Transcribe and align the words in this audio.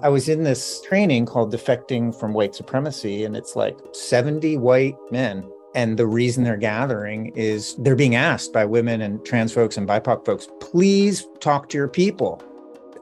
I 0.00 0.08
was 0.08 0.28
in 0.28 0.42
this 0.42 0.80
training 0.82 1.26
called 1.26 1.52
Defecting 1.52 2.18
from 2.18 2.32
White 2.32 2.54
Supremacy, 2.54 3.24
and 3.24 3.36
it's 3.36 3.54
like 3.54 3.78
70 3.92 4.56
white 4.56 4.96
men. 5.12 5.48
And 5.76 5.96
the 5.96 6.06
reason 6.06 6.42
they're 6.42 6.56
gathering 6.56 7.32
is 7.36 7.76
they're 7.76 7.94
being 7.94 8.16
asked 8.16 8.52
by 8.52 8.64
women 8.64 9.02
and 9.02 9.24
trans 9.24 9.52
folks 9.52 9.76
and 9.76 9.88
BIPOC 9.88 10.24
folks, 10.24 10.48
please 10.60 11.28
talk 11.40 11.68
to 11.68 11.78
your 11.78 11.88
people. 11.88 12.42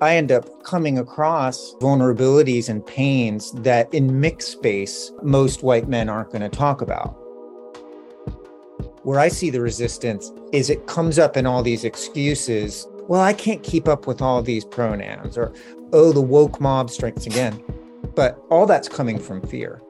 I 0.02 0.16
end 0.16 0.32
up 0.32 0.64
coming 0.64 0.98
across 0.98 1.74
vulnerabilities 1.76 2.68
and 2.68 2.84
pains 2.84 3.52
that 3.52 3.92
in 3.94 4.20
mixed 4.20 4.52
space, 4.52 5.12
most 5.22 5.62
white 5.62 5.88
men 5.88 6.10
aren't 6.10 6.30
going 6.30 6.42
to 6.42 6.48
talk 6.48 6.82
about. 6.82 7.08
Where 9.02 9.18
I 9.18 9.28
see 9.28 9.48
the 9.48 9.60
resistance 9.60 10.30
is 10.52 10.68
it 10.68 10.86
comes 10.86 11.18
up 11.18 11.36
in 11.36 11.46
all 11.46 11.62
these 11.62 11.84
excuses. 11.84 12.86
Well, 13.08 13.20
I 13.20 13.32
can't 13.32 13.62
keep 13.62 13.88
up 13.88 14.06
with 14.06 14.20
all 14.20 14.42
these 14.42 14.64
pronouns, 14.64 15.36
or 15.36 15.52
oh, 15.92 16.12
the 16.12 16.20
woke 16.20 16.60
mob 16.60 16.90
strikes 16.90 17.26
again. 17.26 17.62
But 18.14 18.42
all 18.50 18.66
that's 18.66 18.88
coming 18.88 19.18
from 19.18 19.42
fear. 19.42 19.82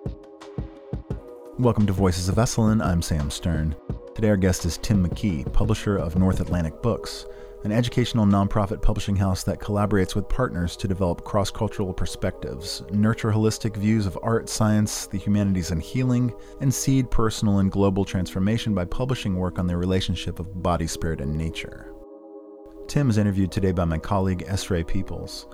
Welcome 1.58 1.86
to 1.86 1.92
Voices 1.92 2.28
of 2.28 2.36
Esalen. 2.36 2.84
I'm 2.84 3.02
Sam 3.02 3.30
Stern. 3.30 3.76
Today, 4.14 4.28
our 4.28 4.36
guest 4.36 4.64
is 4.64 4.78
Tim 4.78 5.06
McKee, 5.06 5.50
publisher 5.52 5.96
of 5.96 6.16
North 6.16 6.40
Atlantic 6.40 6.82
Books 6.82 7.26
an 7.64 7.72
educational 7.72 8.26
nonprofit 8.26 8.82
publishing 8.82 9.14
house 9.14 9.44
that 9.44 9.60
collaborates 9.60 10.14
with 10.14 10.28
partners 10.28 10.76
to 10.76 10.88
develop 10.88 11.24
cross 11.24 11.50
cultural 11.50 11.92
perspectives, 11.92 12.82
nurture 12.90 13.30
holistic 13.30 13.76
views 13.76 14.04
of 14.04 14.18
art, 14.22 14.48
science, 14.48 15.06
the 15.06 15.18
humanities, 15.18 15.70
and 15.70 15.80
healing, 15.80 16.32
and 16.60 16.72
seed 16.72 17.10
personal 17.10 17.58
and 17.58 17.70
global 17.70 18.04
transformation 18.04 18.74
by 18.74 18.84
publishing 18.84 19.36
work 19.36 19.58
on 19.58 19.66
the 19.66 19.76
relationship 19.76 20.40
of 20.40 20.62
body, 20.62 20.86
spirit, 20.86 21.20
and 21.20 21.36
nature. 21.36 21.92
Tim 22.88 23.08
is 23.08 23.18
interviewed 23.18 23.52
today 23.52 23.72
by 23.72 23.84
my 23.84 23.98
colleague 23.98 24.44
Esrae 24.48 24.86
Peoples. 24.86 25.46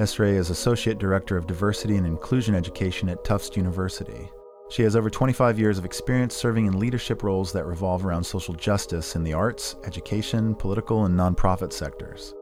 Esrae 0.00 0.32
is 0.32 0.48
Associate 0.48 0.98
Director 0.98 1.36
of 1.36 1.46
Diversity 1.46 1.96
and 1.96 2.06
Inclusion 2.06 2.54
Education 2.54 3.10
at 3.10 3.22
Tufts 3.22 3.54
University. 3.54 4.30
She 4.70 4.82
has 4.82 4.96
over 4.96 5.10
25 5.10 5.58
years 5.58 5.76
of 5.76 5.84
experience 5.84 6.34
serving 6.34 6.64
in 6.64 6.78
leadership 6.78 7.22
roles 7.22 7.52
that 7.52 7.66
revolve 7.66 8.06
around 8.06 8.24
social 8.24 8.54
justice 8.54 9.14
in 9.14 9.22
the 9.22 9.34
arts, 9.34 9.76
education, 9.84 10.54
political, 10.54 11.04
and 11.04 11.14
nonprofit 11.14 11.70
sectors. 11.70 12.32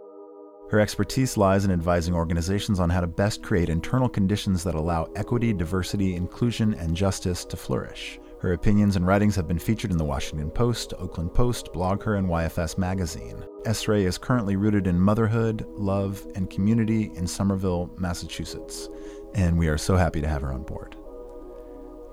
Her 0.71 0.79
expertise 0.79 1.37
lies 1.37 1.65
in 1.65 1.73
advising 1.73 2.15
organizations 2.15 2.79
on 2.79 2.91
how 2.91 3.01
to 3.01 3.09
best 3.09 3.43
create 3.43 3.71
internal 3.71 4.09
conditions 4.09 4.63
that 4.63 4.77
allow 4.77 5.11
equity, 5.17 5.53
diversity, 5.53 6.15
inclusion, 6.15 6.75
and 6.75 6.95
justice 6.95 7.45
to 7.47 7.57
flourish. 7.57 8.21
Her 8.41 8.53
opinions 8.53 8.95
and 8.95 9.05
writings 9.05 9.35
have 9.35 9.49
been 9.49 9.59
featured 9.59 9.91
in 9.91 9.99
the 9.99 10.05
Washington 10.05 10.49
Post, 10.49 10.95
Oakland 10.99 11.35
Post, 11.35 11.73
BlogHer, 11.73 12.19
and 12.19 12.29
YFS 12.29 12.79
Magazine. 12.79 13.45
Esrae 13.65 14.05
is 14.05 14.17
currently 14.17 14.55
rooted 14.55 14.87
in 14.87 15.01
motherhood, 15.01 15.67
love, 15.71 16.25
and 16.37 16.49
community 16.49 17.11
in 17.17 17.27
Somerville, 17.27 17.91
Massachusetts, 17.99 18.89
and 19.35 19.59
we 19.59 19.67
are 19.67 19.77
so 19.77 19.97
happy 19.97 20.21
to 20.21 20.29
have 20.29 20.43
her 20.43 20.53
on 20.53 20.63
board. 20.63 20.95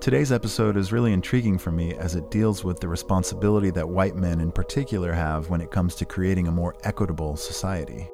Today's 0.00 0.32
episode 0.32 0.76
is 0.76 0.92
really 0.92 1.12
intriguing 1.12 1.58
for 1.58 1.70
me 1.70 1.94
as 1.94 2.16
it 2.16 2.30
deals 2.30 2.64
with 2.64 2.80
the 2.80 2.88
responsibility 2.88 3.70
that 3.70 3.88
white 3.88 4.16
men 4.16 4.40
in 4.40 4.50
particular 4.50 5.12
have 5.12 5.48
when 5.48 5.60
it 5.60 5.70
comes 5.70 5.94
to 5.94 6.04
creating 6.04 6.48
a 6.48 6.52
more 6.52 6.74
equitable 6.82 7.36
society. 7.36 8.08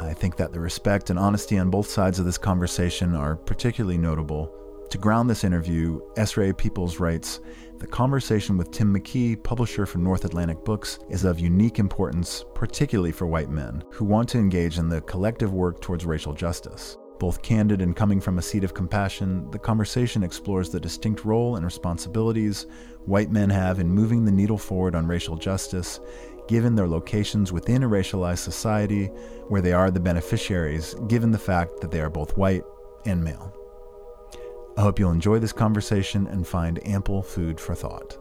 I 0.00 0.14
think 0.14 0.36
that 0.36 0.52
the 0.52 0.60
respect 0.60 1.10
and 1.10 1.18
honesty 1.18 1.58
on 1.58 1.70
both 1.70 1.88
sides 1.88 2.18
of 2.18 2.24
this 2.24 2.38
conversation 2.38 3.14
are 3.14 3.34
particularly 3.34 3.98
notable. 3.98 4.52
To 4.90 4.98
ground 4.98 5.28
this 5.28 5.42
interview, 5.42 6.00
Esrae 6.16 6.56
Peoples 6.56 7.00
writes 7.00 7.40
The 7.78 7.88
conversation 7.88 8.56
with 8.56 8.70
Tim 8.70 8.94
McKee, 8.94 9.42
publisher 9.42 9.84
for 9.84 9.98
North 9.98 10.24
Atlantic 10.24 10.64
Books, 10.64 11.00
is 11.10 11.24
of 11.24 11.40
unique 11.40 11.80
importance, 11.80 12.44
particularly 12.54 13.10
for 13.10 13.26
white 13.26 13.50
men 13.50 13.82
who 13.90 14.04
want 14.04 14.28
to 14.28 14.38
engage 14.38 14.78
in 14.78 14.88
the 14.88 15.00
collective 15.00 15.52
work 15.52 15.80
towards 15.80 16.06
racial 16.06 16.32
justice. 16.32 16.96
Both 17.18 17.42
candid 17.42 17.82
and 17.82 17.96
coming 17.96 18.20
from 18.20 18.38
a 18.38 18.42
seat 18.42 18.62
of 18.62 18.74
compassion, 18.74 19.50
the 19.50 19.58
conversation 19.58 20.22
explores 20.22 20.70
the 20.70 20.78
distinct 20.78 21.24
role 21.24 21.56
and 21.56 21.64
responsibilities 21.64 22.66
white 23.06 23.30
men 23.30 23.50
have 23.50 23.80
in 23.80 23.88
moving 23.88 24.24
the 24.24 24.32
needle 24.32 24.58
forward 24.58 24.94
on 24.94 25.06
racial 25.06 25.36
justice, 25.36 25.98
given 26.46 26.76
their 26.76 26.88
locations 26.88 27.52
within 27.52 27.82
a 27.82 27.88
racialized 27.88 28.38
society 28.38 29.06
where 29.48 29.62
they 29.62 29.72
are 29.72 29.90
the 29.90 29.98
beneficiaries, 29.98 30.94
given 31.08 31.32
the 31.32 31.38
fact 31.38 31.80
that 31.80 31.90
they 31.90 32.00
are 32.00 32.10
both 32.10 32.36
white 32.36 32.62
and 33.04 33.22
male. 33.22 33.52
I 34.76 34.82
hope 34.82 34.98
you'll 34.98 35.12
enjoy 35.12 35.38
this 35.38 35.54
conversation 35.54 36.26
and 36.26 36.46
find 36.46 36.86
ample 36.86 37.22
food 37.22 37.58
for 37.58 37.74
thought. 37.74 38.18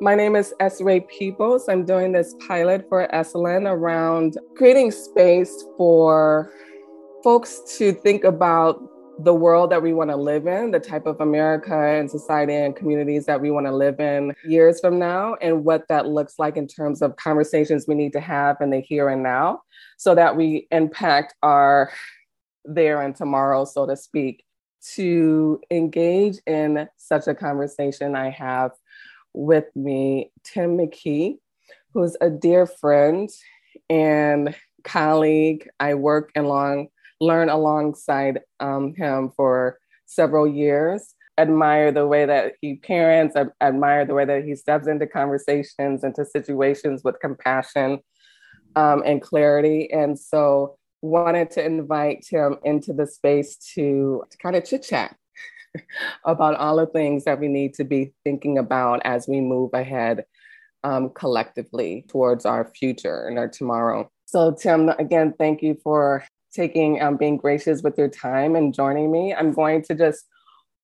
My 0.00 0.16
name 0.16 0.34
is 0.34 0.52
Esrae 0.60 1.06
Peoples. 1.06 1.68
I'm 1.68 1.84
doing 1.84 2.10
this 2.10 2.34
pilot 2.48 2.86
for 2.88 3.06
Esalen 3.14 3.70
around 3.70 4.36
creating 4.56 4.90
space 4.90 5.64
for 5.76 6.52
folks 7.22 7.60
to 7.78 7.92
think 7.92 8.24
about 8.24 8.82
the 9.20 9.32
world 9.32 9.70
that 9.70 9.80
we 9.80 9.92
want 9.92 10.10
to 10.10 10.16
live 10.16 10.48
in, 10.48 10.72
the 10.72 10.80
type 10.80 11.06
of 11.06 11.20
America 11.20 11.76
and 11.76 12.10
society 12.10 12.52
and 12.52 12.74
communities 12.74 13.26
that 13.26 13.40
we 13.40 13.52
want 13.52 13.64
to 13.64 13.72
live 13.72 14.00
in 14.00 14.34
years 14.44 14.80
from 14.80 14.98
now, 14.98 15.36
and 15.40 15.64
what 15.64 15.86
that 15.88 16.08
looks 16.08 16.34
like 16.40 16.56
in 16.56 16.66
terms 16.66 17.00
of 17.00 17.14
conversations 17.14 17.84
we 17.86 17.94
need 17.94 18.12
to 18.12 18.20
have 18.20 18.56
in 18.60 18.70
the 18.70 18.80
here 18.80 19.08
and 19.08 19.22
now 19.22 19.62
so 19.98 20.16
that 20.16 20.36
we 20.36 20.66
impact 20.72 21.36
our 21.44 21.92
there 22.64 23.02
and 23.02 23.14
tomorrow, 23.14 23.64
so 23.64 23.86
to 23.86 23.96
speak. 23.96 24.44
To 24.96 25.60
engage 25.70 26.38
in 26.46 26.88
such 26.96 27.26
a 27.26 27.34
conversation, 27.34 28.14
I 28.14 28.28
have 28.30 28.72
with 29.32 29.64
me 29.74 30.30
Tim 30.44 30.76
McKee, 30.76 31.38
who's 31.92 32.16
a 32.20 32.28
dear 32.28 32.66
friend 32.66 33.30
and 33.88 34.54
colleague. 34.84 35.68
I 35.80 35.94
work 35.94 36.30
along, 36.36 36.88
learn 37.20 37.48
alongside 37.48 38.40
um, 38.60 38.94
him 38.94 39.32
for 39.36 39.78
several 40.06 40.46
years. 40.46 41.14
Admire 41.36 41.90
the 41.90 42.06
way 42.06 42.26
that 42.26 42.52
he 42.60 42.76
parents, 42.76 43.36
admire 43.60 44.04
the 44.04 44.14
way 44.14 44.24
that 44.24 44.44
he 44.44 44.54
steps 44.54 44.86
into 44.86 45.06
conversations, 45.06 46.04
into 46.04 46.24
situations 46.24 47.02
with 47.02 47.18
compassion 47.20 48.00
um, 48.76 49.02
and 49.04 49.20
clarity. 49.20 49.90
And 49.90 50.18
so, 50.18 50.76
wanted 51.04 51.50
to 51.50 51.64
invite 51.64 52.26
him 52.28 52.56
into 52.64 52.94
the 52.94 53.06
space 53.06 53.56
to, 53.74 54.24
to 54.30 54.38
kind 54.38 54.56
of 54.56 54.64
chit 54.64 54.82
chat 54.82 55.14
about 56.24 56.54
all 56.54 56.76
the 56.76 56.86
things 56.86 57.24
that 57.24 57.38
we 57.38 57.46
need 57.46 57.74
to 57.74 57.84
be 57.84 58.14
thinking 58.24 58.56
about 58.56 59.02
as 59.04 59.28
we 59.28 59.40
move 59.40 59.70
ahead 59.74 60.24
um, 60.82 61.10
collectively 61.10 62.06
towards 62.08 62.46
our 62.46 62.64
future 62.74 63.26
and 63.26 63.38
our 63.38 63.48
tomorrow. 63.48 64.10
So, 64.24 64.52
Tim, 64.52 64.88
again, 64.88 65.34
thank 65.38 65.62
you 65.62 65.76
for 65.84 66.24
taking, 66.54 67.02
um, 67.02 67.18
being 67.18 67.36
gracious 67.36 67.82
with 67.82 67.98
your 67.98 68.08
time 68.08 68.56
and 68.56 68.72
joining 68.72 69.12
me. 69.12 69.34
I'm 69.34 69.52
going 69.52 69.82
to 69.82 69.94
just 69.94 70.24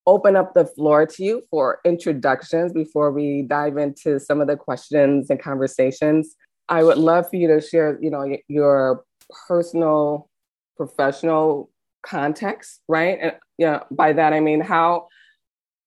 open 0.05 0.35
up 0.35 0.53
the 0.53 0.65
floor 0.65 1.07
to 1.07 1.23
you 1.23 1.41
for 1.49 1.79
introductions 1.83 2.73
before 2.73 3.11
we 3.11 3.43
dive 3.43 3.77
into 3.77 4.19
some 4.19 4.39
of 4.39 4.47
the 4.47 4.55
questions 4.55 5.31
and 5.31 5.41
conversations. 5.41 6.35
I 6.69 6.83
would 6.83 6.97
love 6.97 7.27
for 7.29 7.37
you 7.37 7.47
to 7.47 7.59
share, 7.59 7.97
you 8.01 8.11
know, 8.11 8.37
your 8.47 9.03
personal, 9.47 10.29
professional 10.77 11.69
context, 12.03 12.81
right? 12.87 13.17
And 13.21 13.35
you 13.57 13.67
know, 13.67 13.83
by 13.91 14.13
that 14.13 14.33
I 14.33 14.39
mean 14.39 14.61
how 14.61 15.07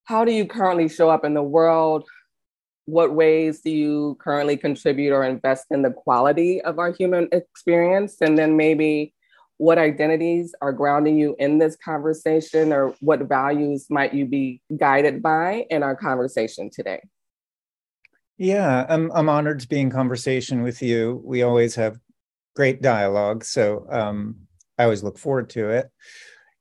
how 0.05 0.25
do 0.25 0.33
you 0.33 0.47
currently 0.47 0.89
show 0.89 1.11
up 1.11 1.25
in 1.25 1.35
the 1.35 1.43
world? 1.43 2.05
What 2.87 3.15
ways 3.15 3.61
do 3.63 3.71
you 3.71 4.19
currently 4.21 4.57
contribute 4.57 5.13
or 5.13 5.25
invest 5.25 5.67
in 5.71 5.83
the 5.83 5.91
quality 5.91 6.61
of 6.61 6.79
our 6.79 6.93
human 6.93 7.29
experience? 7.33 8.17
And 8.21 8.37
then 8.37 8.57
maybe 8.57 9.15
what 9.57 9.79
identities 9.79 10.55
are 10.61 10.73
grounding 10.73 11.19
you 11.19 11.37
in 11.39 11.59
this 11.59 11.77
conversation 11.83 12.73
or 12.73 12.95
what 13.01 13.21
values 13.21 13.87
might 13.89 14.13
you 14.13 14.27
be 14.27 14.61
guided 14.77 15.23
by 15.23 15.67
in 15.71 15.83
our 15.83 15.97
conversation 15.97 16.71
today? 16.71 17.01
Yeah, 18.37 18.85
I'm 18.89 19.13
I'm 19.13 19.29
honored 19.29 19.61
to 19.61 19.69
be 19.69 19.81
in 19.81 19.91
conversation 19.91 20.63
with 20.63 20.83
you. 20.83 21.23
We 21.25 21.43
always 21.43 21.77
have 21.77 21.99
great 22.55 22.83
dialogue, 22.83 23.45
so 23.45 23.87
um, 23.91 24.37
I 24.79 24.85
always 24.85 25.03
look 25.03 25.19
forward 25.19 25.51
to 25.51 25.71
it. 25.71 25.91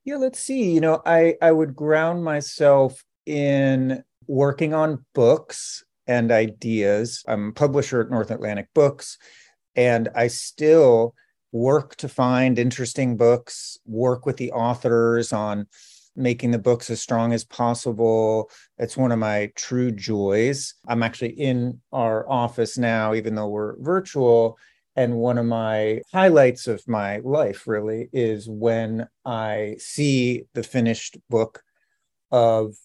Yeah, 0.05 0.17
let's 0.17 0.39
see. 0.39 0.71
You 0.71 0.81
know, 0.81 1.01
I 1.05 1.35
I 1.41 1.51
would 1.51 1.75
ground 1.75 2.23
myself 2.23 3.03
in 3.25 4.03
working 4.27 4.73
on 4.73 5.05
books 5.13 5.83
and 6.07 6.31
ideas. 6.31 7.23
I'm 7.27 7.49
a 7.49 7.53
publisher 7.53 8.01
at 8.01 8.09
North 8.09 8.31
Atlantic 8.31 8.67
Books, 8.73 9.17
and 9.75 10.09
I 10.15 10.27
still 10.27 11.15
work 11.51 11.95
to 11.97 12.09
find 12.09 12.57
interesting 12.57 13.15
books, 13.15 13.77
work 13.85 14.25
with 14.25 14.37
the 14.37 14.51
authors 14.51 15.31
on 15.31 15.67
making 16.15 16.51
the 16.51 16.59
books 16.59 16.89
as 16.89 17.01
strong 17.01 17.33
as 17.33 17.43
possible. 17.43 18.49
It's 18.77 18.97
one 18.97 19.11
of 19.11 19.19
my 19.19 19.51
true 19.55 19.91
joys. 19.91 20.75
I'm 20.87 21.03
actually 21.03 21.31
in 21.31 21.79
our 21.91 22.29
office 22.29 22.77
now, 22.77 23.13
even 23.13 23.35
though 23.35 23.47
we're 23.47 23.79
virtual, 23.79 24.57
and 24.95 25.15
one 25.15 25.37
of 25.37 25.45
my 25.45 26.01
highlights 26.11 26.67
of 26.67 26.87
my 26.87 27.17
life 27.19 27.67
really 27.67 28.09
is 28.13 28.47
when 28.47 29.07
I 29.25 29.75
see 29.79 30.43
the 30.53 30.63
finished 30.63 31.17
book 31.29 31.63
of 32.31 32.75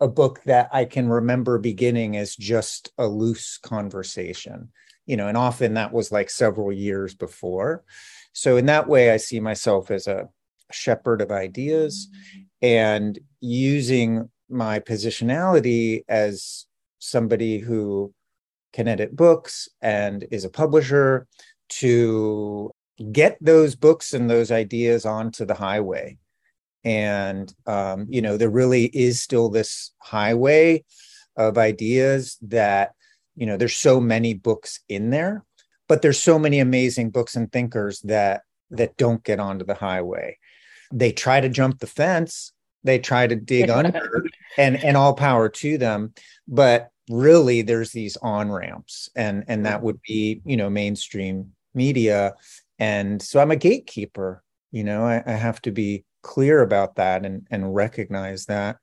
a 0.00 0.08
book 0.08 0.40
that 0.44 0.68
I 0.72 0.84
can 0.84 1.08
remember 1.08 1.58
beginning 1.58 2.16
as 2.16 2.36
just 2.36 2.92
a 2.98 3.06
loose 3.06 3.58
conversation. 3.58 4.70
you 5.06 5.16
know, 5.16 5.26
and 5.26 5.38
often 5.38 5.74
that 5.74 5.92
was 5.92 6.12
like 6.12 6.28
several 6.28 6.70
years 6.70 7.14
before. 7.14 7.82
So 8.34 8.58
in 8.58 8.66
that 8.66 8.86
way, 8.86 9.10
I 9.10 9.16
see 9.16 9.40
myself 9.40 9.90
as 9.90 10.06
a 10.06 10.28
shepherd 10.70 11.22
of 11.22 11.30
ideas 11.30 12.08
and 12.60 13.18
using 13.40 14.28
my 14.50 14.80
positionality 14.80 16.04
as 16.08 16.66
somebody 16.98 17.58
who 17.58 18.12
can 18.74 18.86
edit 18.86 19.16
books 19.16 19.68
and 19.80 20.26
is 20.30 20.44
a 20.44 20.50
publisher 20.50 21.26
to 21.68 22.70
get 23.12 23.38
those 23.40 23.74
books 23.74 24.12
and 24.12 24.28
those 24.28 24.50
ideas 24.50 25.06
onto 25.06 25.44
the 25.44 25.54
highway. 25.54 26.18
And 26.84 27.52
um, 27.66 28.06
you 28.08 28.22
know 28.22 28.36
there 28.36 28.50
really 28.50 28.84
is 28.86 29.20
still 29.20 29.48
this 29.48 29.92
highway 29.98 30.84
of 31.36 31.58
ideas 31.58 32.38
that 32.42 32.92
you 33.36 33.46
know 33.46 33.56
there's 33.56 33.76
so 33.76 34.00
many 34.00 34.34
books 34.34 34.80
in 34.88 35.10
there 35.10 35.44
but 35.88 36.02
there's 36.02 36.22
so 36.22 36.38
many 36.38 36.60
amazing 36.60 37.10
books 37.10 37.34
and 37.34 37.50
thinkers 37.50 38.00
that 38.02 38.42
that 38.70 38.96
don't 38.96 39.24
get 39.24 39.40
onto 39.40 39.64
the 39.64 39.74
highway. 39.74 40.38
They 40.92 41.12
try 41.12 41.40
to 41.40 41.48
jump 41.48 41.80
the 41.80 41.86
fence 41.86 42.52
they 42.84 42.98
try 42.98 43.26
to 43.26 43.36
dig 43.36 43.70
under 43.70 44.24
and 44.56 44.82
and 44.82 44.96
all 44.96 45.14
power 45.14 45.48
to 45.48 45.78
them 45.78 46.12
but 46.46 46.88
really 47.10 47.62
there's 47.62 47.92
these 47.92 48.16
on 48.18 48.50
ramps 48.50 49.08
and 49.16 49.44
and 49.48 49.66
that 49.66 49.82
would 49.82 50.00
be 50.06 50.40
you 50.44 50.56
know 50.56 50.70
mainstream 50.70 51.52
media 51.78 52.34
and 52.78 53.22
so 53.22 53.40
i'm 53.40 53.50
a 53.50 53.56
gatekeeper 53.56 54.42
you 54.70 54.84
know 54.84 55.04
I, 55.04 55.22
I 55.26 55.32
have 55.32 55.62
to 55.62 55.70
be 55.70 56.04
clear 56.22 56.62
about 56.62 56.96
that 56.96 57.24
and 57.24 57.46
and 57.50 57.74
recognize 57.74 58.44
that 58.46 58.76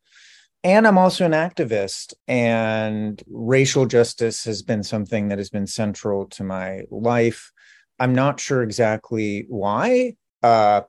and 0.64 0.88
i'm 0.88 0.98
also 0.98 1.26
an 1.26 1.34
activist 1.34 2.14
and 2.28 3.22
racial 3.28 3.86
justice 3.86 4.46
has 4.46 4.64
been 4.64 4.84
something 4.84 5.28
that 5.28 5.38
has 5.38 5.50
been 5.50 5.68
central 5.68 6.26
to 6.28 6.44
my 6.44 6.82
life 6.90 7.52
i'm 8.00 8.16
not 8.16 8.40
sure 8.40 8.64
exactly 8.64 9.46
why 9.50 10.16
uh 10.42 10.82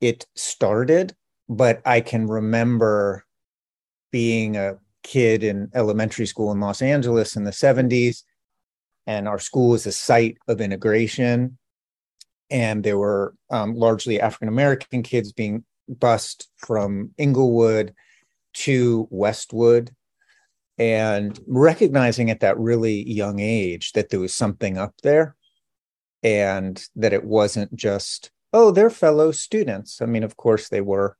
it 0.00 0.26
started 0.36 1.16
but 1.48 1.80
I 1.84 2.00
can 2.00 2.26
remember 2.26 3.24
being 4.10 4.56
a 4.56 4.78
kid 5.02 5.44
in 5.44 5.70
elementary 5.74 6.26
school 6.26 6.52
in 6.52 6.60
Los 6.60 6.82
Angeles 6.82 7.36
in 7.36 7.44
the 7.44 7.50
70s. 7.50 8.22
And 9.06 9.28
our 9.28 9.38
school 9.38 9.70
was 9.70 9.86
a 9.86 9.92
site 9.92 10.38
of 10.48 10.60
integration. 10.60 11.58
And 12.50 12.82
there 12.82 12.98
were 12.98 13.34
um, 13.50 13.74
largely 13.74 14.20
African 14.20 14.48
American 14.48 15.02
kids 15.02 15.32
being 15.32 15.64
bused 15.88 16.48
from 16.56 17.10
Inglewood 17.16 17.94
to 18.54 19.06
Westwood. 19.10 19.94
And 20.78 21.38
recognizing 21.46 22.30
at 22.30 22.40
that 22.40 22.58
really 22.58 23.08
young 23.10 23.40
age 23.40 23.92
that 23.92 24.10
there 24.10 24.20
was 24.20 24.34
something 24.34 24.76
up 24.76 24.94
there 25.02 25.34
and 26.22 26.84
that 26.96 27.14
it 27.14 27.24
wasn't 27.24 27.74
just, 27.74 28.30
oh, 28.52 28.70
they're 28.70 28.90
fellow 28.90 29.32
students. 29.32 30.02
I 30.02 30.06
mean, 30.06 30.22
of 30.22 30.36
course 30.36 30.68
they 30.68 30.82
were 30.82 31.16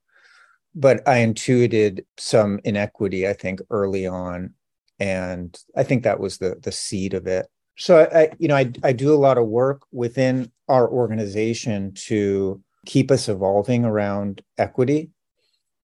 but 0.76 1.08
I 1.08 1.18
intuited 1.18 2.04
some 2.18 2.60
inequity, 2.62 3.26
I 3.26 3.32
think, 3.32 3.60
early 3.70 4.06
on. 4.06 4.52
And 5.00 5.58
I 5.74 5.82
think 5.82 6.04
that 6.04 6.20
was 6.20 6.38
the 6.38 6.56
the 6.62 6.72
seed 6.72 7.14
of 7.14 7.26
it. 7.26 7.46
So 7.78 8.08
I, 8.12 8.30
you 8.38 8.48
know, 8.48 8.56
I 8.56 8.72
I 8.82 8.92
do 8.92 9.14
a 9.14 9.16
lot 9.16 9.38
of 9.38 9.46
work 9.46 9.82
within 9.92 10.50
our 10.68 10.88
organization 10.88 11.92
to 12.06 12.62
keep 12.86 13.10
us 13.10 13.28
evolving 13.28 13.84
around 13.84 14.42
equity. 14.58 15.10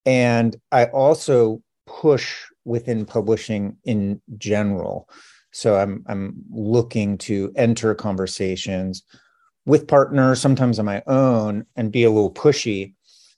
And 0.06 0.56
I 0.70 0.86
also 0.86 1.62
push 1.86 2.44
within 2.64 3.04
publishing 3.04 3.76
in 3.84 4.20
general. 4.38 5.08
So 5.52 5.76
I'm 5.76 6.04
I'm 6.08 6.34
looking 6.50 7.18
to 7.18 7.52
enter 7.56 7.94
conversations 7.94 9.02
with 9.66 9.86
partners, 9.86 10.40
sometimes 10.40 10.78
on 10.78 10.86
my 10.86 11.02
own, 11.06 11.66
and 11.76 11.92
be 11.92 12.04
a 12.04 12.10
little 12.10 12.32
pushy 12.32 12.94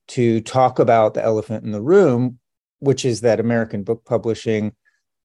to 0.07 0.41
talk 0.43 0.79
about 0.79 1.15
the 1.15 1.23
elephant 1.23 1.65
in 1.65 1.73
the 1.73 1.83
room, 1.83 2.39
which 2.79 3.05
is 3.05 3.23
that 3.23 3.41
American 3.41 3.83
book 3.83 4.05
publishing, 4.05 4.73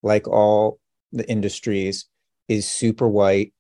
like 0.02 0.28
all 0.28 0.80
the 1.12 1.30
industries, 1.30 2.06
is 2.50 2.68
super 2.68 3.08
white. 3.08 3.54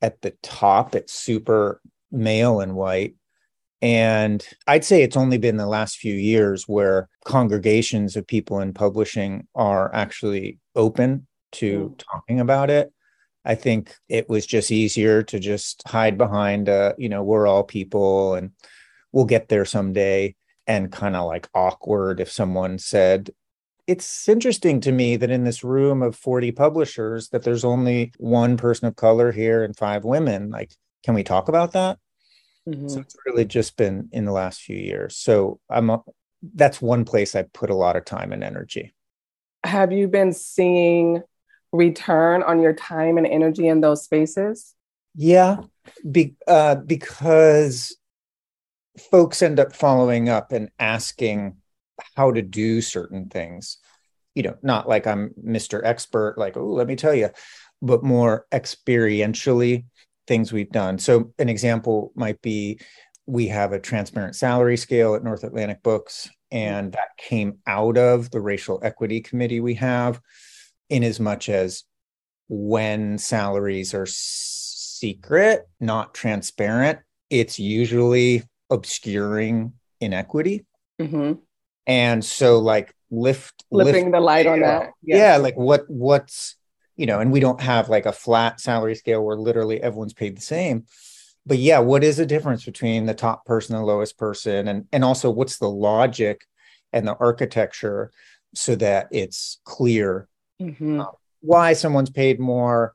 At 0.00 0.22
the 0.22 0.30
top, 0.42 0.94
it's 0.94 1.12
super 1.12 1.82
male 2.10 2.60
and 2.60 2.74
white. 2.74 3.16
And 3.82 4.46
I'd 4.66 4.84
say 4.84 5.02
it's 5.02 5.16
only 5.16 5.36
been 5.36 5.58
the 5.58 5.66
last 5.66 5.98
few 5.98 6.14
years 6.14 6.64
where 6.66 7.08
congregations 7.24 8.16
of 8.16 8.26
people 8.26 8.60
in 8.60 8.72
publishing 8.72 9.46
are 9.54 9.94
actually 9.94 10.58
open 10.74 11.26
to 11.52 11.90
mm. 11.90 12.04
talking 12.10 12.40
about 12.40 12.70
it. 12.70 12.92
I 13.44 13.54
think 13.54 13.94
it 14.08 14.28
was 14.28 14.46
just 14.46 14.72
easier 14.72 15.22
to 15.24 15.38
just 15.38 15.82
hide 15.86 16.18
behind, 16.18 16.68
uh, 16.68 16.94
you 16.98 17.08
know, 17.08 17.22
we're 17.22 17.46
all 17.46 17.62
people 17.62 18.34
and 18.34 18.50
we'll 19.12 19.24
get 19.24 19.48
there 19.48 19.64
someday 19.64 20.34
and 20.66 20.90
kind 20.90 21.14
of 21.14 21.26
like 21.26 21.48
awkward 21.54 22.18
if 22.18 22.30
someone 22.30 22.78
said 22.78 23.30
it's 23.86 24.28
interesting 24.28 24.80
to 24.80 24.92
me 24.92 25.16
that 25.16 25.30
in 25.30 25.44
this 25.44 25.62
room 25.62 26.02
of 26.02 26.16
40 26.16 26.52
publishers 26.52 27.28
that 27.28 27.42
there's 27.42 27.64
only 27.64 28.12
one 28.18 28.56
person 28.56 28.88
of 28.88 28.96
color 28.96 29.32
here 29.32 29.62
and 29.62 29.76
five 29.76 30.04
women 30.04 30.50
like 30.50 30.72
can 31.04 31.14
we 31.14 31.22
talk 31.22 31.48
about 31.48 31.72
that? 31.72 31.98
Mm-hmm. 32.68 32.88
so 32.88 32.98
it's 32.98 33.16
really 33.24 33.44
just 33.44 33.76
been 33.76 34.08
in 34.10 34.24
the 34.24 34.32
last 34.32 34.60
few 34.60 34.76
years. 34.76 35.16
So 35.16 35.60
i'm 35.70 35.90
a, 35.90 36.02
that's 36.54 36.82
one 36.82 37.04
place 37.04 37.34
i 37.34 37.42
put 37.42 37.70
a 37.70 37.74
lot 37.74 37.96
of 37.96 38.04
time 38.04 38.32
and 38.32 38.42
energy. 38.42 38.94
Have 39.64 39.92
you 39.92 40.08
been 40.08 40.32
seeing 40.32 41.22
return 41.72 42.42
on 42.42 42.60
your 42.60 42.72
time 42.72 43.18
and 43.18 43.26
energy 43.26 43.68
in 43.68 43.80
those 43.80 44.04
spaces? 44.04 44.74
Yeah 45.14 45.58
be, 46.10 46.36
uh, 46.46 46.76
because 46.76 47.96
folks 49.10 49.42
end 49.42 49.60
up 49.60 49.74
following 49.74 50.28
up 50.28 50.52
and 50.52 50.70
asking 50.78 51.56
how 52.16 52.30
to 52.32 52.42
do 52.42 52.80
certain 52.80 53.28
things 53.28 53.78
you 54.34 54.42
know 54.42 54.56
not 54.62 54.88
like 54.88 55.06
i'm 55.06 55.32
mr 55.42 55.80
expert 55.84 56.34
like 56.36 56.56
oh 56.56 56.66
let 56.66 56.86
me 56.86 56.96
tell 56.96 57.14
you 57.14 57.30
but 57.82 58.02
more 58.02 58.46
experientially 58.52 59.84
things 60.26 60.52
we've 60.52 60.70
done 60.70 60.98
so 60.98 61.32
an 61.38 61.48
example 61.48 62.12
might 62.14 62.40
be 62.42 62.78
we 63.26 63.48
have 63.48 63.72
a 63.72 63.80
transparent 63.80 64.36
salary 64.36 64.76
scale 64.76 65.14
at 65.14 65.24
north 65.24 65.44
atlantic 65.44 65.82
books 65.82 66.28
and 66.50 66.92
that 66.92 67.16
came 67.18 67.58
out 67.66 67.98
of 67.98 68.30
the 68.30 68.40
racial 68.40 68.78
equity 68.82 69.20
committee 69.20 69.60
we 69.60 69.74
have 69.74 70.20
in 70.88 71.02
as 71.02 71.18
much 71.18 71.48
as 71.48 71.84
when 72.48 73.18
salaries 73.18 73.94
are 73.94 74.06
secret 74.06 75.68
not 75.80 76.14
transparent 76.14 76.98
it's 77.30 77.58
usually 77.58 78.42
obscuring 78.70 79.72
inequity. 80.00 80.64
Mm-hmm. 81.00 81.40
And 81.86 82.24
so 82.24 82.58
like 82.58 82.94
lift 83.10 83.64
lifting 83.70 84.06
lift, 84.06 84.12
the 84.12 84.20
light 84.20 84.46
on 84.46 84.60
that. 84.60 84.90
Yeah. 85.02 85.16
yeah, 85.16 85.36
like 85.36 85.56
what 85.56 85.84
what's 85.88 86.56
you 86.96 87.06
know, 87.06 87.20
and 87.20 87.30
we 87.30 87.40
don't 87.40 87.60
have 87.60 87.88
like 87.88 88.06
a 88.06 88.12
flat 88.12 88.60
salary 88.60 88.94
scale 88.94 89.22
where 89.22 89.36
literally 89.36 89.82
everyone's 89.82 90.14
paid 90.14 90.36
the 90.36 90.42
same. 90.42 90.86
But 91.44 91.58
yeah, 91.58 91.78
what 91.78 92.02
is 92.02 92.16
the 92.16 92.26
difference 92.26 92.64
between 92.64 93.06
the 93.06 93.14
top 93.14 93.44
person 93.44 93.74
and 93.74 93.82
the 93.82 93.86
lowest 93.86 94.18
person? 94.18 94.66
And 94.68 94.86
and 94.92 95.04
also 95.04 95.30
what's 95.30 95.58
the 95.58 95.70
logic 95.70 96.42
and 96.92 97.06
the 97.06 97.16
architecture 97.16 98.10
so 98.54 98.74
that 98.76 99.08
it's 99.10 99.60
clear 99.64 100.28
mm-hmm. 100.60 101.00
uh, 101.00 101.06
why 101.40 101.74
someone's 101.74 102.10
paid 102.10 102.40
more, 102.40 102.94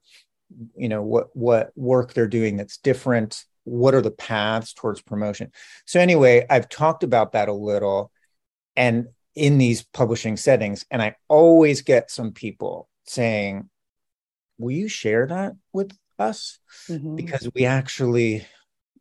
you 0.75 0.89
know, 0.89 1.01
what 1.01 1.35
what 1.35 1.71
work 1.75 2.13
they're 2.13 2.27
doing 2.27 2.57
that's 2.57 2.77
different 2.77 3.45
what 3.63 3.93
are 3.93 4.01
the 4.01 4.09
paths 4.09 4.73
towards 4.73 5.03
promotion 5.03 5.51
so 5.85 5.99
anyway 5.99 6.43
i've 6.49 6.67
talked 6.67 7.03
about 7.03 7.33
that 7.33 7.47
a 7.47 7.53
little 7.53 8.11
and 8.75 9.07
in 9.35 9.57
these 9.57 9.83
publishing 9.83 10.35
settings 10.35 10.85
and 10.91 11.01
i 11.01 11.15
always 11.27 11.81
get 11.81 12.11
some 12.11 12.31
people 12.31 12.89
saying 13.05 13.69
will 14.61 14.71
you 14.71 14.87
share 14.87 15.27
that 15.27 15.53
with 15.73 15.91
us? 16.19 16.59
Mm-hmm. 16.87 17.15
because 17.15 17.49
we 17.55 17.65
actually 17.65 18.45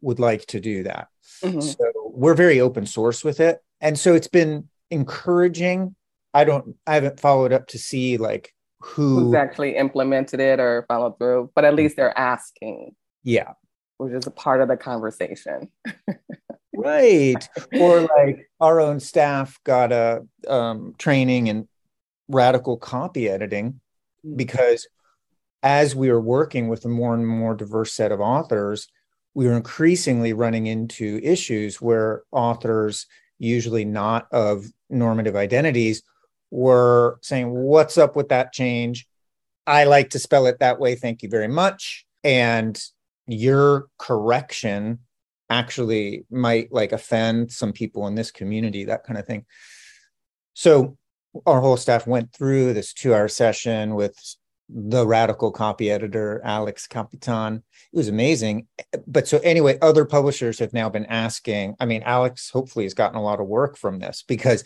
would 0.00 0.18
like 0.18 0.46
to 0.46 0.60
do 0.60 0.84
that. 0.84 1.08
Mm-hmm. 1.42 1.60
so 1.60 1.92
we're 2.12 2.34
very 2.34 2.60
open 2.60 2.86
source 2.86 3.22
with 3.22 3.40
it. 3.40 3.60
And 3.80 3.98
so 3.98 4.14
it's 4.14 4.28
been 4.28 4.68
encouraging. 4.90 5.94
I 6.32 6.44
don't 6.44 6.76
i 6.86 6.94
haven't 6.94 7.20
followed 7.20 7.52
up 7.52 7.68
to 7.68 7.78
see 7.78 8.16
like 8.16 8.54
who 8.80 9.20
who's 9.20 9.34
actually 9.34 9.76
implemented 9.76 10.40
it 10.40 10.60
or 10.60 10.84
followed 10.88 11.18
through 11.18 11.50
but 11.54 11.64
at 11.64 11.74
least 11.74 11.96
they're 11.96 12.16
asking. 12.16 12.94
Yeah. 13.22 13.52
Which 13.98 14.14
is 14.14 14.26
a 14.26 14.30
part 14.30 14.60
of 14.62 14.68
the 14.68 14.76
conversation. 14.76 15.70
right. 16.80 17.49
Or 17.72 18.00
like 18.02 18.49
our 18.60 18.80
own 18.80 19.00
staff 19.00 19.58
got 19.64 19.92
a 19.92 20.26
um, 20.49 20.94
training 20.99 21.49
in 21.49 21.68
radical 22.28 22.76
copy 22.76 23.28
editing 23.28 23.80
mm. 24.26 24.37
because 24.37 24.87
as 25.62 25.94
we 25.94 26.10
were 26.10 26.20
working 26.20 26.68
with 26.68 26.84
a 26.84 26.88
more 26.88 27.14
and 27.14 27.26
more 27.26 27.54
diverse 27.54 27.92
set 27.92 28.12
of 28.12 28.20
authors, 28.20 28.88
we 29.34 29.46
were 29.46 29.56
increasingly 29.56 30.32
running 30.32 30.66
into 30.66 31.20
issues 31.22 31.80
where 31.80 32.22
authors, 32.32 33.06
usually 33.38 33.84
not 33.84 34.26
of 34.32 34.66
normative 34.88 35.37
identities, 35.37 36.02
were 36.50 37.18
saying, 37.22 37.50
What's 37.50 37.99
up 37.99 38.16
with 38.16 38.30
that 38.30 38.52
change? 38.52 39.06
I 39.66 39.84
like 39.84 40.10
to 40.10 40.18
spell 40.18 40.46
it 40.46 40.58
that 40.60 40.80
way. 40.80 40.96
Thank 40.96 41.22
you 41.22 41.28
very 41.28 41.46
much 41.46 42.06
and 42.25 42.82
your 43.26 43.87
correction 43.99 44.99
actually 45.50 46.25
might 46.30 46.73
like 46.73 46.92
offend 46.92 47.50
some 47.50 47.73
people 47.73 48.07
in 48.07 48.14
this 48.14 48.30
community 48.30 48.85
that 48.85 49.04
kind 49.04 49.19
of 49.19 49.26
thing. 49.26 49.45
So 50.54 50.97
our 51.45 51.61
whole 51.61 51.76
staff 51.76 52.07
went 52.07 52.33
through 52.33 52.73
this 52.73 52.95
two 52.95 53.14
hour 53.14 53.28
session 53.28 53.95
with 53.95 54.16
the 54.73 55.04
radical 55.04 55.50
copy 55.50 55.90
editor 55.90 56.40
alex 56.45 56.87
Kapitan. 56.87 57.62
It 57.92 57.97
was 57.97 58.09
amazing. 58.09 58.69
But 59.07 59.26
so 59.26 59.38
anyway 59.38 59.78
other 59.83 60.04
publishers 60.04 60.61
have 60.61 60.73
now 60.73 60.88
been 60.88 61.07
asking 61.07 61.75
i 61.80 61.87
mean 61.87 62.02
alex 62.04 62.50
hopefully 62.50 62.85
has 62.85 62.95
gotten 62.95 63.19
a 63.19 63.23
lot 63.23 63.40
of 63.40 63.49
work 63.49 63.76
from 63.76 63.99
this 63.99 64.23
because 64.26 64.62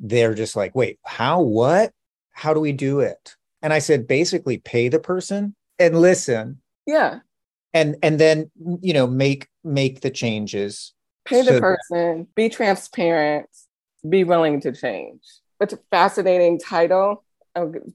they're 0.00 0.34
just 0.34 0.56
like 0.56 0.74
wait 0.74 0.98
how 1.04 1.40
what? 1.40 1.92
How 2.32 2.52
do 2.52 2.60
we 2.60 2.72
do 2.72 3.00
it? 3.00 3.36
And 3.62 3.72
i 3.72 3.78
said 3.78 4.08
basically 4.08 4.58
pay 4.58 4.88
the 4.88 4.98
person 4.98 5.54
and 5.78 6.00
listen. 6.00 6.60
Yeah 6.86 7.20
and 7.74 7.96
and 8.02 8.18
then 8.18 8.50
you 8.80 8.92
know 8.92 9.06
make 9.06 9.48
make 9.64 10.00
the 10.00 10.10
changes 10.10 10.92
pay 11.24 11.42
the 11.42 11.52
so 11.52 11.60
person 11.60 12.18
that- 12.18 12.34
be 12.34 12.48
transparent 12.48 13.48
be 14.08 14.24
willing 14.24 14.60
to 14.60 14.72
change 14.72 15.20
it's 15.60 15.72
a 15.72 15.78
fascinating 15.90 16.58
title 16.58 17.24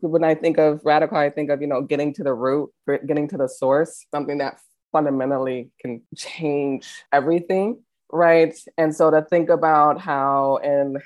when 0.01 0.23
I 0.23 0.35
think 0.35 0.57
of 0.57 0.81
radical, 0.83 1.17
I 1.17 1.29
think 1.29 1.49
of, 1.49 1.61
you 1.61 1.67
know, 1.67 1.81
getting 1.81 2.13
to 2.15 2.23
the 2.23 2.33
root, 2.33 2.71
getting 3.05 3.27
to 3.29 3.37
the 3.37 3.47
source, 3.47 4.05
something 4.11 4.39
that 4.39 4.59
fundamentally 4.91 5.69
can 5.79 6.01
change 6.15 6.91
everything. 7.11 7.83
Right. 8.11 8.57
And 8.77 8.93
so 8.95 9.11
to 9.11 9.21
think 9.21 9.49
about 9.49 10.01
how 10.01 10.57
in 10.57 10.97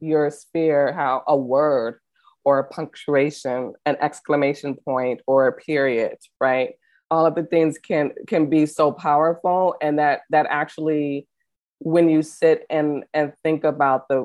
your 0.00 0.30
sphere, 0.30 0.92
how 0.92 1.22
a 1.26 1.36
word 1.36 2.00
or 2.44 2.58
a 2.58 2.64
punctuation, 2.64 3.74
an 3.86 3.96
exclamation 4.00 4.74
point 4.74 5.20
or 5.26 5.46
a 5.46 5.52
period, 5.52 6.16
right? 6.40 6.70
All 7.12 7.26
of 7.26 7.34
the 7.34 7.44
things 7.44 7.78
can 7.78 8.12
can 8.26 8.48
be 8.48 8.64
so 8.64 8.90
powerful 8.90 9.76
and 9.82 9.98
that 9.98 10.22
that 10.30 10.46
actually 10.48 11.28
when 11.78 12.08
you 12.08 12.22
sit 12.22 12.64
and 12.70 13.04
and 13.12 13.32
think 13.44 13.64
about 13.64 14.08
the 14.08 14.24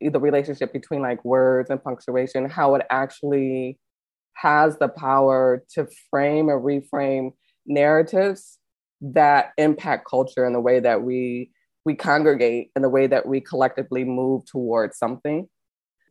the 0.00 0.20
relationship 0.20 0.72
between 0.72 1.02
like 1.02 1.24
words 1.24 1.70
and 1.70 1.82
punctuation, 1.82 2.48
how 2.48 2.74
it 2.76 2.86
actually 2.88 3.78
has 4.34 4.78
the 4.78 4.88
power 4.88 5.64
to 5.74 5.88
frame 6.10 6.48
and 6.48 6.62
reframe 6.62 7.32
narratives 7.66 8.58
that 9.00 9.52
impact 9.58 10.06
culture 10.08 10.46
in 10.46 10.52
the 10.52 10.60
way 10.60 10.80
that 10.80 11.02
we 11.02 11.50
we 11.84 11.94
congregate 11.94 12.70
in 12.76 12.82
the 12.82 12.88
way 12.88 13.06
that 13.06 13.26
we 13.26 13.40
collectively 13.40 14.04
move 14.04 14.44
towards 14.46 14.98
something. 14.98 15.48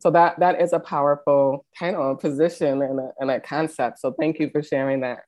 So 0.00 0.10
that 0.10 0.38
that 0.40 0.60
is 0.60 0.72
a 0.72 0.80
powerful 0.80 1.64
kind 1.78 1.96
of 1.96 2.20
position 2.20 2.82
and 2.82 3.00
a, 3.00 3.10
and 3.18 3.30
a 3.30 3.40
concept. 3.40 4.00
So 4.00 4.14
thank 4.18 4.38
you 4.38 4.50
for 4.50 4.62
sharing 4.62 5.00
that. 5.00 5.20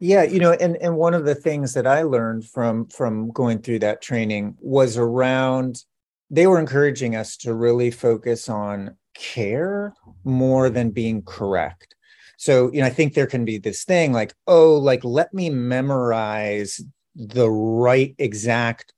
Yeah, 0.00 0.24
you 0.24 0.38
know, 0.38 0.52
and 0.52 0.76
and 0.76 0.96
one 0.96 1.14
of 1.14 1.24
the 1.24 1.34
things 1.34 1.74
that 1.74 1.86
I 1.86 2.02
learned 2.02 2.46
from 2.46 2.86
from 2.88 3.30
going 3.30 3.60
through 3.60 3.78
that 3.80 4.02
training 4.02 4.56
was 4.60 4.96
around 4.96 5.84
they 6.30 6.46
were 6.46 6.58
encouraging 6.58 7.14
us 7.14 7.36
to 7.36 7.54
really 7.54 7.90
focus 7.90 8.48
on 8.48 8.96
care 9.14 9.94
more 10.24 10.68
than 10.68 10.90
being 10.90 11.22
correct. 11.22 11.94
So, 12.36 12.72
you 12.72 12.80
know, 12.80 12.86
I 12.86 12.90
think 12.90 13.14
there 13.14 13.26
can 13.26 13.44
be 13.44 13.58
this 13.58 13.84
thing 13.84 14.12
like, 14.12 14.34
oh, 14.46 14.74
like, 14.74 15.04
let 15.04 15.32
me 15.32 15.50
memorize 15.50 16.80
the 17.14 17.48
right 17.48 18.14
exact 18.18 18.92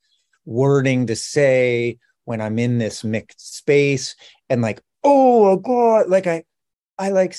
wording 0.47 1.07
to 1.09 1.17
say 1.17 1.99
when 2.25 2.41
I'm 2.41 2.59
in 2.59 2.79
this 2.79 3.05
mixed 3.05 3.57
space. 3.57 4.17
And 4.49 4.63
like, 4.63 4.81
oh, 5.05 5.51
oh 5.51 5.57
God, 5.57 6.09
like 6.09 6.27
I, 6.27 6.45
I 6.99 7.11
like 7.11 7.37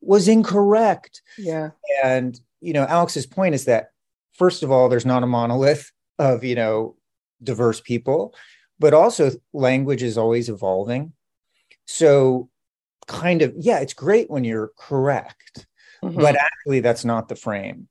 was 0.00 0.26
incorrect. 0.26 1.22
Yeah. 1.38 1.70
And, 2.02 2.40
you 2.60 2.72
know, 2.72 2.84
Alex's 2.84 3.26
point 3.26 3.54
is 3.54 3.66
that, 3.66 3.90
first 4.34 4.62
of 4.62 4.70
all, 4.70 4.88
there's 4.88 5.06
not 5.06 5.22
a 5.22 5.26
monolith 5.26 5.90
of, 6.18 6.44
you 6.44 6.54
know, 6.54 6.96
diverse 7.42 7.80
people 7.80 8.34
but 8.78 8.94
also 8.94 9.30
language 9.52 10.02
is 10.02 10.18
always 10.18 10.48
evolving. 10.48 11.12
So, 11.86 12.48
kind 13.06 13.42
of, 13.42 13.54
yeah, 13.56 13.78
it's 13.78 13.94
great 13.94 14.30
when 14.30 14.44
you're 14.44 14.72
correct, 14.76 15.66
mm-hmm. 16.02 16.20
but 16.20 16.36
actually, 16.36 16.80
that's 16.80 17.04
not 17.04 17.28
the 17.28 17.36
frame. 17.36 17.88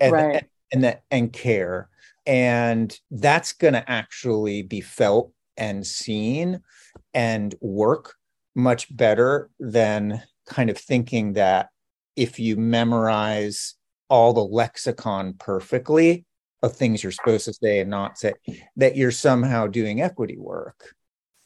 And, 0.00 0.12
right. 0.12 0.36
and, 0.36 0.46
and 0.72 0.84
that 0.84 1.02
and 1.10 1.32
care. 1.32 1.88
And 2.26 2.98
that's 3.10 3.52
going 3.52 3.74
to 3.74 3.88
actually 3.88 4.62
be 4.62 4.80
felt 4.80 5.32
and 5.56 5.86
seen 5.86 6.60
and 7.14 7.54
work 7.60 8.14
much 8.54 8.94
better 8.94 9.48
than 9.60 10.22
kind 10.46 10.68
of 10.68 10.76
thinking 10.76 11.34
that 11.34 11.70
if 12.16 12.38
you 12.38 12.56
memorize 12.56 13.74
all 14.08 14.32
the 14.32 14.44
lexicon 14.44 15.34
perfectly, 15.38 16.24
of 16.62 16.74
things 16.74 17.02
you're 17.02 17.12
supposed 17.12 17.44
to 17.46 17.52
say 17.52 17.80
and 17.80 17.90
not 17.90 18.18
say 18.18 18.32
that 18.76 18.96
you're 18.96 19.10
somehow 19.10 19.66
doing 19.66 20.00
equity 20.00 20.38
work. 20.38 20.94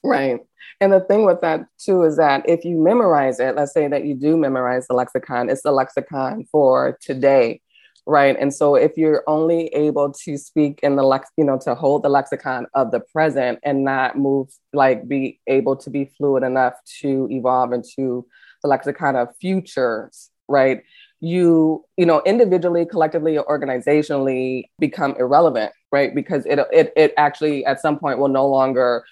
Right. 0.02 0.40
And 0.80 0.92
the 0.92 1.00
thing 1.00 1.26
with 1.26 1.40
that 1.42 1.66
too 1.78 2.04
is 2.04 2.16
that 2.16 2.48
if 2.48 2.64
you 2.64 2.78
memorize 2.78 3.38
it 3.38 3.54
let's 3.54 3.74
say 3.74 3.86
that 3.86 4.04
you 4.06 4.14
do 4.14 4.36
memorize 4.36 4.86
the 4.86 4.94
lexicon 4.94 5.50
it's 5.50 5.62
the 5.62 5.72
lexicon 5.72 6.46
for 6.50 6.96
today 7.02 7.60
right? 8.06 8.36
And 8.40 8.52
so 8.52 8.74
if 8.74 8.96
you're 8.96 9.22
only 9.26 9.66
able 9.68 10.12
to 10.24 10.36
speak 10.36 10.80
in 10.82 10.96
the 10.96 11.02
lex 11.02 11.30
you 11.36 11.44
know 11.44 11.58
to 11.58 11.74
hold 11.74 12.02
the 12.02 12.08
lexicon 12.08 12.66
of 12.74 12.90
the 12.90 13.00
present 13.00 13.58
and 13.62 13.84
not 13.84 14.18
move 14.18 14.48
like 14.72 15.06
be 15.06 15.38
able 15.46 15.76
to 15.76 15.90
be 15.90 16.10
fluid 16.16 16.42
enough 16.42 16.74
to 17.02 17.28
evolve 17.30 17.72
into 17.72 18.26
the 18.62 18.68
lexicon 18.68 19.16
of 19.16 19.28
futures 19.40 20.30
right 20.48 20.82
you 21.20 21.84
you 21.96 22.06
know 22.06 22.22
individually 22.24 22.86
collectively 22.86 23.36
or 23.36 23.44
organizationally 23.46 24.64
become 24.78 25.14
irrelevant 25.18 25.72
right? 25.92 26.14
Because 26.14 26.46
it 26.46 26.58
it, 26.72 26.92
it 26.96 27.14
actually 27.16 27.64
at 27.64 27.80
some 27.80 27.98
point 27.98 28.18
will 28.18 28.28
no 28.28 28.46
longer 28.46 29.04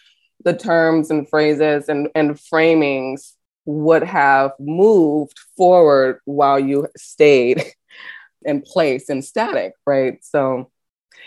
the 0.45 0.57
terms 0.57 1.11
and 1.11 1.29
phrases 1.29 1.89
and, 1.89 2.09
and 2.15 2.33
framings 2.33 3.33
would 3.65 4.03
have 4.03 4.53
moved 4.59 5.39
forward 5.57 6.21
while 6.25 6.59
you 6.59 6.87
stayed 6.97 7.65
in 8.45 8.63
place 8.63 9.09
and 9.09 9.25
static 9.25 9.73
right? 9.87 10.25
So 10.25 10.71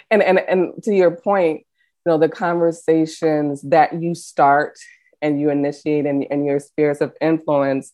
and 0.09 0.23
and 0.23 0.39
and 0.39 0.83
to 0.83 0.93
your 0.93 1.11
point 1.11 1.59
you 2.05 2.11
know 2.11 2.17
the 2.17 2.29
conversations 2.29 3.61
that 3.63 4.01
you 4.01 4.15
start 4.15 4.77
and 5.21 5.39
you 5.39 5.51
initiate 5.51 6.07
in, 6.07 6.23
in 6.23 6.45
your 6.45 6.59
spheres 6.59 7.01
of 7.01 7.13
influence 7.21 7.93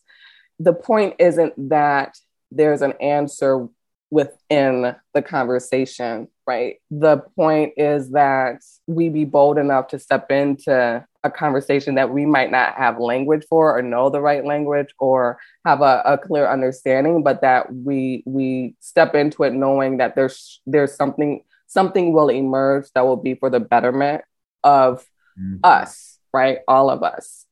the 0.58 0.72
point 0.72 1.14
isn't 1.18 1.52
that 1.68 2.16
there's 2.50 2.82
an 2.82 2.94
answer 3.00 3.68
within 4.10 4.94
the 5.12 5.22
conversation, 5.22 6.28
right? 6.46 6.76
The 6.90 7.18
point 7.36 7.74
is 7.76 8.10
that 8.12 8.62
we 8.86 9.10
be 9.10 9.24
bold 9.24 9.58
enough 9.58 9.88
to 9.88 9.98
step 9.98 10.30
into 10.30 11.04
a 11.24 11.30
conversation 11.30 11.96
that 11.96 12.10
we 12.10 12.24
might 12.24 12.50
not 12.50 12.74
have 12.74 12.98
language 12.98 13.44
for 13.48 13.76
or 13.76 13.82
know 13.82 14.08
the 14.08 14.20
right 14.20 14.44
language 14.44 14.94
or 14.98 15.38
have 15.66 15.82
a, 15.82 16.02
a 16.06 16.16
clear 16.18 16.48
understanding, 16.48 17.22
but 17.22 17.42
that 17.42 17.72
we 17.74 18.22
we 18.24 18.76
step 18.80 19.14
into 19.14 19.42
it 19.42 19.52
knowing 19.52 19.98
that 19.98 20.14
there's 20.14 20.60
there's 20.66 20.94
something 20.94 21.42
something 21.66 22.12
will 22.12 22.30
emerge 22.30 22.90
that 22.94 23.04
will 23.04 23.16
be 23.16 23.34
for 23.34 23.50
the 23.50 23.60
betterment 23.60 24.22
of 24.64 25.04
mm-hmm. 25.38 25.58
us, 25.62 26.18
right? 26.32 26.60
All 26.66 26.88
of 26.88 27.02
us. 27.02 27.44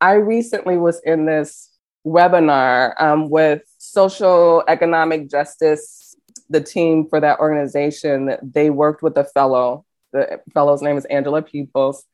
I 0.00 0.12
recently 0.14 0.76
was 0.78 1.00
in 1.04 1.26
this 1.26 1.70
webinar 2.06 3.00
um, 3.00 3.28
with 3.28 3.62
social 3.80 4.62
economic 4.68 5.30
justice, 5.30 6.14
the 6.50 6.60
team 6.60 7.08
for 7.08 7.18
that 7.18 7.40
organization, 7.40 8.36
they 8.42 8.68
worked 8.68 9.02
with 9.02 9.16
a 9.16 9.24
fellow. 9.24 9.86
The 10.12 10.40
fellow's 10.52 10.82
name 10.82 10.98
is 10.98 11.06
Angela 11.06 11.40
Peoples. 11.40 12.04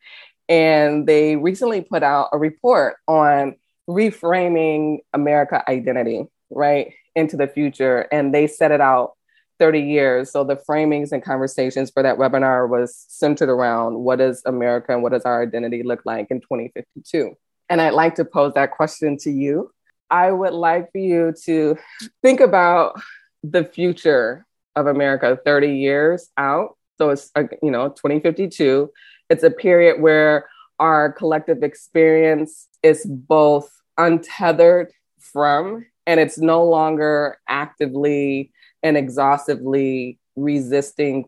And 0.48 1.08
they 1.08 1.34
recently 1.34 1.80
put 1.80 2.04
out 2.04 2.28
a 2.32 2.38
report 2.38 2.96
on 3.08 3.56
reframing 3.88 4.98
America 5.12 5.68
identity, 5.68 6.26
right, 6.50 6.94
into 7.16 7.36
the 7.36 7.48
future. 7.48 8.06
And 8.12 8.32
they 8.32 8.46
set 8.46 8.70
it 8.70 8.80
out 8.80 9.14
30 9.58 9.80
years. 9.80 10.30
So 10.30 10.44
the 10.44 10.56
framings 10.56 11.10
and 11.10 11.24
conversations 11.24 11.90
for 11.90 12.02
that 12.04 12.16
webinar 12.16 12.68
was 12.68 13.04
centered 13.08 13.48
around 13.48 13.96
what 13.96 14.20
does 14.20 14.40
America 14.46 14.92
and 14.92 15.02
what 15.02 15.10
does 15.10 15.24
our 15.24 15.42
identity 15.42 15.82
look 15.82 16.02
like 16.04 16.28
in 16.30 16.40
2052? 16.40 17.34
And 17.68 17.80
I'd 17.80 17.94
like 17.94 18.14
to 18.16 18.24
pose 18.24 18.54
that 18.54 18.70
question 18.70 19.16
to 19.18 19.30
you. 19.32 19.72
I 20.10 20.30
would 20.30 20.52
like 20.52 20.92
for 20.92 20.98
you 20.98 21.34
to 21.44 21.76
think 22.22 22.40
about 22.40 23.00
the 23.42 23.64
future 23.64 24.46
of 24.74 24.86
America 24.86 25.38
30 25.44 25.76
years 25.76 26.28
out. 26.36 26.76
So 26.98 27.10
it's, 27.10 27.30
uh, 27.34 27.44
you 27.62 27.70
know, 27.70 27.88
2052. 27.88 28.90
It's 29.30 29.42
a 29.42 29.50
period 29.50 30.00
where 30.00 30.48
our 30.78 31.12
collective 31.12 31.62
experience 31.62 32.68
is 32.82 33.04
both 33.06 33.70
untethered 33.96 34.92
from 35.18 35.86
and 36.06 36.20
it's 36.20 36.38
no 36.38 36.64
longer 36.64 37.38
actively 37.48 38.52
and 38.82 38.96
exhaustively 38.96 40.18
resisting 40.36 41.24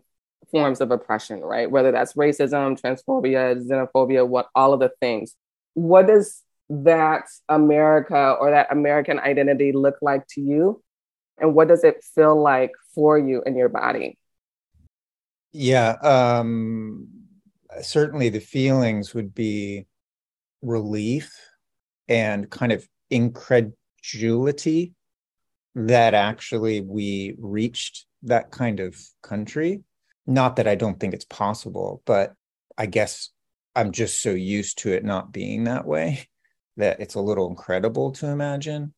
forms 0.50 0.80
of 0.80 0.90
oppression, 0.90 1.40
right? 1.40 1.70
Whether 1.70 1.92
that's 1.92 2.14
racism, 2.14 2.80
transphobia, 2.80 3.60
xenophobia, 3.66 4.26
what 4.26 4.48
all 4.54 4.72
of 4.72 4.80
the 4.80 4.92
things. 5.00 5.34
What 5.74 6.06
does 6.06 6.42
that 6.70 7.24
America 7.48 8.36
or 8.40 8.50
that 8.50 8.70
American 8.70 9.18
identity 9.18 9.72
look 9.72 9.96
like 10.02 10.26
to 10.30 10.40
you? 10.40 10.82
And 11.38 11.54
what 11.54 11.68
does 11.68 11.84
it 11.84 12.04
feel 12.14 12.40
like 12.40 12.72
for 12.94 13.18
you 13.18 13.42
in 13.46 13.56
your 13.56 13.68
body? 13.68 14.18
Yeah, 15.52 15.92
um, 16.02 17.08
certainly 17.80 18.28
the 18.28 18.40
feelings 18.40 19.14
would 19.14 19.34
be 19.34 19.86
relief 20.62 21.32
and 22.08 22.50
kind 22.50 22.72
of 22.72 22.86
incredulity 23.10 24.94
that 25.74 26.14
actually 26.14 26.80
we 26.80 27.34
reached 27.38 28.06
that 28.24 28.50
kind 28.50 28.80
of 28.80 28.98
country. 29.22 29.82
Not 30.26 30.56
that 30.56 30.68
I 30.68 30.74
don't 30.74 30.98
think 30.98 31.14
it's 31.14 31.24
possible, 31.24 32.02
but 32.04 32.34
I 32.76 32.86
guess 32.86 33.30
I'm 33.74 33.92
just 33.92 34.20
so 34.20 34.30
used 34.30 34.78
to 34.78 34.92
it 34.92 35.04
not 35.04 35.32
being 35.32 35.64
that 35.64 35.86
way 35.86 36.28
that 36.78 37.00
it's 37.00 37.14
a 37.14 37.20
little 37.20 37.48
incredible 37.48 38.12
to 38.12 38.26
imagine. 38.26 38.94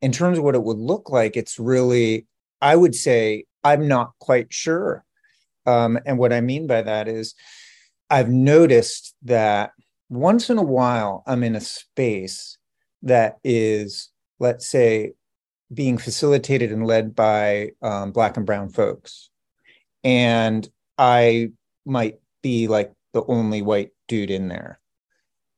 In 0.00 0.12
terms 0.12 0.38
of 0.38 0.44
what 0.44 0.54
it 0.54 0.62
would 0.62 0.78
look 0.78 1.10
like, 1.10 1.36
it's 1.36 1.58
really, 1.58 2.26
I 2.60 2.76
would 2.76 2.94
say, 2.94 3.44
I'm 3.64 3.88
not 3.88 4.12
quite 4.18 4.52
sure. 4.52 5.04
Um, 5.66 5.98
and 6.06 6.18
what 6.18 6.32
I 6.32 6.40
mean 6.40 6.66
by 6.66 6.82
that 6.82 7.08
is, 7.08 7.34
I've 8.10 8.28
noticed 8.28 9.14
that 9.22 9.72
once 10.10 10.50
in 10.50 10.58
a 10.58 10.62
while, 10.62 11.22
I'm 11.26 11.42
in 11.42 11.56
a 11.56 11.60
space 11.60 12.58
that 13.02 13.38
is, 13.42 14.10
let's 14.38 14.68
say, 14.68 15.12
being 15.72 15.96
facilitated 15.96 16.72
and 16.72 16.86
led 16.86 17.14
by 17.14 17.70
um, 17.80 18.12
Black 18.12 18.36
and 18.36 18.44
Brown 18.44 18.68
folks. 18.68 19.30
And 20.04 20.68
I 20.98 21.52
might 21.86 22.18
be 22.42 22.68
like 22.68 22.92
the 23.14 23.24
only 23.26 23.62
white 23.62 23.90
dude 24.08 24.30
in 24.30 24.48
there. 24.48 24.80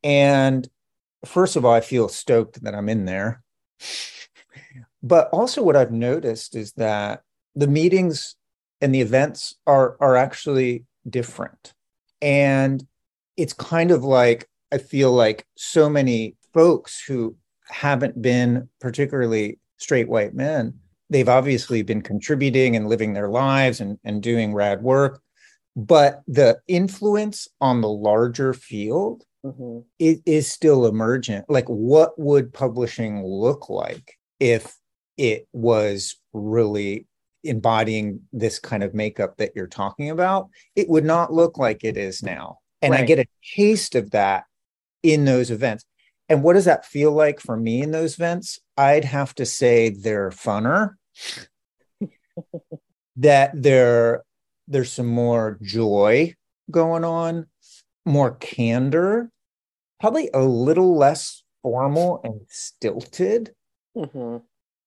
And 0.05 0.69
first 1.25 1.57
of 1.57 1.65
all, 1.65 1.73
I 1.73 1.81
feel 1.81 2.09
stoked 2.09 2.63
that 2.63 2.75
I'm 2.75 2.89
in 2.89 3.05
there. 3.05 3.43
but 5.03 5.29
also, 5.31 5.63
what 5.63 5.77
I've 5.77 5.93
noticed 5.93 6.57
is 6.57 6.73
that 6.73 7.23
the 7.55 7.69
meetings 7.69 8.37
and 8.81 8.95
the 8.95 9.01
events 9.01 9.57
are 9.67 9.97
are 10.01 10.17
actually 10.17 10.85
different, 11.09 11.75
and 12.21 12.87
it's 13.37 13.53
kind 13.53 13.91
of 13.91 14.05
like 14.05 14.49
I 14.73 14.79
feel 14.79 15.13
like 15.13 15.47
so 15.57 15.89
many 15.89 16.37
folks 16.53 17.03
who 17.05 17.37
haven't 17.69 18.21
been 18.21 18.69
particularly 18.81 19.59
straight 19.79 20.09
white 20.09 20.35
men 20.35 20.75
they've 21.11 21.29
obviously 21.29 21.83
been 21.83 22.03
contributing 22.03 22.77
and 22.77 22.89
living 22.89 23.13
their 23.13 23.29
lives 23.29 23.81
and, 23.81 23.99
and 24.05 24.23
doing 24.23 24.55
rad 24.55 24.83
work 24.83 25.21
but 25.77 26.23
the 26.29 26.59
influence 26.69 27.49
on 27.61 27.81
the 27.81 27.89
larger 27.89 28.55
field 28.55 29.25
mm-hmm. 29.45 29.81
it 29.99 30.21
is 30.27 30.51
still 30.51 30.87
emergent. 30.87 31.49
Like 31.49 31.67
what 31.67 32.19
would 32.19 32.53
publishing 32.53 33.25
look 33.25 33.69
like 33.69 34.19
if 34.41 34.77
it 35.17 35.47
was 35.53 36.17
really 36.33 37.07
embodying 37.45 38.21
this 38.33 38.59
kind 38.59 38.83
of 38.83 38.95
makeup 38.95 39.37
that 39.37 39.53
you're 39.55 39.67
talking 39.67 40.11
about? 40.11 40.49
It 40.75 40.89
would 40.89 41.05
not 41.05 41.33
look 41.33 41.59
like 41.59 41.85
it 41.85 41.97
is 41.97 42.23
now. 42.23 42.59
And 42.83 42.93
right. 42.93 43.03
i 43.03 43.07
get 43.07 43.19
a 43.19 43.27
taste 43.57 43.95
of 43.95 44.11
that 44.11 44.45
in 45.03 45.25
those 45.25 45.51
events. 45.51 45.85
And 46.29 46.43
what 46.43 46.55
does 46.55 46.65
that 46.65 46.87
feel 46.87 47.13
like 47.13 47.39
for 47.39 47.57
me 47.57 47.83
in 47.83 47.91
those 47.91 48.15
events? 48.15 48.59
I'd 48.77 49.05
have 49.05 49.35
to 49.37 49.47
say 49.47 49.91
they're 49.91 50.31
funner 50.31 50.95
that 53.17 53.51
they're 53.55 54.25
there's 54.67 54.91
some 54.91 55.07
more 55.07 55.59
joy 55.63 56.35
going 56.71 57.05
on 57.05 57.47
more 58.07 58.33
candor 58.37 59.31
probably 60.01 60.31
a 60.35 60.43
little 60.43 60.97
less 60.97 61.43
formal 61.63 62.21
and 62.25 62.41
stilted. 62.49 63.55
Mm-hmm. 63.97 64.39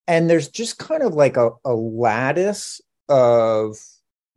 And 0.07 0.29
there's 0.29 0.49
just 0.49 0.77
kind 0.77 1.03
of 1.03 1.13
like 1.13 1.37
a, 1.37 1.51
a 1.65 1.73
lattice 1.73 2.79
of 3.09 3.77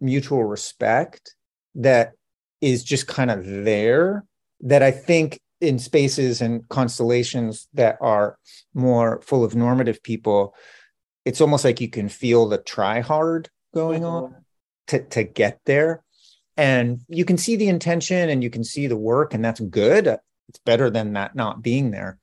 mutual 0.01 0.45
respect 0.45 1.35
that 1.77 2.13
is 2.61 2.83
just 2.83 3.07
kind 3.07 3.31
of 3.31 3.45
there 3.47 4.25
that 4.63 4.83
I 4.83 4.91
think 4.91 5.41
in 5.61 5.79
spaces 5.79 6.41
and 6.41 6.67
constellations 6.69 7.69
that 7.75 7.99
are 8.01 8.39
more 8.75 9.21
full 9.23 9.45
of 9.45 9.55
normative 9.55 10.03
people, 10.03 10.55
it's 11.25 11.41
almost 11.41 11.65
like 11.65 11.81
you 11.81 11.89
can 11.89 12.09
feel 12.09 12.49
the 12.49 12.59
try 12.59 13.01
hard 13.01 13.49
going 13.75 14.03
mm-hmm. 14.03 14.35
on 14.35 14.45
to, 14.89 15.03
to 15.05 15.23
get 15.23 15.61
there. 15.67 16.03
And 16.57 17.01
you 17.09 17.25
can 17.25 17.39
see 17.39 17.57
the 17.57 17.69
intention 17.69 18.29
and 18.29 18.43
you 18.43 18.51
can 18.51 18.65
see 18.65 18.87
the 18.87 18.97
work, 18.97 19.33
and 19.33 19.45
that's 19.45 19.61
good 19.61 20.19
it's 20.51 20.61
better 20.61 20.91
than 20.91 21.15
that 21.15 21.35
not 21.35 21.63
being 21.63 21.91
there 21.91 22.19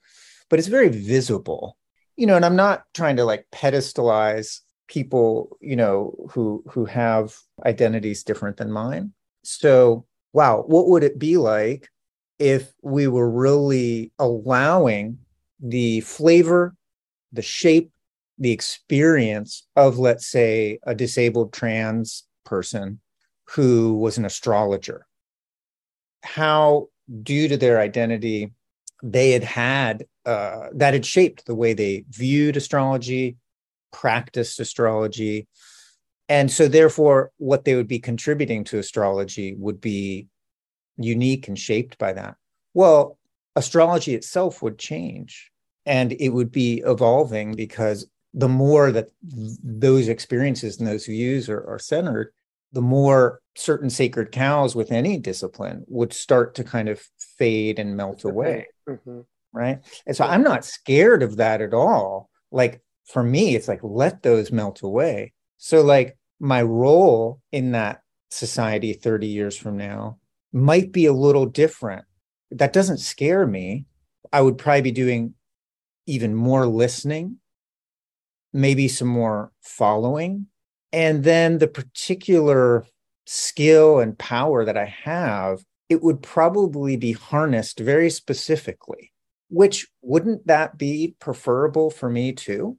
but 0.50 0.60
it's 0.60 0.68
very 0.68 0.90
visible. 0.90 1.78
You 2.16 2.26
know 2.26 2.36
and 2.36 2.46
i'm 2.46 2.56
not 2.56 2.84
trying 2.94 3.18
to 3.18 3.26
like 3.26 3.46
pedestalize 3.52 4.60
people 4.88 5.58
you 5.62 5.76
know 5.76 6.16
who 6.32 6.64
who 6.72 6.86
have 6.86 7.36
identities 7.66 8.24
different 8.24 8.58
than 8.58 8.72
mine. 8.72 9.14
So 9.44 10.06
wow 10.34 10.64
what 10.66 10.88
would 10.88 11.04
it 11.04 11.20
be 11.20 11.38
like 11.38 11.90
if 12.40 12.72
we 12.82 13.08
were 13.08 13.30
really 13.30 14.12
allowing 14.20 15.20
the 15.60 16.02
flavor 16.02 16.76
the 17.32 17.42
shape 17.42 17.92
the 18.40 18.52
experience 18.52 19.68
of 19.76 19.98
let's 19.98 20.28
say 20.28 20.80
a 20.84 20.94
disabled 20.94 21.54
trans 21.54 22.24
person 22.46 23.00
who 23.50 23.96
was 23.96 24.18
an 24.18 24.26
astrologer? 24.26 25.06
How 26.24 26.88
due 27.24 27.48
to 27.48 27.58
their 27.58 27.80
identity, 27.80 28.52
they 29.04 29.32
had 29.32 29.44
had 29.44 30.06
uh, 30.26 30.68
that 30.74 30.94
had 30.94 31.06
shaped 31.06 31.46
the 31.46 31.56
way 31.56 31.74
they 31.74 32.04
viewed 32.10 32.58
astrology, 32.58 33.38
practiced 33.92 34.60
astrology. 34.60 35.48
And 36.30 36.52
so, 36.52 36.68
therefore, 36.68 37.32
what 37.38 37.64
they 37.64 37.76
would 37.76 37.88
be 37.88 38.00
contributing 38.00 38.64
to 38.66 38.80
astrology 38.80 39.56
would 39.56 39.80
be 39.80 40.28
unique 40.98 41.48
and 41.48 41.58
shaped 41.58 41.98
by 41.98 42.14
that. 42.14 42.36
Well, 42.74 43.18
astrology 43.56 44.14
itself 44.16 44.62
would 44.62 44.78
change 44.78 45.52
and 45.86 46.12
it 46.14 46.30
would 46.30 46.52
be 46.52 46.84
evolving 46.86 47.56
because 47.56 48.08
the 48.34 48.50
more 48.50 48.92
that 48.92 49.10
those 49.24 50.10
experiences 50.10 50.78
and 50.78 50.88
those 50.88 51.06
views 51.06 51.50
are, 51.50 51.66
are 51.68 51.80
centered, 51.80 52.34
the 52.72 52.82
more 52.82 53.42
certain 53.56 53.90
sacred 53.90 54.32
cows 54.32 54.76
with 54.76 54.92
any 54.92 55.18
discipline 55.18 55.84
would 55.88 56.14
start 56.14 56.56
to 56.56 56.64
kind 56.64 56.90
of 56.90 57.02
fade 57.38 57.80
and 57.80 57.98
melt 57.98 58.24
away. 58.24 58.68
Mm-hmm. 58.88 59.22
Right. 59.54 59.80
And 60.06 60.16
so 60.16 60.26
I'm 60.26 60.44
not 60.44 60.66
scared 60.66 61.24
of 61.24 61.38
that 61.38 61.62
at 61.62 61.74
all. 61.74 62.30
Like 62.52 62.82
for 63.08 63.24
me, 63.24 63.56
it's 63.56 63.68
like, 63.68 63.80
let 63.82 64.22
those 64.22 64.52
melt 64.52 64.82
away. 64.82 65.34
So, 65.58 65.82
like, 65.82 66.18
my 66.40 66.62
role 66.62 67.42
in 67.52 67.72
that 67.72 68.02
society 68.30 68.94
30 68.94 69.28
years 69.28 69.58
from 69.58 69.78
now 69.78 70.20
might 70.54 70.92
be 70.92 71.06
a 71.06 71.14
little 71.14 71.46
different. 71.46 72.06
That 72.52 72.74
doesn't 72.74 73.00
scare 73.00 73.48
me. 73.48 73.86
I 74.32 74.42
would 74.42 74.58
probably 74.58 74.82
be 74.82 74.92
doing 74.92 75.34
even 76.06 76.36
more 76.36 76.68
listening, 76.68 77.38
maybe 78.54 78.88
some 78.88 79.08
more 79.08 79.52
following, 79.62 80.48
and 80.92 81.24
then 81.24 81.58
the 81.58 81.68
particular 81.68 82.86
skill 83.26 84.00
and 84.00 84.18
power 84.18 84.66
that 84.66 84.78
I 84.78 84.86
have, 85.04 85.64
it 85.90 86.02
would 86.02 86.22
probably 86.22 86.96
be 86.98 87.12
harnessed 87.14 87.80
very 87.80 88.10
specifically, 88.10 89.12
which 89.50 89.88
wouldn't 90.02 90.48
that 90.48 90.78
be 90.78 91.16
preferable 91.20 91.90
for 91.90 92.10
me 92.10 92.34
too? 92.34 92.78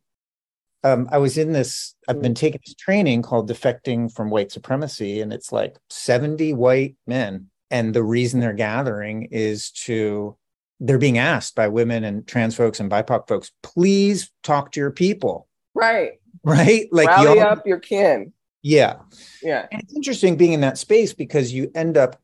Um, 0.85 1.09
I 1.11 1.18
was 1.18 1.37
in 1.37 1.53
this, 1.53 1.94
I've 2.07 2.23
been 2.23 2.35
taking 2.35 2.61
this 2.64 2.75
training 2.75 3.23
called 3.23 3.51
Defecting 3.51 4.12
from 4.14 4.31
White 4.31 4.53
Supremacy, 4.53 5.21
and 5.21 5.33
it's 5.33 5.51
like 5.51 5.77
70 5.90 6.53
white 6.55 6.97
men. 7.07 7.49
And 7.71 7.92
the 7.92 8.05
reason 8.05 8.40
they're 8.40 8.53
gathering 8.53 9.29
is 9.31 9.71
to, 9.73 10.37
they're 10.81 10.97
being 10.97 11.18
asked 11.18 11.57
by 11.57 11.68
women 11.68 12.05
and 12.05 12.27
trans 12.27 12.55
folks 12.55 12.81
and 12.81 12.90
BIPOC 12.90 13.29
folks, 13.29 13.51
please 13.62 14.31
talk 14.42 14.73
to 14.73 14.81
your 14.81 14.92
people. 14.92 15.49
Right 15.75 16.12
right? 16.49 16.89
Like 16.93 17.09
rally 17.09 17.41
up 17.41 17.67
your 17.67 17.79
kin. 17.79 18.33
Yeah. 18.63 18.97
Yeah. 19.43 19.67
And 19.71 19.83
it's 19.83 19.95
interesting 19.95 20.37
being 20.37 20.53
in 20.53 20.63
that 20.63 20.79
space 20.79 21.13
because 21.13 21.53
you 21.53 21.71
end 21.75 21.97
up, 21.97 22.21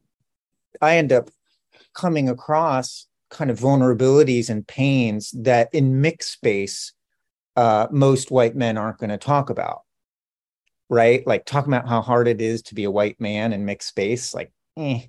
I 0.80 0.96
end 0.96 1.12
up 1.12 1.30
coming 1.94 2.28
across 2.28 3.06
kind 3.30 3.50
of 3.50 3.58
vulnerabilities 3.58 4.50
and 4.50 4.66
pains 4.66 5.30
that 5.32 5.68
in 5.72 6.00
mixed 6.00 6.32
space, 6.32 6.92
uh, 7.56 7.86
most 7.90 8.30
white 8.30 8.56
men 8.56 8.76
aren't 8.76 8.98
going 8.98 9.10
to 9.10 9.18
talk 9.18 9.50
about. 9.50 9.82
Right. 10.90 11.26
Like 11.26 11.44
talking 11.44 11.72
about 11.72 11.88
how 11.88 12.02
hard 12.02 12.28
it 12.28 12.40
is 12.40 12.62
to 12.62 12.74
be 12.74 12.84
a 12.84 12.90
white 12.90 13.20
man 13.20 13.52
in 13.52 13.64
mixed 13.64 13.88
space, 13.88 14.34
like, 14.34 14.52
eh, 14.76 15.02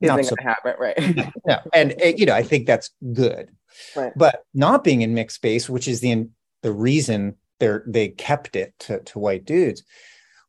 not 0.00 0.24
so, 0.24 0.34
happen, 0.38 0.74
right? 0.78 1.32
no, 1.46 1.60
and 1.72 1.94
eh, 1.98 2.14
you 2.16 2.26
know, 2.26 2.34
I 2.34 2.42
think 2.42 2.66
that's 2.66 2.90
good. 3.12 3.50
Right. 3.96 4.12
But 4.16 4.44
not 4.52 4.84
being 4.84 5.02
in 5.02 5.14
mixed 5.14 5.36
space, 5.36 5.68
which 5.68 5.88
is 5.88 6.00
the 6.00 6.28
the 6.62 6.72
reason 6.72 7.36
they're 7.62 7.84
they 7.86 8.08
kept 8.08 8.56
it 8.56 8.74
to, 8.80 9.00
to 9.00 9.18
white 9.18 9.44
dudes. 9.44 9.84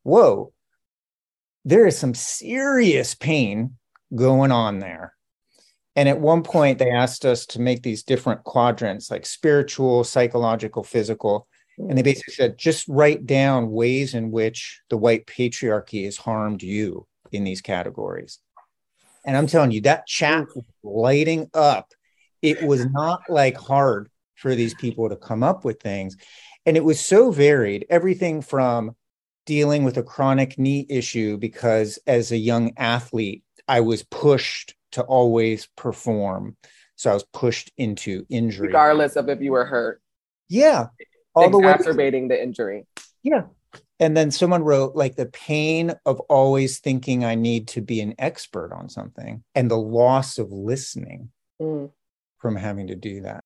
Whoa, 0.02 0.52
there 1.64 1.86
is 1.86 1.96
some 1.96 2.14
serious 2.14 3.14
pain 3.14 3.76
going 4.14 4.52
on 4.52 4.80
there. 4.80 5.14
And 5.96 6.08
at 6.08 6.20
one 6.20 6.42
point, 6.42 6.78
they 6.78 6.90
asked 6.90 7.24
us 7.24 7.46
to 7.46 7.60
make 7.60 7.82
these 7.82 8.02
different 8.02 8.42
quadrants, 8.42 9.10
like 9.10 9.24
spiritual, 9.24 10.02
psychological, 10.02 10.82
physical. 10.82 11.46
And 11.78 11.96
they 11.96 12.02
mm. 12.02 12.06
basically 12.06 12.34
said, 12.34 12.58
just 12.58 12.88
write 12.88 13.26
down 13.26 13.70
ways 13.70 14.14
in 14.14 14.32
which 14.32 14.80
the 14.90 14.96
white 14.96 15.26
patriarchy 15.26 16.04
has 16.04 16.16
harmed 16.16 16.62
you 16.62 17.06
in 17.30 17.44
these 17.44 17.60
categories. 17.60 18.40
And 19.24 19.36
I'm 19.36 19.46
telling 19.46 19.70
you, 19.70 19.82
that 19.82 20.06
chat 20.06 20.46
was 20.54 20.64
lighting 20.82 21.48
up. 21.54 21.92
It 22.42 22.62
was 22.62 22.84
not 22.86 23.22
like 23.28 23.56
hard 23.56 24.10
for 24.34 24.54
these 24.54 24.74
people 24.74 25.08
to 25.08 25.16
come 25.16 25.42
up 25.42 25.64
with 25.64 25.80
things. 25.80 26.16
And 26.66 26.76
it 26.76 26.84
was 26.84 27.00
so 27.00 27.30
varied 27.30 27.86
everything 27.90 28.42
from 28.42 28.96
dealing 29.46 29.84
with 29.84 29.98
a 29.98 30.02
chronic 30.02 30.58
knee 30.58 30.86
issue 30.88 31.36
because 31.36 31.98
as 32.06 32.32
a 32.32 32.36
young 32.36 32.72
athlete, 32.76 33.42
I 33.68 33.80
was 33.80 34.02
pushed 34.02 34.74
to 34.92 35.02
always 35.02 35.66
perform. 35.76 36.56
So 36.96 37.10
I 37.10 37.14
was 37.14 37.24
pushed 37.24 37.72
into 37.76 38.24
injury. 38.28 38.68
Regardless 38.68 39.16
of 39.16 39.28
if 39.28 39.40
you 39.40 39.52
were 39.52 39.64
hurt. 39.64 40.00
Yeah. 40.48 40.86
All 41.34 41.50
the 41.50 41.58
exacerbating 41.58 42.28
the, 42.28 42.36
the 42.36 42.42
injury. 42.42 42.86
Yeah. 43.22 43.44
And 44.00 44.16
then 44.16 44.30
someone 44.30 44.62
wrote 44.62 44.94
like 44.94 45.16
the 45.16 45.26
pain 45.26 45.94
of 46.04 46.20
always 46.20 46.78
thinking 46.78 47.24
I 47.24 47.34
need 47.34 47.68
to 47.68 47.80
be 47.80 48.00
an 48.00 48.14
expert 48.18 48.72
on 48.72 48.88
something 48.88 49.42
and 49.54 49.70
the 49.70 49.78
loss 49.78 50.38
of 50.38 50.52
listening 50.52 51.30
mm. 51.60 51.90
from 52.38 52.56
having 52.56 52.88
to 52.88 52.94
do 52.94 53.22
that. 53.22 53.44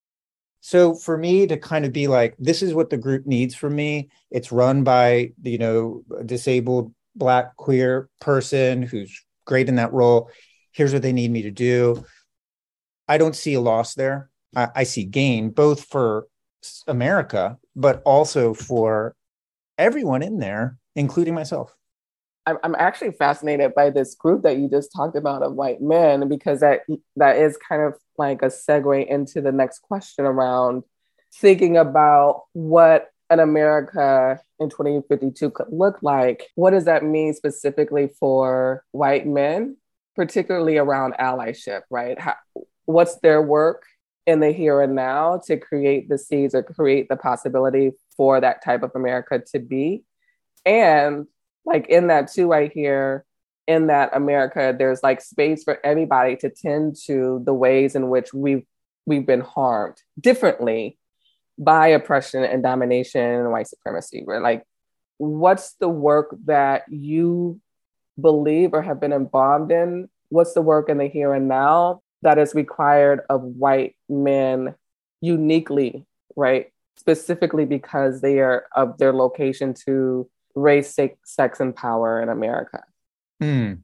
So 0.69 0.93
for 0.93 1.17
me 1.17 1.47
to 1.47 1.57
kind 1.57 1.87
of 1.87 1.95
be 1.95 2.09
like, 2.09 2.35
this 2.39 2.63
is 2.63 2.75
what 2.75 2.91
the 2.91 2.99
group 2.99 3.25
needs 3.25 3.55
from 3.55 3.75
me. 3.75 4.11
It's 4.31 4.53
run 4.53 4.85
by, 4.85 5.33
you 5.43 5.57
know, 5.57 6.03
a 6.15 6.23
disabled 6.23 6.93
black 7.17 7.57
queer 7.57 8.11
person 8.21 8.83
who's 8.83 9.25
great 9.47 9.71
in 9.71 9.77
that 9.77 9.95
role. 9.95 10.31
Here's 10.73 10.93
what 10.93 11.01
they 11.01 11.15
need 11.15 11.31
me 11.31 11.41
to 11.41 11.51
do. 11.51 12.05
I 13.09 13.17
don't 13.17 13.35
see 13.35 13.55
a 13.55 13.63
loss 13.63 13.95
there. 13.95 14.29
I, 14.55 14.69
I 14.75 14.83
see 14.83 15.05
gain 15.05 15.49
both 15.49 15.87
for 15.87 16.27
America, 16.87 17.57
but 17.75 18.03
also 18.05 18.53
for 18.53 19.17
everyone 19.79 20.21
in 20.23 20.39
there, 20.39 20.77
including 20.95 21.33
myself. 21.33 21.75
I'm 22.63 22.75
actually 22.77 23.13
fascinated 23.13 23.75
by 23.75 23.91
this 23.91 24.15
group 24.15 24.43
that 24.43 24.59
you 24.59 24.69
just 24.69 24.93
talked 24.95 25.17
about 25.17 25.43
of 25.43 25.55
white 25.55 25.81
men 25.81 26.29
because 26.29 26.61
that 26.61 26.81
that 27.17 27.37
is 27.37 27.57
kind 27.57 27.83
of 27.83 27.95
like 28.17 28.43
a 28.43 28.47
segue 28.47 29.07
into 29.07 29.41
the 29.41 29.53
next 29.53 29.81
question 29.81 30.25
around 30.25 30.83
thinking 31.35 31.77
about 31.77 32.45
what 32.53 33.11
an 33.31 33.41
America 33.41 34.41
in 34.59 34.71
2052 34.71 35.51
could 35.51 35.67
look 35.71 35.99
like. 36.03 36.47
What 36.55 36.71
does 36.71 36.87
that 36.87 37.05
mean 37.05 37.35
specifically 37.35 38.09
for 38.19 38.85
white 38.93 39.27
men, 39.27 39.77
particularly 40.17 40.79
around 40.79 41.15
allyship, 41.21 41.83
right? 41.91 42.19
How, 42.19 42.37
what's 42.87 43.17
their 43.17 43.43
work 43.43 43.85
in 44.27 44.41
the 44.41 44.51
here 44.51 44.81
and 44.81 44.95
now 44.95 45.41
to 45.47 45.57
create 45.57 46.09
the 46.09 46.19
seeds 46.19 46.55
or 46.55 46.63
create 46.63 47.09
the 47.09 47.17
possibility 47.17 47.93
for 48.17 48.41
that 48.41 48.65
type 48.65 48.83
of 48.83 48.93
America 48.95 49.43
to 49.53 49.59
be? 49.59 50.05
And 50.65 51.27
like 51.69 51.87
in 51.89 52.07
that 52.07 52.33
too, 52.33 52.53
I 52.53 52.69
hear 52.69 53.25
in 53.67 53.89
that 53.89 54.17
America, 54.17 54.75
there's 54.77 55.03
like 55.03 55.21
space 55.21 55.63
for 55.63 55.79
everybody 55.85 56.37
to 56.37 56.49
tend 56.49 56.97
to 57.05 57.43
the 57.45 57.53
ways 57.53 57.95
in 57.95 58.09
which 58.09 58.33
we've 58.33 58.65
we've 59.05 59.27
been 59.27 59.41
harmed 59.41 59.97
differently 60.19 60.99
by 61.59 61.89
oppression 61.89 62.45
and 62.45 62.63
domination 62.63 63.23
and 63.23 63.51
white 63.51 63.67
supremacy. 63.67 64.23
We're 64.27 64.41
like, 64.41 64.65
what's 65.19 65.75
the 65.75 65.89
work 65.89 66.35
that 66.47 66.85
you 66.89 67.61
believe 68.21 68.73
or 68.73 68.83
have 68.83 69.01
been 69.01 69.13
involved 69.13 69.71
in? 69.71 70.09
What's 70.31 70.55
the 70.55 70.63
work 70.63 70.89
in 70.89 70.99
the 70.99 71.09
here 71.09 71.35
and 71.35 71.49
now 71.49 72.01
that 72.23 72.39
is 72.39 72.55
required 72.55 73.21
of 73.29 73.43
white 73.43 73.97
men 74.09 74.75
uniquely, 75.21 76.07
right? 76.37 76.73
Specifically 76.97 77.65
because 77.65 78.21
they 78.21 78.41
are 78.41 78.65
of 78.75 78.99
their 78.99 79.13
location 79.13 79.75
to 79.87 80.29
race, 80.59 80.97
sex, 81.25 81.61
and 81.61 81.75
power 81.75 82.21
in 82.23 82.29
America? 82.29 82.83
Hmm. 83.41 83.75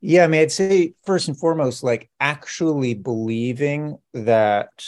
Yeah, 0.00 0.24
I 0.24 0.26
mean, 0.26 0.42
I'd 0.42 0.52
say 0.52 0.94
first 1.04 1.28
and 1.28 1.38
foremost, 1.38 1.82
like 1.82 2.10
actually 2.20 2.94
believing 2.94 3.98
that 4.12 4.84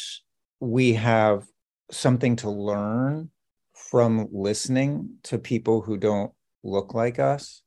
we 0.60 0.94
have 0.94 1.44
something 1.90 2.36
to 2.36 2.50
learn 2.50 3.30
from 3.72 4.28
listening 4.30 5.16
to 5.24 5.38
people 5.38 5.80
who 5.80 5.96
don't 5.96 6.32
look 6.62 6.94
like 6.94 7.18
us. 7.18 7.62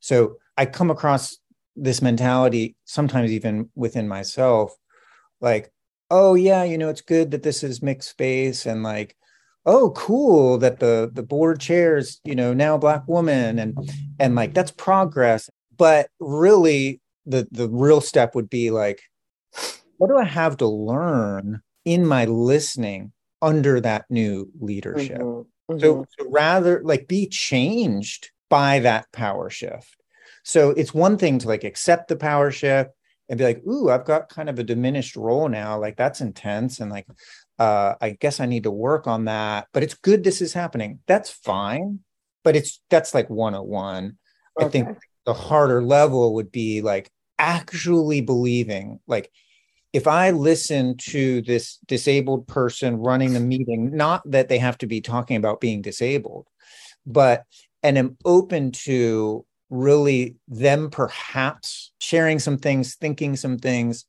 So 0.00 0.36
I 0.56 0.66
come 0.66 0.90
across 0.90 1.38
this 1.76 2.02
mentality 2.02 2.76
sometimes 2.84 3.30
even 3.30 3.70
within 3.74 4.08
myself, 4.08 4.74
like, 5.40 5.72
oh 6.10 6.34
yeah, 6.34 6.64
you 6.64 6.78
know, 6.78 6.88
it's 6.88 7.00
good 7.00 7.30
that 7.32 7.42
this 7.42 7.62
is 7.62 7.82
mixed 7.82 8.10
space 8.10 8.66
and 8.66 8.82
like 8.82 9.16
oh 9.66 9.90
cool 9.90 10.58
that 10.58 10.80
the 10.80 11.10
the 11.12 11.22
board 11.22 11.60
chairs 11.60 12.20
you 12.24 12.34
know 12.34 12.52
now 12.52 12.76
black 12.76 13.06
woman 13.06 13.58
and 13.58 13.76
and 14.18 14.34
like 14.34 14.54
that's 14.54 14.72
progress 14.72 15.48
but 15.76 16.08
really 16.18 17.00
the 17.26 17.46
the 17.50 17.68
real 17.68 18.00
step 18.00 18.34
would 18.34 18.50
be 18.50 18.70
like 18.70 19.02
what 19.98 20.08
do 20.08 20.16
i 20.16 20.24
have 20.24 20.56
to 20.56 20.66
learn 20.66 21.60
in 21.84 22.04
my 22.04 22.24
listening 22.24 23.12
under 23.40 23.80
that 23.80 24.04
new 24.10 24.50
leadership 24.60 25.18
mm-hmm. 25.18 25.72
Mm-hmm. 25.72 25.80
So, 25.80 26.06
so 26.18 26.28
rather 26.28 26.82
like 26.84 27.06
be 27.06 27.28
changed 27.28 28.30
by 28.50 28.80
that 28.80 29.06
power 29.12 29.48
shift 29.48 29.96
so 30.42 30.70
it's 30.70 30.92
one 30.92 31.16
thing 31.16 31.38
to 31.38 31.48
like 31.48 31.62
accept 31.62 32.08
the 32.08 32.16
power 32.16 32.50
shift 32.50 32.90
and 33.28 33.38
be 33.38 33.44
like 33.44 33.62
ooh 33.66 33.90
i've 33.90 34.04
got 34.04 34.28
kind 34.28 34.48
of 34.48 34.58
a 34.58 34.64
diminished 34.64 35.14
role 35.14 35.48
now 35.48 35.78
like 35.78 35.96
that's 35.96 36.20
intense 36.20 36.80
and 36.80 36.90
like 36.90 37.06
uh, 37.62 37.94
I 38.00 38.10
guess 38.10 38.40
I 38.40 38.46
need 38.46 38.64
to 38.64 38.72
work 38.72 39.06
on 39.06 39.26
that. 39.26 39.68
But 39.72 39.84
it's 39.84 39.94
good 39.94 40.24
this 40.24 40.42
is 40.42 40.52
happening. 40.52 40.98
That's 41.06 41.30
fine. 41.30 42.00
But 42.42 42.56
it's 42.56 42.80
that's 42.90 43.14
like 43.14 43.30
101. 43.30 44.18
Okay. 44.58 44.66
I 44.66 44.68
think 44.68 44.98
the 45.26 45.32
harder 45.32 45.80
level 45.80 46.34
would 46.34 46.50
be 46.50 46.82
like 46.82 47.08
actually 47.38 48.20
believing, 48.20 48.98
like, 49.06 49.30
if 49.92 50.08
I 50.08 50.30
listen 50.30 50.96
to 51.12 51.42
this 51.42 51.78
disabled 51.86 52.48
person 52.48 52.96
running 52.96 53.32
the 53.32 53.40
meeting, 53.40 53.94
not 53.94 54.28
that 54.28 54.48
they 54.48 54.58
have 54.58 54.78
to 54.78 54.86
be 54.88 55.00
talking 55.00 55.36
about 55.36 55.60
being 55.60 55.82
disabled, 55.82 56.48
but 57.06 57.44
and 57.84 57.96
am 57.96 58.16
open 58.24 58.72
to 58.72 59.44
really 59.70 60.34
them 60.48 60.90
perhaps 60.90 61.92
sharing 62.00 62.40
some 62.40 62.58
things, 62.58 62.96
thinking 62.96 63.36
some 63.36 63.58
things, 63.58 64.04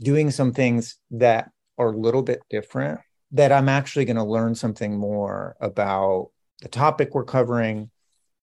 doing 0.00 0.32
some 0.32 0.52
things 0.52 0.96
that 1.12 1.50
are 1.78 1.92
a 1.92 1.96
little 1.96 2.22
bit 2.22 2.40
different, 2.50 3.00
that 3.32 3.52
I'm 3.52 3.68
actually 3.68 4.04
going 4.04 4.16
to 4.16 4.24
learn 4.24 4.54
something 4.54 4.96
more 4.96 5.56
about 5.60 6.30
the 6.60 6.68
topic 6.68 7.14
we're 7.14 7.24
covering, 7.24 7.90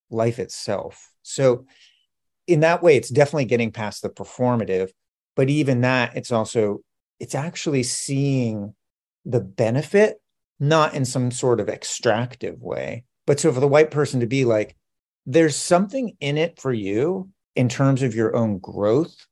life 0.10 0.40
itself. 0.40 1.12
So, 1.22 1.66
in 2.48 2.60
that 2.60 2.84
way, 2.84 2.96
it's 2.96 3.10
definitely 3.10 3.46
getting 3.46 3.72
past 3.72 4.02
the 4.04 4.10
performative. 4.10 4.90
But 5.36 5.50
even 5.50 5.82
that, 5.82 6.16
it's 6.16 6.32
also, 6.32 6.82
it's 7.20 7.36
actually 7.36 7.84
seeing 7.84 8.76
the 9.26 9.42
benefit, 9.42 10.22
not 10.60 10.94
in 10.94 11.06
some 11.06 11.32
sort 11.32 11.60
of 11.60 11.70
extractive 11.70 12.62
way. 12.62 13.04
But 13.26 13.40
so 13.40 13.52
for 13.52 13.60
the 13.60 13.68
white 13.68 13.92
person 13.92 14.20
to 14.20 14.28
be 14.28 14.46
like, 14.46 14.76
there's 15.26 15.56
something 15.56 16.16
in 16.20 16.38
it 16.38 16.60
for 16.60 16.72
you 16.72 17.30
in 17.56 17.68
terms 17.68 18.04
of 18.04 18.14
your 18.14 18.36
own 18.36 18.60
growth 18.60 19.26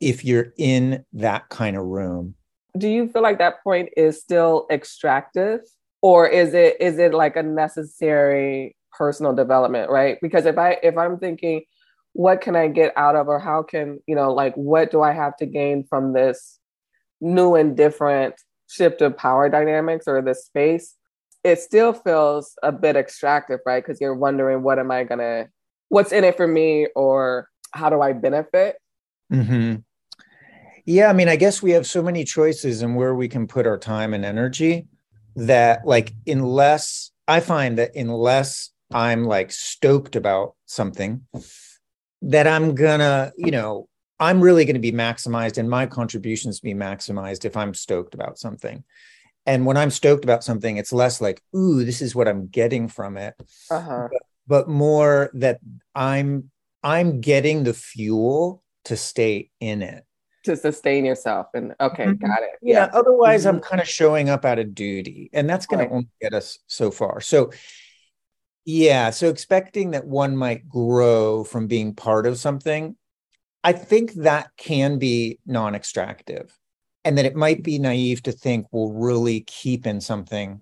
if 0.00 0.24
you're 0.24 0.52
in 0.58 1.04
that 1.12 1.48
kind 1.48 1.76
of 1.76 1.84
room 1.84 2.34
do 2.78 2.88
you 2.88 3.08
feel 3.08 3.22
like 3.22 3.38
that 3.38 3.62
point 3.62 3.90
is 3.96 4.20
still 4.20 4.66
extractive? 4.70 5.60
Or 6.00 6.26
is 6.26 6.54
it 6.54 6.76
is 6.80 6.98
it 6.98 7.12
like 7.12 7.36
a 7.36 7.42
necessary 7.42 8.76
personal 8.92 9.34
development 9.34 9.90
right? 9.90 10.18
Because 10.22 10.46
if 10.46 10.58
i 10.58 10.78
if 10.82 10.96
i'm 10.96 11.18
thinking 11.18 11.62
what 12.12 12.40
can 12.40 12.56
i 12.56 12.68
get 12.68 12.92
out 12.96 13.16
of 13.16 13.28
or 13.28 13.38
how 13.38 13.62
can 13.62 14.00
you 14.06 14.14
know 14.14 14.32
like 14.32 14.54
what 14.54 14.90
do 14.90 15.02
i 15.02 15.12
have 15.12 15.36
to 15.36 15.46
gain 15.46 15.84
from 15.88 16.12
this 16.12 16.58
new 17.20 17.54
and 17.54 17.76
different 17.76 18.34
shift 18.68 19.02
of 19.02 19.16
power 19.16 19.48
dynamics 19.48 20.06
or 20.06 20.22
this 20.22 20.44
space? 20.46 20.94
It 21.44 21.60
still 21.60 21.92
feels 21.92 22.54
a 22.62 22.72
bit 22.72 22.96
extractive 22.96 23.60
right? 23.66 23.84
Because 23.84 24.00
you're 24.00 24.14
wondering 24.14 24.62
what 24.62 24.78
am 24.78 24.90
i 24.90 25.04
gonna 25.04 25.48
what's 25.88 26.12
in 26.12 26.24
it 26.24 26.36
for 26.36 26.46
me 26.46 26.86
or 26.94 27.48
how 27.72 27.90
do 27.90 28.00
i 28.00 28.12
benefit? 28.12 28.76
Mm-hmm. 29.32 29.76
Yeah, 30.88 31.10
I 31.10 31.12
mean, 31.12 31.28
I 31.28 31.36
guess 31.36 31.62
we 31.62 31.72
have 31.72 31.86
so 31.86 32.02
many 32.02 32.24
choices 32.24 32.80
and 32.80 32.96
where 32.96 33.14
we 33.14 33.28
can 33.28 33.46
put 33.46 33.66
our 33.66 33.76
time 33.76 34.14
and 34.14 34.24
energy 34.24 34.86
that, 35.36 35.86
like, 35.86 36.14
unless 36.26 37.10
I 37.28 37.40
find 37.40 37.76
that 37.76 37.94
unless 37.94 38.70
I'm 38.90 39.24
like 39.24 39.52
stoked 39.52 40.16
about 40.16 40.54
something, 40.64 41.26
that 42.22 42.46
I'm 42.46 42.74
gonna, 42.74 43.32
you 43.36 43.50
know, 43.50 43.86
I'm 44.18 44.40
really 44.40 44.64
to 44.76 44.80
be 44.80 44.90
maximized 44.90 45.58
and 45.58 45.68
my 45.68 45.84
contributions 45.84 46.58
be 46.58 46.72
maximized 46.72 47.44
if 47.44 47.54
I'm 47.54 47.74
stoked 47.74 48.14
about 48.14 48.38
something. 48.38 48.82
And 49.44 49.66
when 49.66 49.76
I'm 49.76 49.90
stoked 49.90 50.24
about 50.24 50.42
something, 50.42 50.78
it's 50.78 50.90
less 50.90 51.20
like, 51.20 51.42
ooh, 51.54 51.84
this 51.84 52.00
is 52.00 52.14
what 52.14 52.28
I'm 52.28 52.46
getting 52.46 52.88
from 52.88 53.18
it. 53.18 53.34
Uh-huh. 53.70 54.08
But, 54.10 54.22
but 54.46 54.68
more 54.70 55.28
that 55.34 55.60
I'm 55.94 56.50
I'm 56.82 57.20
getting 57.20 57.64
the 57.64 57.74
fuel 57.74 58.62
to 58.86 58.96
stay 58.96 59.50
in 59.60 59.82
it 59.82 60.06
to 60.48 60.56
sustain 60.56 61.04
yourself. 61.04 61.46
And 61.54 61.74
okay, 61.80 62.06
mm-hmm. 62.06 62.26
got 62.26 62.42
it. 62.42 62.58
Yeah. 62.62 62.74
yeah 62.74 62.88
otherwise, 62.92 63.44
mm-hmm. 63.44 63.56
I'm 63.56 63.62
kind 63.62 63.80
of 63.80 63.88
showing 63.88 64.28
up 64.28 64.44
out 64.44 64.58
of 64.58 64.74
duty, 64.74 65.30
and 65.32 65.48
that's 65.48 65.66
going 65.66 65.80
right. 65.80 65.88
to 65.88 65.94
only 65.94 66.08
get 66.20 66.34
us 66.34 66.58
so 66.66 66.90
far. 66.90 67.20
So, 67.20 67.52
yeah. 68.64 69.10
So 69.10 69.28
expecting 69.28 69.92
that 69.92 70.06
one 70.06 70.36
might 70.36 70.68
grow 70.68 71.44
from 71.44 71.66
being 71.66 71.94
part 71.94 72.26
of 72.26 72.38
something, 72.38 72.96
I 73.62 73.72
think 73.72 74.14
that 74.14 74.50
can 74.56 74.98
be 74.98 75.38
non-extractive, 75.46 76.56
and 77.04 77.16
that 77.18 77.24
it 77.24 77.36
might 77.36 77.62
be 77.62 77.78
naive 77.78 78.22
to 78.24 78.32
think 78.32 78.66
we'll 78.72 78.92
really 78.92 79.40
keep 79.40 79.86
in 79.86 80.00
something 80.00 80.60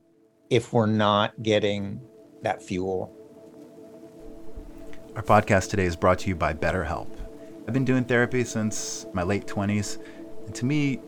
if 0.50 0.72
we're 0.72 0.86
not 0.86 1.42
getting 1.42 2.00
that 2.42 2.62
fuel. 2.62 3.12
Our 5.14 5.22
podcast 5.22 5.70
today 5.70 5.86
is 5.86 5.96
brought 5.96 6.18
to 6.20 6.28
you 6.28 6.36
by 6.36 6.52
BetterHelp. 6.52 7.15
I've 7.66 7.72
been 7.72 7.84
doing 7.84 8.04
therapy 8.04 8.44
since 8.44 9.06
my 9.12 9.24
late 9.24 9.48
20s. 9.48 9.98
And 10.46 10.54
to 10.54 10.64
me, 10.64 11.00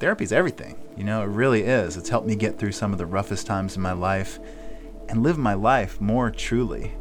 therapy 0.00 0.24
is 0.24 0.32
everything. 0.32 0.76
You 0.96 1.04
know, 1.04 1.22
it 1.22 1.26
really 1.26 1.62
is. 1.62 1.96
It's 1.96 2.08
helped 2.08 2.26
me 2.26 2.34
get 2.34 2.58
through 2.58 2.72
some 2.72 2.90
of 2.90 2.98
the 2.98 3.06
roughest 3.06 3.46
times 3.46 3.76
in 3.76 3.82
my 3.82 3.92
life 3.92 4.40
and 5.08 5.22
live 5.22 5.38
my 5.38 5.54
life 5.54 6.00
more 6.00 6.32
truly. 6.32 6.94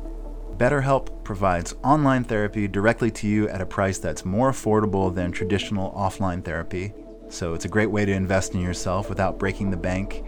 BetterHelp 0.57 1.23
provides 1.23 1.73
online 1.83 2.23
therapy 2.23 2.67
directly 2.67 3.09
to 3.09 3.27
you 3.27 3.49
at 3.49 3.61
a 3.61 3.65
price 3.65 3.97
that's 3.97 4.25
more 4.25 4.51
affordable 4.51 5.13
than 5.13 5.31
traditional 5.31 5.91
offline 5.93 6.45
therapy. 6.45 6.93
So 7.29 7.55
it's 7.55 7.65
a 7.65 7.69
great 7.69 7.89
way 7.89 8.05
to 8.05 8.11
invest 8.11 8.53
in 8.53 8.61
yourself 8.61 9.09
without 9.09 9.39
breaking 9.39 9.71
the 9.71 9.77
bank 9.77 10.23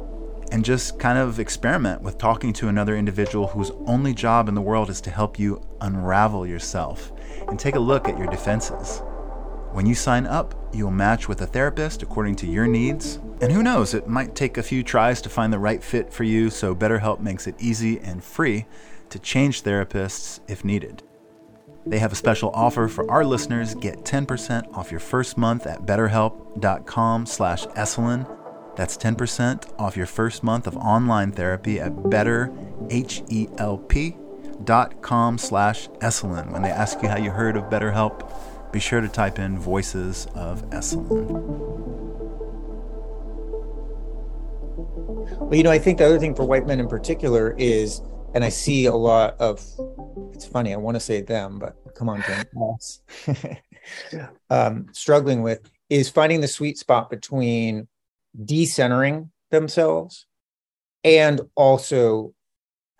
and 0.51 0.65
just 0.65 0.97
kind 0.97 1.19
of 1.19 1.39
experiment 1.39 2.01
with 2.01 2.17
talking 2.17 2.51
to 2.54 2.67
another 2.67 2.97
individual 2.97 3.45
whose 3.45 3.69
only 3.86 4.15
job 4.15 4.49
in 4.49 4.56
the 4.56 4.62
world 4.62 4.89
is 4.89 5.01
to 5.01 5.12
help 5.12 5.38
you 5.38 5.62
unravel 5.82 6.47
yourself 6.47 7.12
and 7.48 7.60
take 7.60 7.76
a 7.76 7.80
look 7.80 8.08
at 8.08 8.17
your 8.17 8.28
defenses. 8.28 9.02
When 9.71 9.86
you 9.86 9.95
sign 9.95 10.26
up, 10.26 10.56
you'll 10.74 10.91
match 10.91 11.28
with 11.28 11.41
a 11.41 11.48
therapist 11.48 12.02
according 12.02 12.38
to 12.38 12.48
your 12.48 12.65
needs. 12.65 13.19
And 13.41 13.52
who 13.52 13.62
knows, 13.62 13.93
it 13.93 14.08
might 14.08 14.34
take 14.34 14.58
a 14.58 14.63
few 14.63 14.84
tries 14.84 15.21
to 15.24 15.30
find 15.30 15.52
the 15.52 15.60
right 15.60 15.84
fit 15.84 16.13
for 16.13 16.24
you, 16.24 16.50
so 16.50 16.74
BetterHelp 16.74 17.19
makes 17.19 17.45
it 17.45 17.56
easy 17.60 18.00
and 18.00 18.24
free 18.24 18.65
to 19.10 19.19
change 19.19 19.63
therapists 19.63 20.39
if 20.48 20.63
needed. 20.63 21.04
They 21.86 22.00
have 22.00 22.12
a 22.12 22.15
special 22.15 22.50
offer 22.52 22.88
for 22.88 23.10
our 23.12 23.26
listeners. 23.26 23.76
Get 23.76 24.06
10% 24.06 24.74
off 24.74 24.91
your 24.91 25.00
first 25.00 25.38
month 25.38 25.67
at 25.67 25.86
betterhelp.com 25.86 27.26
slash 27.26 27.65
Esalen. 27.67 28.28
That's 28.76 28.98
10% 28.98 29.80
off 29.80 29.95
your 29.95 30.08
first 30.08 30.43
month 30.43 30.67
of 30.67 30.76
online 30.78 31.32
therapy 31.32 31.80
at 31.80 31.91
betterhelp.com 31.91 34.25
slash 35.38 35.88
Esalen. 36.02 36.52
When 36.52 36.62
they 36.62 36.70
ask 36.70 37.02
you 37.02 37.10
how 37.10 37.18
you 37.18 37.32
heard 37.32 37.58
of 37.58 37.65
BetterHelp, 37.65 38.72
be 38.72 38.80
sure 38.80 39.02
to 39.02 39.08
type 39.08 39.39
in 39.39 39.58
Voices 39.58 40.28
of 40.36 40.70
Esalen. 40.70 41.86
Well, 45.39 45.56
you 45.56 45.63
know, 45.63 45.72
I 45.72 45.80
think 45.80 45.98
the 45.98 46.06
other 46.06 46.20
thing 46.20 46.36
for 46.36 46.46
white 46.46 46.65
men 46.68 46.80
in 46.80 46.88
particular 46.88 47.56
is, 47.58 48.02
and 48.34 48.44
I 48.44 48.50
see 48.50 48.86
a 48.86 48.94
lot 48.94 49.36
of, 49.39 49.63
it's 50.34 50.46
funny, 50.46 50.74
I 50.74 50.78
want 50.78 50.96
to 50.96 51.00
say 51.00 51.22
them, 51.22 51.60
but 51.60 51.76
come 51.96 52.10
on, 52.10 52.24
Tim, 52.24 52.46
um, 54.50 54.88
struggling 54.91 55.41
with 55.41 55.70
is 55.89 56.10
finding 56.10 56.41
the 56.41 56.48
sweet 56.48 56.78
spot 56.78 57.10
between 57.10 57.88
decentering 58.44 59.30
themselves 59.52 60.26
and 61.04 61.41
also 61.56 62.34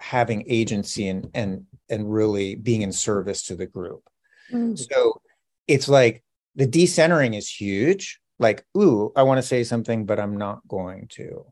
having 0.06 0.44
agency 0.48 1.08
and 1.08 1.30
and 1.34 1.65
and 1.89 2.12
really 2.12 2.56
being 2.56 2.82
in 2.82 2.91
service 2.91 3.44
to 3.44 3.56
the 3.56 3.65
group. 3.65 4.04
Mm. 4.52 4.78
So 4.78 5.22
it's 5.68 5.89
like 5.89 6.24
the 6.56 6.68
decentering 6.68 7.36
is 7.36 7.50
huge. 7.50 8.20
Like, 8.38 8.65
ooh, 8.78 9.12
I 9.15 9.24
want 9.24 9.38
to 9.39 9.48
say 9.48 9.63
something, 9.63 10.06
but 10.06 10.20
I'm 10.20 10.38
not 10.38 10.68
going 10.68 11.08
to. 11.13 11.46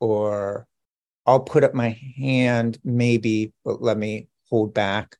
Or 0.00 0.66
I'll 1.26 1.40
put 1.40 1.64
up 1.64 1.74
my 1.74 1.98
hand, 2.16 2.78
maybe, 2.82 3.52
but 3.64 3.82
let 3.82 3.98
me 3.98 4.28
hold 4.48 4.74
back. 4.74 5.16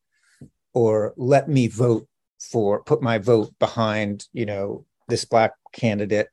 Or 0.73 1.15
let 1.17 1.49
me 1.49 1.69
vote 1.69 2.09
for, 2.41 2.83
put 2.83 3.03
my 3.03 3.19
vote 3.19 3.55
behind, 3.59 4.27
you 4.33 4.47
know, 4.47 4.87
this 5.09 5.25
black 5.25 5.53
candidate 5.73 6.29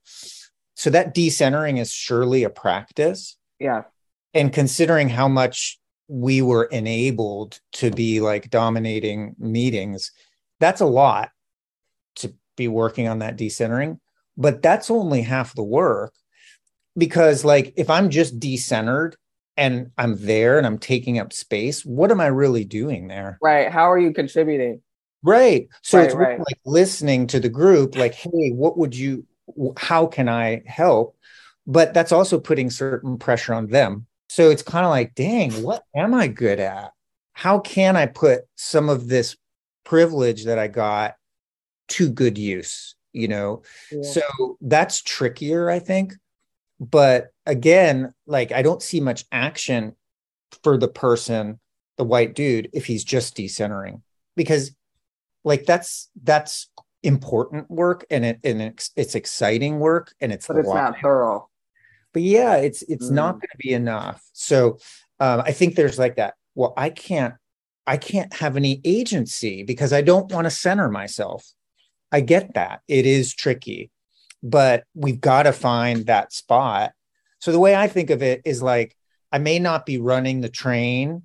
so 0.82 0.90
that 0.90 1.14
decentering 1.14 1.80
is 1.80 1.92
surely 1.92 2.44
a 2.44 2.50
practice. 2.50 3.38
Yeah. 3.60 3.84
And 4.34 4.52
considering 4.52 5.10
how 5.10 5.28
much 5.28 5.80
we 6.12 6.42
were 6.42 6.66
enabled 6.66 7.58
to 7.72 7.90
be 7.90 8.20
like 8.20 8.50
dominating 8.50 9.34
meetings, 9.40 10.12
that's 10.60 10.82
a 10.82 10.86
lot 10.86 11.30
to 12.18 12.36
be 12.58 12.68
working 12.68 13.08
on 13.08 13.20
that 13.20 13.38
decentering. 13.38 13.98
But 14.36 14.62
that's 14.62 14.92
only 14.92 15.22
half 15.22 15.56
the 15.56 15.64
work 15.64 16.14
because, 16.98 17.46
like, 17.46 17.74
if 17.78 17.90
I'm 17.90 18.10
just 18.10 18.40
decentered 18.40 19.14
and 19.56 19.92
I'm 19.98 20.18
there 20.26 20.58
and 20.58 20.68
I'm 20.68 20.80
taking 20.80 21.18
up 21.18 21.32
space, 21.32 21.86
what 21.86 22.12
am 22.12 22.20
I 22.20 22.28
really 22.28 22.66
doing 22.66 23.08
there? 23.08 23.38
Right. 23.42 23.72
How 23.72 23.90
are 23.90 24.00
you 24.00 24.12
contributing? 24.12 24.82
Right. 25.24 25.70
So 25.82 25.98
right, 25.98 26.06
it's 26.08 26.16
right. 26.16 26.40
like 26.40 26.60
listening 26.66 27.28
to 27.28 27.40
the 27.40 27.50
group, 27.50 27.96
like, 27.96 28.16
hey, 28.16 28.52
what 28.52 28.78
would 28.78 28.94
you 28.96 29.26
how 29.78 30.08
can 30.08 30.28
I 30.28 30.64
help? 30.66 31.16
But 31.66 31.94
that's 31.94 32.12
also 32.12 32.38
putting 32.38 32.70
certain 32.70 33.18
pressure 33.18 33.54
on 33.54 33.68
them. 33.68 34.08
So 34.32 34.50
it's 34.50 34.64
kind 34.64 34.86
of 34.86 34.92
like, 34.92 35.14
dang, 35.14 35.52
what 35.62 35.84
am 35.94 36.14
I 36.14 36.28
good 36.28 36.62
at? 36.62 36.94
How 37.34 37.60
can 37.60 37.98
I 37.98 38.06
put 38.06 38.44
some 38.56 38.88
of 38.88 39.10
this 39.10 39.36
privilege 39.84 40.46
that 40.46 40.58
I 40.58 40.70
got 40.70 41.16
to 41.90 42.10
good 42.10 42.38
use? 42.38 42.96
You 43.12 43.28
know, 43.28 43.64
yeah. 43.92 44.04
so 44.04 44.22
that's 44.62 45.02
trickier, 45.02 45.70
I 45.70 45.80
think. 45.80 46.14
But 46.80 47.34
again, 47.46 48.14
like 48.26 48.54
I 48.54 48.62
don't 48.62 48.82
see 48.82 49.02
much 49.02 49.26
action 49.34 49.98
for 50.64 50.78
the 50.78 50.88
person, 50.88 51.60
the 51.98 52.06
white 52.06 52.34
dude, 52.34 52.70
if 52.72 52.86
he's 52.86 53.04
just 53.04 53.36
decentering, 53.36 54.02
because 54.38 54.72
like 55.44 55.66
that's 55.66 56.10
that's 56.24 56.70
important 57.04 57.70
work 57.70 58.06
and 58.10 58.24
it 58.24 58.40
and 58.46 58.62
it's, 58.62 58.92
it's 58.96 59.16
exciting 59.16 59.80
work 59.80 60.14
and 60.22 60.32
it's 60.32 60.48
but 60.48 60.56
it's 60.56 60.70
not 60.70 60.98
thorough 61.02 61.50
but 62.14 62.22
yeah 62.22 62.56
it's 62.56 62.82
it's 62.84 63.10
mm. 63.10 63.14
not 63.14 63.34
going 63.34 63.50
to 63.52 63.58
be 63.58 63.74
enough 63.74 64.24
so 64.34 64.78
um, 65.20 65.42
i 65.46 65.52
think 65.52 65.76
there's 65.76 66.00
like 66.00 66.16
that 66.16 66.36
well 66.56 66.74
i 66.78 66.90
can't 66.90 67.36
i 67.88 67.98
can't 67.98 68.34
have 68.34 68.58
any 68.58 68.82
agency 68.84 69.64
because 69.64 69.94
i 69.94 70.02
don't 70.02 70.32
want 70.32 70.46
to 70.46 70.52
center 70.52 70.90
myself 70.90 71.46
i 72.12 72.20
get 72.20 72.54
that 72.54 72.82
it 72.88 73.06
is 73.06 73.34
tricky 73.34 73.92
but 74.44 74.84
we've 74.96 75.22
got 75.22 75.44
to 75.44 75.54
find 75.54 76.06
that 76.06 76.34
spot 76.34 76.92
so 77.40 77.52
the 77.52 77.60
way 77.60 77.76
i 77.76 77.88
think 77.88 78.10
of 78.10 78.22
it 78.22 78.42
is 78.46 78.62
like 78.62 78.96
i 79.32 79.38
may 79.38 79.60
not 79.60 79.86
be 79.86 79.98
running 79.98 80.42
the 80.42 80.50
train 80.50 81.24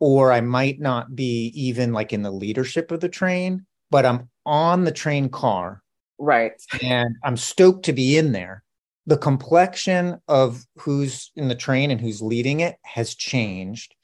or 0.00 0.32
i 0.32 0.40
might 0.40 0.80
not 0.80 1.14
be 1.14 1.52
even 1.54 1.92
like 1.92 2.12
in 2.12 2.22
the 2.22 2.30
leadership 2.30 2.90
of 2.90 3.00
the 3.00 3.08
train 3.08 3.64
but 3.90 4.04
i'm 4.04 4.28
on 4.46 4.84
the 4.84 4.92
train 4.92 5.28
car. 5.28 5.82
Right. 6.18 6.52
And 6.82 7.16
I'm 7.22 7.36
stoked 7.36 7.84
to 7.86 7.92
be 7.92 8.16
in 8.16 8.32
there. 8.32 8.62
The 9.06 9.18
complexion 9.18 10.20
of 10.26 10.64
who's 10.78 11.30
in 11.36 11.48
the 11.48 11.54
train 11.54 11.90
and 11.90 12.00
who's 12.00 12.20
leading 12.20 12.60
it 12.60 12.76
has 12.82 13.14
changed. 13.14 13.94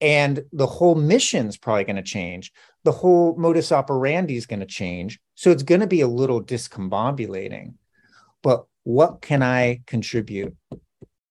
And 0.00 0.44
the 0.52 0.66
whole 0.66 0.94
mission's 0.94 1.56
probably 1.56 1.84
going 1.84 1.96
to 1.96 2.02
change. 2.02 2.52
The 2.84 2.92
whole 2.92 3.36
modus 3.36 3.72
operandi 3.72 4.36
is 4.36 4.46
going 4.46 4.60
to 4.60 4.66
change. 4.66 5.18
So 5.34 5.50
it's 5.50 5.62
going 5.62 5.80
to 5.80 5.86
be 5.86 6.02
a 6.02 6.08
little 6.08 6.42
discombobulating. 6.42 7.74
But 8.42 8.66
what 8.82 9.22
can 9.22 9.42
I 9.42 9.80
contribute 9.86 10.54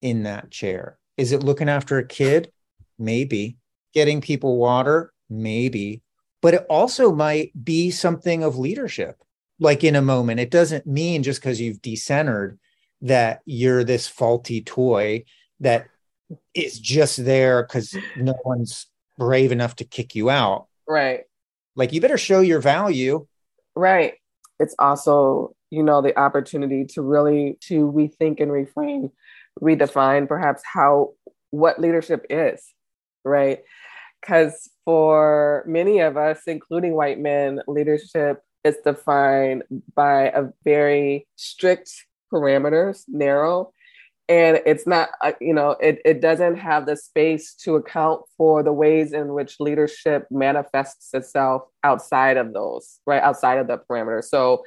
in 0.01 0.23
that 0.23 0.49
chair? 0.49 0.97
Is 1.17 1.31
it 1.31 1.43
looking 1.43 1.69
after 1.69 1.99
a 1.99 2.07
kid? 2.07 2.51
Maybe. 2.97 3.57
Getting 3.93 4.21
people 4.21 4.57
water? 4.57 5.13
Maybe 5.29 6.01
but 6.43 6.53
it 6.53 6.65
also 6.69 7.13
might 7.13 7.51
be 7.63 7.89
something 7.89 8.43
of 8.43 8.59
leadership 8.59 9.15
like 9.59 9.83
in 9.83 9.95
a 9.95 10.01
moment 10.01 10.39
it 10.39 10.51
doesn't 10.51 10.85
mean 10.85 11.23
just 11.23 11.41
because 11.41 11.59
you've 11.59 11.81
decentered 11.81 12.57
that 13.03 13.41
you're 13.45 13.83
this 13.83 14.07
faulty 14.07 14.61
toy 14.61 15.23
that 15.59 15.87
is 16.53 16.79
just 16.79 17.23
there 17.23 17.63
because 17.63 17.95
no 18.17 18.35
one's 18.43 18.87
brave 19.17 19.51
enough 19.51 19.75
to 19.75 19.85
kick 19.85 20.15
you 20.15 20.29
out. 20.29 20.67
Right. 20.87 21.21
Like 21.75 21.93
you 21.93 22.01
better 22.01 22.17
show 22.17 22.41
your 22.41 22.59
value. 22.59 23.27
Right. 23.75 24.15
It's 24.59 24.75
also 24.79 25.55
you 25.69 25.83
know 25.83 26.01
the 26.01 26.17
opportunity 26.19 26.85
to 26.85 27.01
really 27.01 27.57
to 27.61 27.91
rethink 27.91 28.39
and 28.39 28.51
reframe 28.51 29.11
redefine 29.61 30.27
perhaps 30.27 30.61
how 30.71 31.13
what 31.49 31.79
leadership 31.79 32.25
is 32.29 32.73
right? 33.23 33.59
Because 34.21 34.69
for 34.85 35.63
many 35.67 35.99
of 35.99 36.17
us, 36.17 36.41
including 36.47 36.93
white 36.93 37.19
men, 37.19 37.61
leadership 37.67 38.41
is 38.63 38.77
defined 38.83 39.63
by 39.95 40.29
a 40.29 40.45
very 40.63 41.27
strict 41.35 41.91
parameters, 42.33 43.03
narrow, 43.07 43.71
and 44.29 44.61
it's 44.65 44.87
not, 44.87 45.09
uh, 45.21 45.33
you 45.41 45.53
know, 45.53 45.71
it, 45.81 46.01
it 46.05 46.21
doesn't 46.21 46.55
have 46.55 46.85
the 46.85 46.95
space 46.95 47.53
to 47.55 47.75
account 47.75 48.21
for 48.37 48.63
the 48.63 48.71
ways 48.71 49.11
in 49.11 49.33
which 49.33 49.59
leadership 49.59 50.25
manifests 50.31 51.13
itself 51.13 51.63
outside 51.83 52.37
of 52.37 52.53
those, 52.53 52.99
right? 53.05 53.21
Outside 53.21 53.59
of 53.59 53.67
the 53.67 53.77
parameters. 53.77 54.25
So 54.25 54.63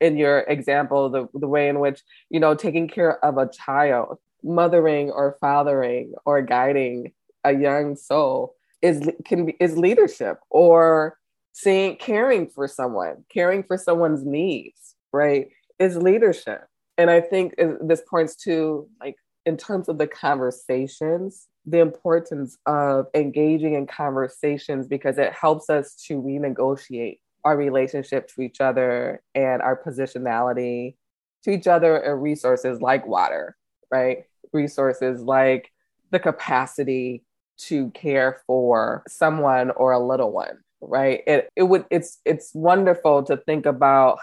in 0.00 0.16
your 0.16 0.40
example, 0.40 1.10
the, 1.10 1.26
the 1.34 1.48
way 1.48 1.68
in 1.68 1.80
which, 1.80 2.00
you 2.30 2.38
know, 2.40 2.54
taking 2.54 2.88
care 2.88 3.22
of 3.24 3.36
a 3.36 3.50
child, 3.50 4.18
mothering 4.44 5.10
or 5.10 5.36
fathering 5.40 6.14
or 6.24 6.40
guiding 6.40 7.12
a 7.44 7.52
young 7.52 7.96
soul 7.96 8.54
is 8.80 9.10
can 9.26 9.46
be 9.46 9.56
is 9.60 9.76
leadership 9.76 10.38
or 10.48 11.18
seeing 11.52 11.96
caring 11.96 12.48
for 12.48 12.66
someone, 12.66 13.24
caring 13.32 13.62
for 13.62 13.76
someone's 13.76 14.24
needs, 14.24 14.94
right? 15.12 15.48
Is 15.78 15.96
leadership. 15.96 16.69
And 17.00 17.10
I 17.10 17.22
think 17.22 17.54
uh, 17.58 17.72
this 17.80 18.02
points 18.02 18.36
to 18.44 18.86
like 19.00 19.16
in 19.46 19.56
terms 19.56 19.88
of 19.88 19.96
the 19.96 20.06
conversations, 20.06 21.46
the 21.64 21.78
importance 21.78 22.58
of 22.66 23.06
engaging 23.14 23.72
in 23.72 23.86
conversations 23.86 24.86
because 24.86 25.16
it 25.16 25.32
helps 25.32 25.70
us 25.70 25.94
to 26.08 26.20
renegotiate 26.20 27.20
our 27.42 27.56
relationship 27.56 28.28
to 28.28 28.42
each 28.42 28.60
other 28.60 29.22
and 29.34 29.62
our 29.62 29.82
positionality 29.82 30.96
to 31.44 31.50
each 31.50 31.66
other 31.66 31.96
and 31.96 32.20
resources 32.22 32.82
like 32.82 33.06
water, 33.06 33.56
right? 33.90 34.24
Resources 34.52 35.22
like 35.22 35.72
the 36.10 36.18
capacity 36.18 37.24
to 37.60 37.88
care 37.92 38.42
for 38.46 39.02
someone 39.08 39.70
or 39.70 39.92
a 39.92 40.06
little 40.06 40.32
one, 40.32 40.58
right? 40.82 41.22
It 41.26 41.48
it 41.56 41.62
would 41.62 41.86
it's 41.90 42.18
it's 42.26 42.54
wonderful 42.54 43.22
to 43.22 43.38
think 43.38 43.64
about 43.64 44.18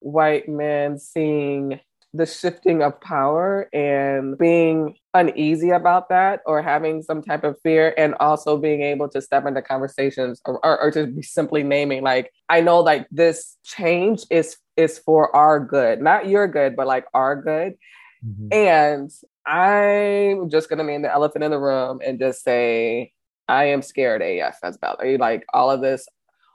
white 0.00 0.46
men 0.46 0.98
seeing 0.98 1.80
the 2.14 2.26
shifting 2.26 2.82
of 2.82 2.98
power 3.00 3.68
and 3.72 4.38
being 4.38 4.96
uneasy 5.12 5.70
about 5.70 6.08
that 6.08 6.40
or 6.46 6.62
having 6.62 7.02
some 7.02 7.22
type 7.22 7.44
of 7.44 7.56
fear 7.62 7.94
and 7.98 8.14
also 8.18 8.56
being 8.56 8.82
able 8.82 9.08
to 9.08 9.20
step 9.20 9.46
into 9.46 9.60
conversations 9.60 10.40
or, 10.46 10.64
or, 10.64 10.80
or 10.80 10.90
to 10.90 11.06
be 11.06 11.22
simply 11.22 11.62
naming 11.62 12.02
like 12.02 12.32
i 12.48 12.60
know 12.60 12.80
like 12.80 13.06
this 13.10 13.56
change 13.62 14.22
is 14.30 14.56
is 14.76 14.98
for 14.98 15.34
our 15.36 15.60
good 15.60 16.00
not 16.00 16.26
your 16.26 16.48
good 16.48 16.76
but 16.76 16.86
like 16.86 17.04
our 17.12 17.36
good 17.40 17.74
mm-hmm. 18.24 18.48
and 18.52 19.10
i'm 19.44 20.48
just 20.48 20.70
going 20.70 20.78
to 20.78 20.84
name 20.84 21.02
the 21.02 21.12
elephant 21.12 21.44
in 21.44 21.50
the 21.50 21.58
room 21.58 22.00
and 22.04 22.18
just 22.18 22.42
say 22.42 23.12
i 23.48 23.64
am 23.64 23.82
scared 23.82 24.22
af 24.22 24.56
as 24.62 24.76
about 24.76 24.98
like 25.18 25.44
all 25.52 25.70
of 25.70 25.82
this 25.82 26.08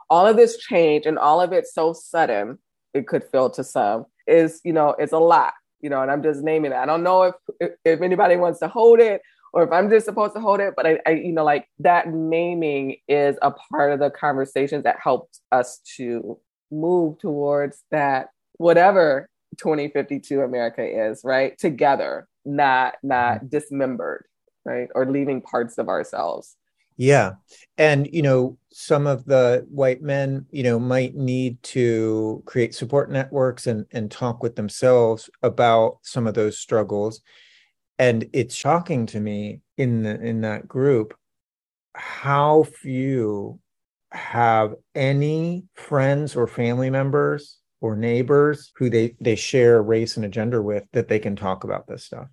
all 0.09 0.25
of 0.25 0.35
this 0.35 0.57
change 0.57 1.05
and 1.05 1.19
all 1.19 1.39
of 1.39 1.53
it 1.53 1.67
so 1.67 1.93
sudden 1.93 2.57
it 2.95 3.07
could 3.07 3.23
feel 3.23 3.49
to 3.51 3.63
some 3.63 4.05
is 4.27 4.61
you 4.63 4.73
know 4.73 4.95
it's 4.99 5.13
a 5.13 5.19
lot 5.19 5.53
you 5.81 5.89
know 5.89 6.01
and 6.01 6.11
i'm 6.11 6.23
just 6.23 6.41
naming 6.41 6.71
it. 6.71 6.77
I 6.77 6.85
don't 6.85 7.03
know 7.03 7.23
if 7.23 7.71
if, 7.85 8.01
anybody 8.01 8.35
wants 8.37 8.59
to 8.59 8.67
hold 8.67 8.99
it 8.99 9.21
or 9.53 9.63
if 9.63 9.71
i'm 9.71 9.89
just 9.89 10.05
supposed 10.05 10.33
to 10.35 10.41
hold 10.41 10.59
it 10.59 10.73
but 10.75 10.85
I, 10.85 10.99
I 11.05 11.11
you 11.11 11.33
know 11.33 11.43
like 11.43 11.67
that 11.79 12.07
naming 12.07 12.97
is 13.07 13.37
a 13.41 13.51
part 13.51 13.91
of 13.91 13.99
the 13.99 14.09
conversations 14.09 14.83
that 14.83 14.97
helped 15.01 15.39
us 15.51 15.79
to 15.97 16.39
move 16.71 17.19
towards 17.19 17.83
that 17.91 18.29
whatever 18.53 19.29
2052 19.57 20.41
america 20.41 20.83
is 20.83 21.21
right? 21.23 21.57
Together 21.57 22.27
not 22.45 22.95
not 23.03 23.49
dismembered 23.49 24.25
right? 24.65 24.87
Or 24.95 25.05
leaving 25.05 25.41
parts 25.41 25.77
of 25.77 25.89
ourselves 25.89 26.55
yeah. 26.97 27.33
And, 27.77 28.07
you 28.11 28.21
know, 28.21 28.57
some 28.71 29.07
of 29.07 29.25
the 29.25 29.65
white 29.69 30.01
men, 30.01 30.45
you 30.51 30.63
know, 30.63 30.79
might 30.79 31.15
need 31.15 31.61
to 31.63 32.43
create 32.45 32.75
support 32.75 33.11
networks 33.11 33.67
and, 33.67 33.85
and 33.91 34.09
talk 34.09 34.43
with 34.43 34.55
themselves 34.55 35.29
about 35.41 35.99
some 36.01 36.27
of 36.27 36.33
those 36.33 36.57
struggles. 36.57 37.21
And 37.99 38.29
it's 38.33 38.55
shocking 38.55 39.05
to 39.07 39.19
me 39.19 39.61
in 39.77 40.03
the 40.03 40.19
in 40.21 40.41
that 40.41 40.67
group 40.67 41.15
how 41.95 42.63
few 42.63 43.59
have 44.11 44.75
any 44.95 45.63
friends 45.75 46.35
or 46.35 46.47
family 46.47 46.89
members 46.89 47.59
or 47.81 47.95
neighbors 47.95 48.71
who 48.75 48.89
they 48.89 49.15
they 49.19 49.35
share 49.35 49.81
race 49.81 50.15
and 50.15 50.25
a 50.25 50.29
gender 50.29 50.61
with 50.61 50.83
that 50.93 51.07
they 51.07 51.19
can 51.19 51.35
talk 51.35 51.63
about 51.63 51.87
this 51.87 52.05
stuff. 52.05 52.27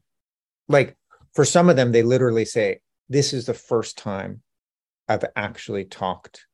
Like 0.68 0.96
for 1.34 1.44
some 1.44 1.68
of 1.68 1.76
them, 1.76 1.92
they 1.92 2.02
literally 2.02 2.44
say, 2.44 2.80
This 3.08 3.32
is 3.32 3.46
the 3.46 3.54
first 3.54 3.98
time 3.98 4.42
I've 5.10 5.24
actually 5.34 5.86
talked 5.86 6.46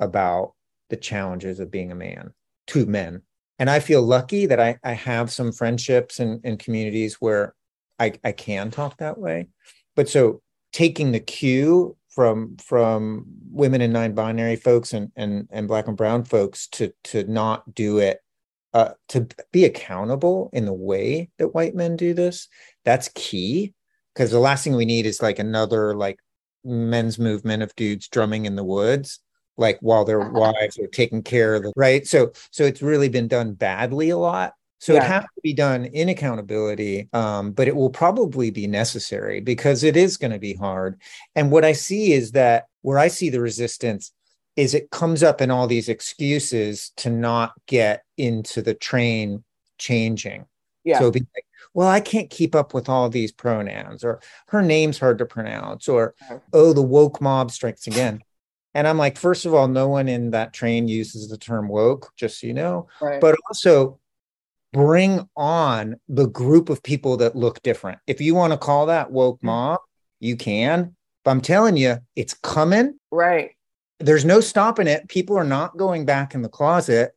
about 0.00 0.54
the 0.90 0.96
challenges 0.96 1.60
of 1.60 1.70
being 1.70 1.92
a 1.92 1.94
man 1.94 2.32
to 2.66 2.86
men. 2.86 3.22
And 3.60 3.70
I 3.70 3.78
feel 3.78 4.02
lucky 4.02 4.46
that 4.46 4.58
I, 4.58 4.78
I 4.82 4.92
have 4.92 5.30
some 5.30 5.52
friendships 5.52 6.18
and, 6.18 6.40
and 6.42 6.58
communities 6.58 7.14
where 7.20 7.54
I, 8.00 8.14
I 8.24 8.32
can 8.32 8.72
talk 8.72 8.96
that 8.98 9.16
way. 9.16 9.46
But 9.94 10.08
so 10.08 10.42
taking 10.72 11.12
the 11.12 11.20
cue 11.20 11.96
from 12.08 12.56
from 12.56 13.26
women 13.50 13.80
and 13.80 13.92
non-binary 13.92 14.56
folks 14.56 14.92
and 14.92 15.10
and 15.14 15.48
and 15.50 15.68
black 15.68 15.86
and 15.86 15.96
brown 15.96 16.24
folks 16.24 16.66
to 16.68 16.92
to 17.04 17.24
not 17.24 17.74
do 17.74 17.98
it 17.98 18.18
uh, 18.72 18.90
to 19.08 19.26
be 19.52 19.64
accountable 19.64 20.50
in 20.52 20.64
the 20.64 20.72
way 20.72 21.28
that 21.38 21.54
white 21.54 21.74
men 21.74 21.96
do 21.96 22.14
this 22.14 22.48
that's 22.84 23.10
key 23.14 23.72
because 24.12 24.30
the 24.30 24.38
last 24.38 24.64
thing 24.64 24.74
we 24.74 24.84
need 24.84 25.06
is 25.06 25.22
like 25.22 25.38
another 25.38 25.94
like 25.94 26.18
men's 26.64 27.18
movement 27.18 27.62
of 27.62 27.74
dudes 27.76 28.08
drumming 28.08 28.46
in 28.46 28.56
the 28.56 28.64
woods 28.64 29.20
like 29.56 29.78
while 29.80 30.04
their 30.04 30.20
wives 30.20 30.78
are 30.78 30.86
taking 30.88 31.22
care 31.22 31.54
of 31.54 31.62
the 31.62 31.72
right? 31.76 32.06
So 32.06 32.32
so 32.50 32.64
it's 32.64 32.82
really 32.82 33.08
been 33.08 33.28
done 33.28 33.54
badly 33.54 34.10
a 34.10 34.18
lot. 34.18 34.54
So 34.78 34.92
yeah. 34.92 35.04
it 35.04 35.06
has 35.06 35.22
to 35.22 35.40
be 35.42 35.54
done 35.54 35.86
in 35.86 36.08
accountability 36.08 37.08
um, 37.12 37.52
but 37.52 37.68
it 37.68 37.76
will 37.76 37.90
probably 37.90 38.50
be 38.50 38.66
necessary 38.66 39.40
because 39.40 39.82
it 39.82 39.96
is 39.96 40.16
going 40.16 40.32
to 40.32 40.38
be 40.38 40.54
hard. 40.54 41.00
And 41.34 41.50
what 41.50 41.64
i 41.64 41.72
see 41.72 42.12
is 42.12 42.32
that 42.32 42.66
where 42.82 42.98
i 42.98 43.08
see 43.08 43.30
the 43.30 43.40
resistance 43.40 44.12
is 44.56 44.74
it 44.74 44.90
comes 44.90 45.22
up 45.22 45.40
in 45.40 45.50
all 45.50 45.66
these 45.66 45.88
excuses 45.88 46.92
to 46.96 47.10
not 47.10 47.52
get 47.66 48.04
into 48.16 48.62
the 48.62 48.74
train 48.74 49.42
changing. 49.78 50.46
Yeah. 50.84 50.98
so 50.98 51.10
be 51.10 51.20
like 51.20 51.46
well, 51.74 51.88
I 51.88 52.00
can't 52.00 52.30
keep 52.30 52.54
up 52.54 52.72
with 52.72 52.88
all 52.88 53.10
these 53.10 53.32
pronouns, 53.32 54.04
or 54.04 54.20
her 54.48 54.62
name's 54.62 54.98
hard 54.98 55.18
to 55.18 55.26
pronounce, 55.26 55.88
or 55.88 56.14
oh, 56.52 56.72
the 56.72 56.82
woke 56.82 57.20
mob 57.20 57.50
strikes 57.50 57.86
again. 57.88 58.22
And 58.74 58.88
I'm 58.88 58.98
like, 58.98 59.18
first 59.18 59.44
of 59.44 59.54
all, 59.54 59.68
no 59.68 59.88
one 59.88 60.08
in 60.08 60.30
that 60.30 60.52
train 60.52 60.88
uses 60.88 61.28
the 61.28 61.36
term 61.36 61.68
woke, 61.68 62.12
just 62.16 62.40
so 62.40 62.46
you 62.46 62.54
know. 62.54 62.88
Right. 63.00 63.20
But 63.20 63.36
also 63.48 63.98
bring 64.72 65.28
on 65.36 65.96
the 66.08 66.26
group 66.26 66.68
of 66.68 66.82
people 66.82 67.16
that 67.18 67.36
look 67.36 67.62
different. 67.62 67.98
If 68.06 68.20
you 68.20 68.34
want 68.34 68.52
to 68.52 68.56
call 68.56 68.86
that 68.86 69.10
woke 69.10 69.38
mm-hmm. 69.38 69.46
mob, 69.46 69.80
you 70.20 70.36
can. 70.36 70.96
But 71.24 71.30
I'm 71.32 71.40
telling 71.40 71.76
you, 71.76 71.98
it's 72.16 72.34
coming. 72.34 72.98
Right. 73.10 73.52
There's 74.00 74.24
no 74.24 74.40
stopping 74.40 74.86
it. 74.86 75.08
People 75.08 75.38
are 75.38 75.44
not 75.44 75.76
going 75.76 76.04
back 76.04 76.34
in 76.34 76.42
the 76.42 76.48
closet. 76.48 77.12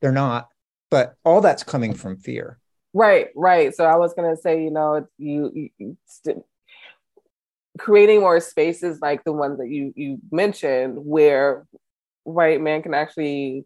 They're 0.00 0.12
not. 0.12 0.48
But 0.90 1.16
all 1.24 1.40
that's 1.40 1.62
coming 1.62 1.94
from 1.94 2.16
fear. 2.16 2.58
Right, 2.94 3.28
right. 3.36 3.74
So 3.74 3.84
I 3.84 3.96
was 3.96 4.14
gonna 4.14 4.36
say, 4.36 4.62
you 4.62 4.70
know, 4.70 5.06
you, 5.18 5.70
you 5.78 5.96
st- 6.06 6.42
creating 7.78 8.20
more 8.20 8.40
spaces 8.40 8.98
like 9.00 9.24
the 9.24 9.32
ones 9.32 9.58
that 9.58 9.68
you 9.68 9.92
you 9.96 10.18
mentioned, 10.30 10.96
where 10.98 11.66
white 12.24 12.60
men 12.60 12.82
can 12.82 12.94
actually 12.94 13.64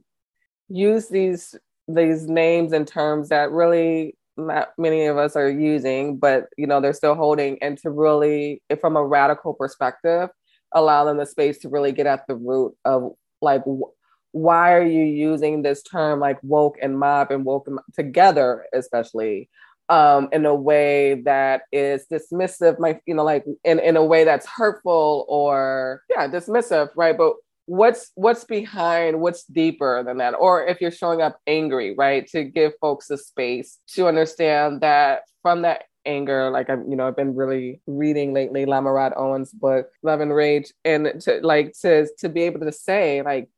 use 0.69 1.09
these 1.09 1.57
these 1.89 2.27
names 2.29 2.73
and 2.73 2.89
terms 2.89 3.31
that 3.31 3.53
really 3.53 4.17
not 4.37 4.71
many 4.79 5.07
of 5.07 5.19
us 5.19 5.37
are 5.37 5.51
using, 5.51 6.19
but 6.19 6.47
you 6.59 6.67
know 6.67 6.81
they're 6.81 6.93
still 6.95 7.17
holding, 7.17 7.59
and 7.63 7.79
to 7.81 7.91
really, 7.91 8.63
from 8.81 8.97
a 8.97 9.07
radical 9.07 9.55
perspective, 9.55 10.31
allow 10.75 11.05
them 11.05 11.19
the 11.19 11.27
space 11.27 11.59
to 11.61 11.69
really 11.69 11.93
get 11.93 12.07
at 12.07 12.27
the 12.29 12.37
root 12.37 12.75
of 12.85 13.13
like 13.43 13.63
why 14.33 14.73
are 14.73 14.87
you 14.87 15.05
using 15.05 15.63
this 15.63 15.83
term 15.83 16.21
like 16.21 16.39
woke 16.43 16.77
and 16.83 16.99
mob 16.99 17.31
and 17.31 17.45
woke 17.45 17.69
together, 17.95 18.67
especially 18.73 19.49
um, 19.89 20.29
in 20.33 20.47
a 20.47 20.55
way 20.55 21.21
that 21.23 21.63
is 21.71 22.07
dismissive, 22.11 22.79
my 22.79 22.99
you 23.07 23.15
know, 23.15 23.25
like 23.25 23.45
in, 23.65 23.79
in 23.79 23.97
a 23.97 24.05
way 24.05 24.25
that's 24.25 24.47
hurtful 24.47 25.27
or 25.29 26.03
yeah, 26.11 26.29
dismissive, 26.29 26.89
right? 26.97 27.17
But 27.17 27.35
what's 27.67 28.11
what's 28.17 28.45
behind 28.45 29.21
what's 29.21 29.45
deeper 29.45 30.03
than 30.05 30.19
that 30.19 30.33
or 30.33 30.67
if 30.67 30.81
you're 30.81 30.91
showing 30.91 31.23
up 31.23 31.39
angry 31.47 31.95
right 31.97 32.27
to 32.27 32.43
give 32.43 32.73
folks 32.81 33.09
a 33.09 33.17
space 33.17 33.79
to 33.87 34.09
understand 34.09 34.81
that 34.81 35.23
from 35.43 35.63
that 35.63 35.85
anger 36.05 36.51
like 36.51 36.69
i'm 36.69 36.91
you 36.91 36.97
know 36.97 37.07
i've 37.07 37.17
been 37.17 37.37
really 37.37 37.81
reading 37.87 38.33
lately 38.35 38.67
Lama 38.67 38.91
Rod 38.91 39.13
Owens 39.17 39.53
book 39.53 39.89
love 40.03 40.21
and 40.21 40.35
rage 40.35 40.73
and 40.85 41.21
to 41.21 41.39
like 41.43 41.73
to 41.83 42.09
to 42.19 42.29
be 42.29 42.43
able 42.43 42.61
to 42.61 42.73
say 42.73 43.23
like 43.23 43.49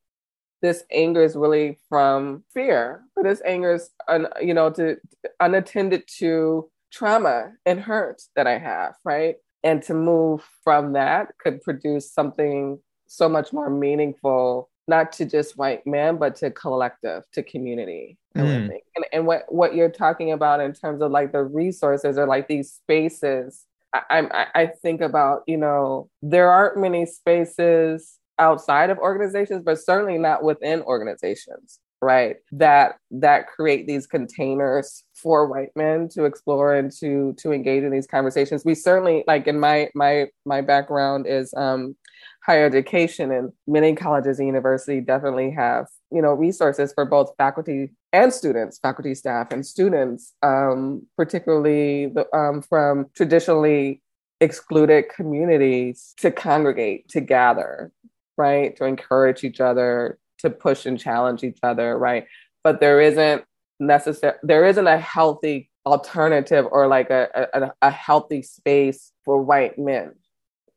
this 0.65 0.83
anger 0.91 1.23
is 1.23 1.37
really 1.37 1.79
from 1.91 2.43
fear, 2.55 3.03
but 3.15 3.25
this 3.25 3.43
anger 3.45 3.75
is, 3.75 3.91
un, 4.09 4.27
you 4.41 4.55
know, 4.55 4.71
to 4.71 4.97
unattended 5.39 6.05
to 6.19 6.71
trauma 6.91 7.53
and 7.67 7.79
hurt 7.79 8.23
that 8.35 8.47
I 8.47 8.57
have, 8.57 8.95
right? 9.05 9.37
And 9.63 9.83
to 9.83 9.93
move 9.93 10.43
from 10.63 10.95
that 10.95 11.37
could 11.39 11.61
produce 11.61 12.11
something 12.11 12.79
so 13.07 13.29
much 13.29 13.53
more 13.53 13.69
meaningful, 13.69 14.71
not 14.89 15.13
to 15.13 15.27
just 15.27 15.59
white 15.59 15.87
men, 15.87 16.17
but 16.17 16.37
to 16.37 16.51
collective, 16.51 17.25
to 17.35 17.43
community. 17.43 18.17
Mm. 18.35 18.71
And, 18.97 19.05
and 19.13 19.27
what, 19.27 19.43
what 19.53 19.75
you're 19.75 19.91
talking 19.91 20.33
about 20.33 20.61
in 20.61 20.73
terms 20.73 21.03
of 21.03 21.11
like 21.11 21.33
the 21.33 21.43
resources 21.43 22.17
or 22.17 22.27
like 22.27 22.49
these 22.49 22.73
spaces, 22.73 23.67
I, 23.93 24.01
I, 24.11 24.47
I 24.63 24.67
think 24.67 25.03
about, 25.03 25.43
you 25.47 25.59
know, 25.59 26.09
there 26.23 26.51
aren't 26.51 26.79
many 26.79 27.05
spaces 27.05 28.19
outside 28.39 28.91
of 28.91 28.99
organizations, 28.99 29.63
but 29.65 29.79
certainly 29.79 30.19
not 30.19 30.43
within 30.43 30.83
organizations, 30.83 31.79
right? 32.03 32.37
That 32.53 32.97
that 33.11 33.49
create 33.49 33.87
these 33.87 34.07
containers 34.07 35.05
for 35.15 35.47
white 35.47 35.71
men 35.77 36.09
to 36.11 36.25
explore 36.25 36.75
and 36.75 36.91
to 37.01 37.35
to 37.39 37.53
engage 37.53 37.83
in 37.83 37.91
these 37.91 38.07
conversations. 38.07 38.65
We 38.65 38.75
certainly 38.75 39.25
like 39.27 39.47
in 39.47 39.59
my 39.59 39.89
my 39.95 40.27
my 40.45 40.61
background 40.61 41.27
is 41.27 41.53
um 41.55 41.97
higher 42.45 42.67
education 42.67 43.33
and 43.33 43.53
many 43.67 43.95
colleges 43.95 44.39
and 44.39 44.47
universities 44.47 45.03
definitely 45.07 45.51
have 45.51 45.87
you 46.11 46.21
know 46.21 46.35
resources 46.35 46.93
for 46.93 47.05
both 47.05 47.33
faculty 47.39 47.91
and 48.13 48.33
students 48.33 48.79
faculty 48.79 49.15
staff 49.15 49.49
and 49.51 49.65
students 49.65 50.35
um, 50.43 51.07
particularly 51.17 52.07
the, 52.07 52.27
um, 52.37 52.61
from 52.61 53.07
traditionally 53.15 54.03
excluded 54.41 55.07
communities 55.09 56.15
to 56.19 56.31
congregate 56.31 57.09
to 57.09 57.21
gather 57.21 57.91
right 58.37 58.77
to 58.77 58.85
encourage 58.85 59.45
each 59.45 59.61
other 59.61 60.19
to 60.39 60.51
push 60.51 60.87
and 60.87 60.99
challenge 60.99 61.43
each 61.43 61.59
other 61.63 61.97
right 61.97 62.27
but 62.63 62.81
there 62.81 63.01
isn't 63.01 63.45
necessary 63.81 64.37
there 64.43 64.67
isn't 64.67 64.87
a 64.87 64.99
healthy 64.99 65.71
alternative 65.87 66.67
or 66.71 66.87
like 66.87 67.11
a, 67.11 67.49
a, 67.53 67.73
a 67.83 67.91
healthy 67.91 68.41
space 68.43 69.13
for 69.25 69.43
white 69.43 69.79
men 69.79 70.15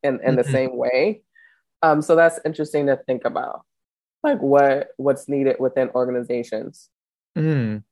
in, 0.04 0.16
in 0.16 0.20
mm-hmm. 0.20 0.36
the 0.36 0.44
same 0.44 0.76
way 0.76 1.22
um, 1.82 2.02
so 2.02 2.16
that's 2.16 2.40
interesting 2.46 2.88
to 2.88 2.98
think 2.98 3.24
about, 3.26 3.64
like 4.24 4.42
what 4.42 4.90
what's 4.98 5.30
needed 5.30 5.58
within 5.60 5.90
organizations. 5.90 6.90
Mm. 7.38 7.84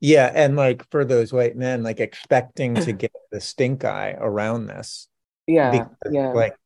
Yeah, 0.00 0.30
and 0.32 0.56
like 0.56 0.88
for 0.90 1.04
those 1.04 1.32
white 1.32 1.56
men, 1.56 1.82
like 1.82 2.00
expecting 2.00 2.74
to 2.74 2.92
get 2.92 3.12
the 3.32 3.40
stink 3.40 3.84
eye 3.84 4.16
around 4.18 4.66
this. 4.66 5.08
Yeah, 5.46 5.70
because, 5.70 6.12
yeah. 6.12 6.28
Like, 6.28 6.56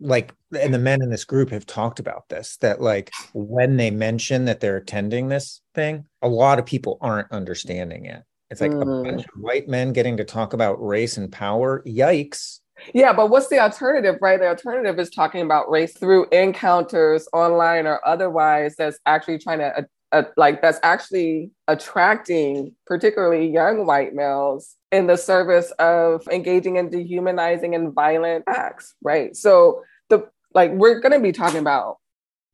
like, 0.00 0.34
and 0.58 0.74
the 0.74 0.78
men 0.78 1.02
in 1.02 1.10
this 1.10 1.24
group 1.24 1.50
have 1.50 1.66
talked 1.66 2.00
about 2.00 2.28
this. 2.28 2.56
That 2.58 2.80
like 2.80 3.12
when 3.32 3.76
they 3.76 3.90
mention 3.90 4.44
that 4.46 4.60
they're 4.60 4.76
attending 4.76 5.28
this 5.28 5.60
thing, 5.74 6.04
a 6.22 6.28
lot 6.28 6.58
of 6.58 6.66
people 6.66 6.98
aren't 7.00 7.32
understanding 7.32 8.06
it. 8.06 8.22
It's 8.50 8.60
like 8.60 8.72
mm. 8.72 8.82
a 8.82 9.04
bunch 9.04 9.22
of 9.22 9.30
white 9.40 9.68
men 9.68 9.92
getting 9.92 10.16
to 10.18 10.24
talk 10.24 10.52
about 10.52 10.84
race 10.84 11.16
and 11.16 11.32
power. 11.32 11.82
Yikes! 11.86 12.60
Yeah, 12.92 13.12
but 13.12 13.30
what's 13.30 13.48
the 13.48 13.58
alternative, 13.58 14.16
right? 14.20 14.38
The 14.38 14.48
alternative 14.48 14.98
is 14.98 15.10
talking 15.10 15.42
about 15.42 15.70
race 15.70 15.96
through 15.96 16.28
encounters 16.30 17.28
online 17.32 17.86
or 17.86 18.00
otherwise 18.06 18.74
that's 18.76 18.98
actually 19.06 19.38
trying 19.38 19.60
to, 19.60 19.78
uh, 19.78 19.82
uh, 20.12 20.22
like, 20.36 20.60
that's 20.60 20.80
actually 20.82 21.50
attracting 21.68 22.74
particularly 22.86 23.48
young 23.48 23.86
white 23.86 24.14
males 24.14 24.76
in 24.94 25.08
the 25.08 25.16
service 25.16 25.72
of 25.78 26.26
engaging 26.30 26.76
in 26.76 26.88
dehumanizing 26.88 27.74
and 27.74 27.92
violent 27.92 28.44
acts, 28.46 28.94
right? 29.02 29.34
So, 29.34 29.82
the 30.08 30.28
like, 30.54 30.70
we're 30.72 31.00
to 31.12 31.20
be 31.20 31.32
talking 31.32 31.58
about 31.58 31.98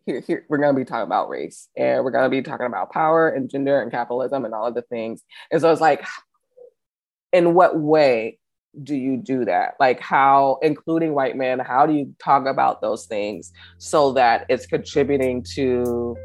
here, 0.07 0.21
here, 0.21 0.47
we're 0.49 0.59
to 0.59 0.73
be 0.73 0.87
talking 0.87 1.07
about 1.07 1.29
race 1.29 1.69
and 1.77 2.03
we're 2.03 2.13
to 2.25 2.31
be 2.31 2.43
talking 2.43 2.67
about 2.67 2.91
power 2.91 3.29
and 3.29 3.51
gender 3.51 3.81
and 3.81 3.91
capitalism 3.91 4.47
and 4.47 4.55
all 4.55 4.67
of 4.67 4.75
the 4.75 4.83
things. 4.83 5.23
And 5.51 5.61
so 5.61 5.71
it's 5.71 5.81
like, 5.81 6.07
in 7.33 7.53
what 7.53 7.79
way 7.79 8.39
do 8.83 8.97
you 8.97 9.19
do 9.19 9.45
that? 9.45 9.75
Like, 9.79 10.01
how, 10.01 10.59
including 10.63 11.13
white 11.15 11.37
men, 11.37 11.59
how 11.59 11.87
do 11.87 11.93
you 11.93 12.15
talk 12.19 12.47
about 12.47 12.81
those 12.81 13.05
things 13.05 13.53
so 13.77 14.13
that 14.13 14.47
it's 14.49 14.67
contributing 14.67 15.45
to 15.55 16.17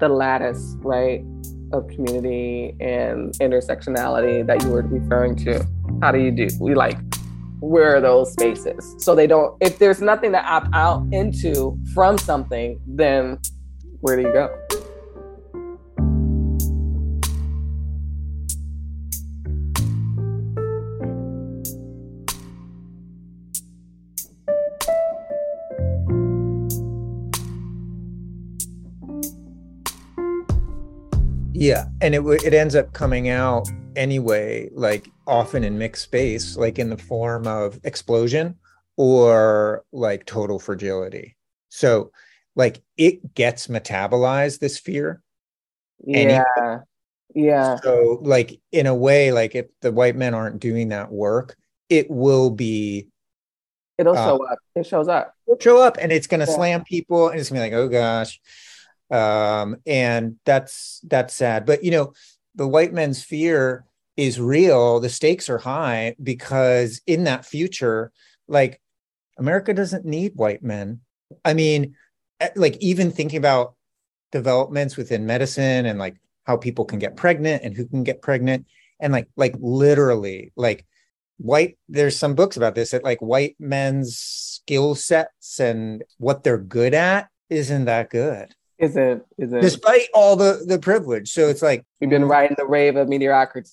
the 0.00 0.08
lattice, 0.08 0.74
right, 0.80 1.24
of 1.72 1.88
community 1.88 2.76
and 2.80 3.32
intersectionality 3.34 4.46
that 4.46 4.62
you 4.62 4.70
were 4.70 4.82
referring 4.82 5.36
to? 5.36 5.66
How 6.02 6.12
do 6.12 6.18
you 6.18 6.30
do? 6.30 6.48
We 6.60 6.74
like, 6.74 6.98
where 7.60 7.96
are 7.96 8.00
those 8.00 8.32
spaces? 8.32 8.94
So 8.98 9.14
they 9.14 9.26
don't, 9.26 9.56
if 9.60 9.78
there's 9.78 10.00
nothing 10.00 10.32
to 10.32 10.42
opt 10.44 10.68
out 10.72 11.06
into 11.12 11.78
from 11.94 12.18
something, 12.18 12.80
then 12.86 13.38
where 14.00 14.16
do 14.16 14.22
you 14.22 14.32
go? 14.32 14.65
And 32.00 32.14
it 32.14 32.22
it 32.44 32.54
ends 32.54 32.74
up 32.74 32.92
coming 32.92 33.28
out 33.28 33.68
anyway, 33.94 34.68
like 34.72 35.08
often 35.26 35.64
in 35.64 35.78
mixed 35.78 36.02
space, 36.02 36.56
like 36.56 36.78
in 36.78 36.90
the 36.90 36.96
form 36.96 37.46
of 37.46 37.80
explosion 37.84 38.56
or 38.96 39.84
like 39.92 40.26
total 40.26 40.58
fragility. 40.58 41.36
So, 41.68 42.12
like 42.54 42.82
it 42.96 43.34
gets 43.34 43.66
metabolized 43.68 44.58
this 44.58 44.78
fear. 44.78 45.22
Yeah. 46.04 46.18
Anyway. 46.18 46.80
Yeah. 47.34 47.76
So, 47.82 48.20
like 48.22 48.60
in 48.72 48.86
a 48.86 48.94
way, 48.94 49.32
like 49.32 49.54
if 49.54 49.66
the 49.80 49.92
white 49.92 50.16
men 50.16 50.34
aren't 50.34 50.60
doing 50.60 50.88
that 50.88 51.10
work, 51.10 51.56
it 51.88 52.10
will 52.10 52.50
be. 52.50 53.08
It'll 53.98 54.16
uh, 54.16 54.24
show 54.24 54.46
up. 54.46 54.58
It 54.74 54.86
shows 54.86 55.08
up. 55.08 55.34
It'll 55.46 55.60
show 55.60 55.80
up, 55.80 55.96
and 55.98 56.12
it's 56.12 56.26
going 56.26 56.40
to 56.40 56.46
yeah. 56.46 56.56
slam 56.56 56.84
people, 56.84 57.28
and 57.28 57.40
it's 57.40 57.48
going 57.48 57.62
to 57.62 57.70
be 57.70 57.76
like, 57.76 57.84
oh 57.84 57.88
gosh 57.88 58.38
um, 59.10 59.76
and 59.86 60.36
that's 60.44 61.00
that's 61.04 61.34
sad. 61.34 61.66
But 61.66 61.84
you 61.84 61.90
know, 61.90 62.12
the 62.54 62.68
white 62.68 62.92
men's 62.92 63.22
fear 63.22 63.84
is 64.16 64.40
real. 64.40 65.00
The 65.00 65.08
stakes 65.08 65.48
are 65.48 65.58
high 65.58 66.16
because 66.22 67.00
in 67.06 67.24
that 67.24 67.44
future, 67.44 68.12
like 68.48 68.80
America 69.38 69.74
doesn't 69.74 70.04
need 70.04 70.32
white 70.34 70.62
men. 70.62 71.00
I 71.44 71.54
mean, 71.54 71.94
like 72.54 72.76
even 72.78 73.10
thinking 73.10 73.38
about 73.38 73.74
developments 74.32 74.96
within 74.96 75.26
medicine 75.26 75.86
and 75.86 75.98
like 75.98 76.16
how 76.44 76.56
people 76.56 76.84
can 76.84 76.98
get 76.98 77.16
pregnant 77.16 77.62
and 77.62 77.76
who 77.76 77.86
can 77.86 78.04
get 78.04 78.22
pregnant 78.22 78.66
and 79.00 79.12
like 79.12 79.28
like 79.36 79.54
literally 79.58 80.52
like 80.56 80.84
white 81.38 81.78
there's 81.88 82.16
some 82.18 82.34
books 82.34 82.56
about 82.56 82.74
this 82.74 82.90
that 82.90 83.04
like 83.04 83.20
white 83.20 83.56
men's 83.58 84.16
skill 84.16 84.94
sets 84.94 85.60
and 85.60 86.02
what 86.18 86.42
they're 86.42 86.58
good 86.58 86.94
at 86.94 87.28
isn't 87.50 87.84
that 87.84 88.10
good 88.10 88.54
isn't 88.78 89.22
isn't 89.38 89.60
despite 89.60 90.08
all 90.14 90.36
the 90.36 90.64
the 90.66 90.78
privilege. 90.78 91.30
So 91.30 91.48
it's 91.48 91.62
like 91.62 91.84
we've 92.00 92.10
been 92.10 92.26
riding 92.26 92.56
the 92.58 92.66
wave 92.66 92.96
of 92.96 93.08
mediocrity. 93.08 93.70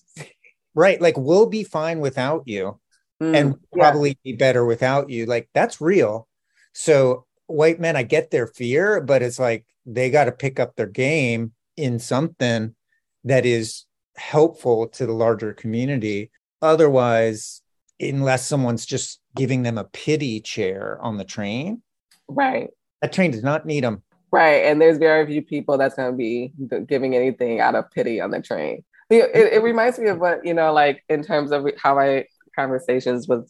right. 0.76 1.00
Like 1.02 1.18
we'll 1.18 1.48
be 1.48 1.64
fine 1.64 2.00
without 2.00 2.44
you 2.46 2.80
mm, 3.22 3.36
and 3.36 3.56
probably 3.72 4.10
yeah. 4.10 4.32
be 4.32 4.34
better 4.34 4.66
without 4.66 5.10
you. 5.10 5.26
Like 5.26 5.50
that's 5.54 5.82
real. 5.82 6.28
So 6.74 7.26
white 7.48 7.80
men, 7.80 7.96
I 7.96 8.04
get 8.04 8.32
their 8.32 8.48
fear, 8.48 9.02
but 9.02 9.22
it's 9.22 9.40
like 9.40 9.66
they 9.86 10.10
got 10.10 10.26
to 10.26 10.32
pick 10.32 10.60
up 10.60 10.76
their 10.76 10.88
game 10.88 11.54
in 11.76 12.00
something 12.00 12.76
that 13.24 13.46
is 13.46 13.86
helpful 14.16 14.88
to 14.88 15.06
the 15.06 15.14
larger 15.14 15.54
community. 15.54 16.32
Otherwise, 16.62 17.62
unless 18.00 18.48
someone's 18.48 18.86
just 18.86 19.20
giving 19.36 19.64
them 19.64 19.78
a 19.78 19.84
pity 19.86 20.40
chair 20.40 20.98
on 21.02 21.18
the 21.18 21.26
train, 21.26 21.82
right? 22.28 22.70
That 23.02 23.14
train 23.14 23.32
does 23.32 23.44
not 23.44 23.66
need 23.66 23.84
them. 23.84 24.04
Right. 24.34 24.66
And 24.66 24.82
there's 24.82 24.98
very 24.98 25.28
few 25.28 25.44
people 25.44 25.78
that's 25.78 25.94
going 25.94 26.12
to 26.12 26.18
be 26.18 26.52
giving 26.88 27.16
anything 27.16 27.60
out 27.60 27.76
of 27.76 27.92
pity 27.92 28.20
on 28.20 28.32
the 28.32 28.42
train. 28.42 28.84
It, 29.12 29.30
it, 29.36 29.62
reminds 29.62 30.00
me 30.00 30.10
of 30.10 30.18
what, 30.18 30.44
you 30.44 30.56
know, 30.56 30.74
like 30.74 31.04
in 31.08 31.22
terms 31.22 31.52
of 31.52 31.68
how 31.78 32.00
I 32.00 32.26
conversations 32.56 33.28
with 33.28 33.48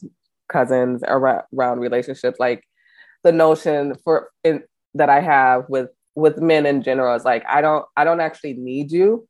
cousins 0.50 1.02
around, 1.08 1.80
relationships, 1.80 2.38
like 2.38 2.66
the 3.24 3.32
notion 3.32 3.96
for 4.04 4.30
in, 4.44 4.64
that 4.96 5.10
I 5.10 5.22
have 5.22 5.70
with 5.70 5.88
with 6.16 6.40
men 6.40 6.66
in 6.66 6.84
general 6.84 7.16
is 7.16 7.24
like 7.24 7.46
I 7.48 7.62
don't 7.62 7.86
I 7.96 8.04
don't 8.04 8.20
actually 8.20 8.56
need 8.56 8.92
you, 8.92 9.26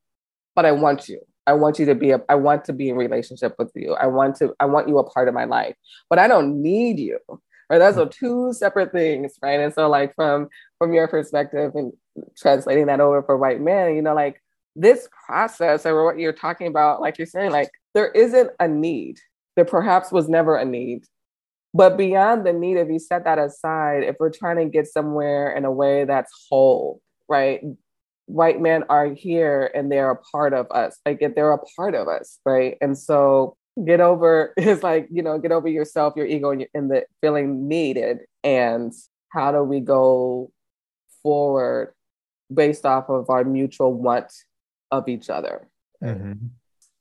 but 0.56 0.66
I 0.66 0.72
want 0.72 1.08
you. 1.08 1.22
I 1.46 1.54
want 1.54 1.78
you 1.78 1.86
to 1.86 1.94
be 1.94 2.10
a, 2.10 2.22
I 2.30 2.34
want 2.34 2.66
to 2.66 2.74
be 2.74 2.90
in 2.90 2.96
relationship 2.96 3.54
with 3.60 3.72
you. 3.76 3.94
I 3.94 4.08
want 4.08 4.38
to 4.38 4.56
I 4.60 4.66
want 4.66 4.88
you 4.88 4.98
a 4.98 5.08
part 5.08 5.28
of 5.28 5.36
my 5.36 5.46
life, 5.46 5.76
but 6.10 6.18
I 6.18 6.28
don't 6.28 6.64
need 6.64 6.98
you 6.98 7.20
right 7.70 7.80
those 7.80 7.98
are 7.98 8.06
mm. 8.06 8.12
two 8.12 8.54
separate 8.54 8.92
things 8.92 9.34
right? 9.42 9.60
And 9.60 9.74
so 9.74 9.90
like 9.90 10.16
from 10.16 10.50
from 10.78 10.94
your 10.94 11.08
perspective 11.08 11.72
and 11.76 11.94
translating 12.38 12.88
that 12.88 13.00
over 13.00 13.24
for 13.24 13.38
white 13.38 13.62
men 13.62 13.96
you 13.96 14.02
know 14.02 14.14
like 14.14 14.42
this 14.76 15.08
process 15.28 15.86
or 15.86 16.04
what 16.04 16.18
you're 16.18 16.34
talking 16.34 16.68
about 16.68 17.02
like 17.02 17.18
you're 17.18 17.28
saying 17.28 17.52
like 17.52 17.70
there 17.94 18.10
isn't 18.10 18.52
a 18.60 18.68
need. 18.68 19.20
There 19.56 19.66
perhaps 19.66 20.12
was 20.12 20.28
never 20.28 20.58
a 20.58 20.66
need. 20.66 21.06
But 21.76 21.98
beyond 21.98 22.46
the 22.46 22.54
need 22.54 22.78
if 22.78 22.90
you 22.90 23.00
set 23.00 23.24
that 23.26 23.40
aside 23.40 24.04
if 24.04 24.16
we're 24.20 24.32
trying 24.32 24.58
to 24.58 24.66
get 24.66 24.88
somewhere 24.88 25.56
in 25.56 25.66
a 25.66 25.72
way 25.72 26.06
that's 26.06 26.32
whole 26.50 27.02
right? 27.30 27.62
White 28.26 28.62
men 28.62 28.84
are 28.90 29.08
here 29.08 29.72
and 29.74 29.92
they're 29.92 30.12
a 30.12 30.22
part 30.32 30.54
of 30.54 30.68
us. 30.72 30.98
Like 31.06 31.24
they're 31.36 31.52
a 31.52 31.66
part 31.76 31.96
of 31.96 32.08
us 32.08 32.40
right? 32.46 32.78
And 32.82 32.98
so 32.98 33.56
get 33.86 34.00
over 34.02 34.54
is 34.58 34.84
like 34.84 35.08
you 35.12 35.22
know 35.22 35.38
get 35.38 35.52
over 35.52 35.68
yourself 35.68 36.14
your 36.16 36.26
ego 36.26 36.52
and, 36.52 36.62
your, 36.62 36.70
and 36.74 36.92
the 36.92 37.04
feeling 37.22 37.68
needed 37.68 38.20
and 38.44 38.94
how 39.30 39.52
do 39.52 39.64
we 39.64 39.80
go 39.80 40.52
forward 41.22 41.94
based 42.54 42.86
off 42.86 43.10
of 43.10 43.30
our 43.30 43.44
mutual 43.44 43.94
want 43.94 44.32
of 44.92 45.08
each 45.08 45.30
other 45.30 45.68
mm-hmm. 46.04 46.34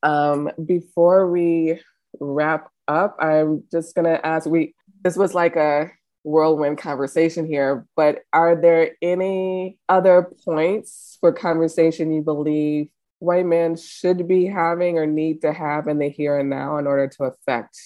um, 0.08 0.50
before 0.64 1.30
we 1.30 1.78
wrap 2.20 2.70
up 2.88 3.16
i'm 3.20 3.62
just 3.70 3.94
gonna 3.94 4.20
ask 4.22 4.46
we 4.46 4.74
this 5.02 5.16
was 5.16 5.34
like 5.34 5.56
a 5.56 5.90
whirlwind 6.24 6.78
conversation 6.78 7.46
here, 7.46 7.86
but 7.96 8.22
are 8.32 8.56
there 8.56 8.92
any 9.02 9.78
other 9.88 10.30
points 10.44 11.18
for 11.20 11.32
conversation 11.32 12.12
you 12.12 12.22
believe 12.22 12.88
white 13.22 13.46
men 13.46 13.76
should 13.76 14.26
be 14.26 14.46
having 14.46 14.98
or 14.98 15.06
need 15.06 15.40
to 15.42 15.52
have 15.52 15.86
in 15.86 15.98
the 15.98 16.08
here 16.08 16.38
and 16.38 16.50
now 16.50 16.76
in 16.76 16.88
order 16.88 17.06
to 17.06 17.24
affect 17.24 17.78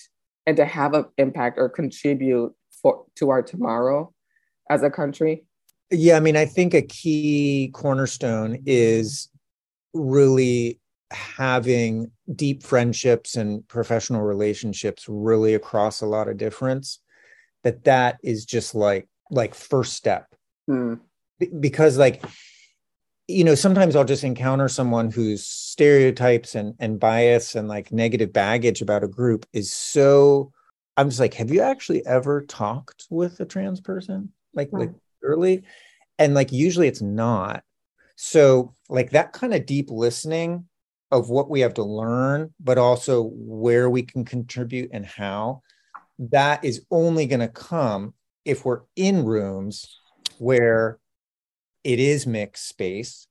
and 0.46 0.56
to 0.56 0.64
have 0.64 0.94
an 0.94 1.04
impact 1.18 1.58
or 1.58 1.68
contribute 1.68 2.54
for 2.80 3.04
to 3.16 3.28
our 3.28 3.42
tomorrow 3.42 4.12
as 4.70 4.82
a 4.82 4.90
country? 4.90 5.44
Yeah, 5.90 6.16
I 6.16 6.20
mean, 6.20 6.36
I 6.36 6.46
think 6.46 6.72
a 6.72 6.80
key 6.80 7.70
cornerstone 7.74 8.62
is 8.64 9.28
really 9.92 10.80
having 11.10 12.10
deep 12.34 12.62
friendships 12.62 13.36
and 13.36 13.66
professional 13.68 14.22
relationships 14.22 15.04
really 15.06 15.52
across 15.52 16.00
a 16.00 16.06
lot 16.06 16.28
of 16.28 16.38
difference 16.38 17.00
that 17.62 17.84
that 17.84 18.16
is 18.24 18.44
just 18.44 18.74
like 18.74 19.06
like 19.30 19.54
first 19.54 19.92
step 19.92 20.34
hmm. 20.66 20.94
because 21.60 21.96
like 21.96 22.24
you 23.28 23.42
know 23.42 23.54
sometimes 23.54 23.96
i'll 23.96 24.04
just 24.04 24.24
encounter 24.24 24.68
someone 24.68 25.10
whose 25.10 25.44
stereotypes 25.44 26.54
and 26.54 26.74
and 26.78 27.00
bias 27.00 27.54
and 27.54 27.68
like 27.68 27.92
negative 27.92 28.32
baggage 28.32 28.82
about 28.82 29.04
a 29.04 29.08
group 29.08 29.46
is 29.52 29.72
so 29.72 30.52
i'm 30.96 31.08
just 31.08 31.20
like 31.20 31.34
have 31.34 31.50
you 31.50 31.60
actually 31.60 32.04
ever 32.06 32.42
talked 32.42 33.06
with 33.10 33.38
a 33.40 33.44
trans 33.44 33.80
person? 33.80 34.32
Like 34.54 34.70
hmm. 34.70 34.78
like 34.78 34.92
early 35.22 35.64
and 36.18 36.34
like 36.34 36.52
usually 36.52 36.88
it's 36.88 37.02
not. 37.02 37.62
So 38.16 38.74
like 38.88 39.10
that 39.10 39.32
kind 39.32 39.52
of 39.52 39.66
deep 39.66 39.90
listening 39.90 40.66
of 41.10 41.28
what 41.28 41.50
we 41.50 41.60
have 41.60 41.74
to 41.74 41.84
learn, 41.84 42.54
but 42.58 42.78
also 42.78 43.30
where 43.34 43.90
we 43.90 44.02
can 44.02 44.24
contribute 44.24 44.90
and 44.92 45.04
how, 45.04 45.62
that 46.18 46.64
is 46.64 46.84
only 46.90 47.26
going 47.26 47.40
to 47.40 47.48
come 47.48 48.14
if 48.44 48.64
we're 48.64 48.82
in 48.96 49.24
rooms 49.24 50.00
where 50.38 50.98
it 51.86 52.00
is 52.00 52.26
mixed 52.26 52.66
space. 52.68 53.28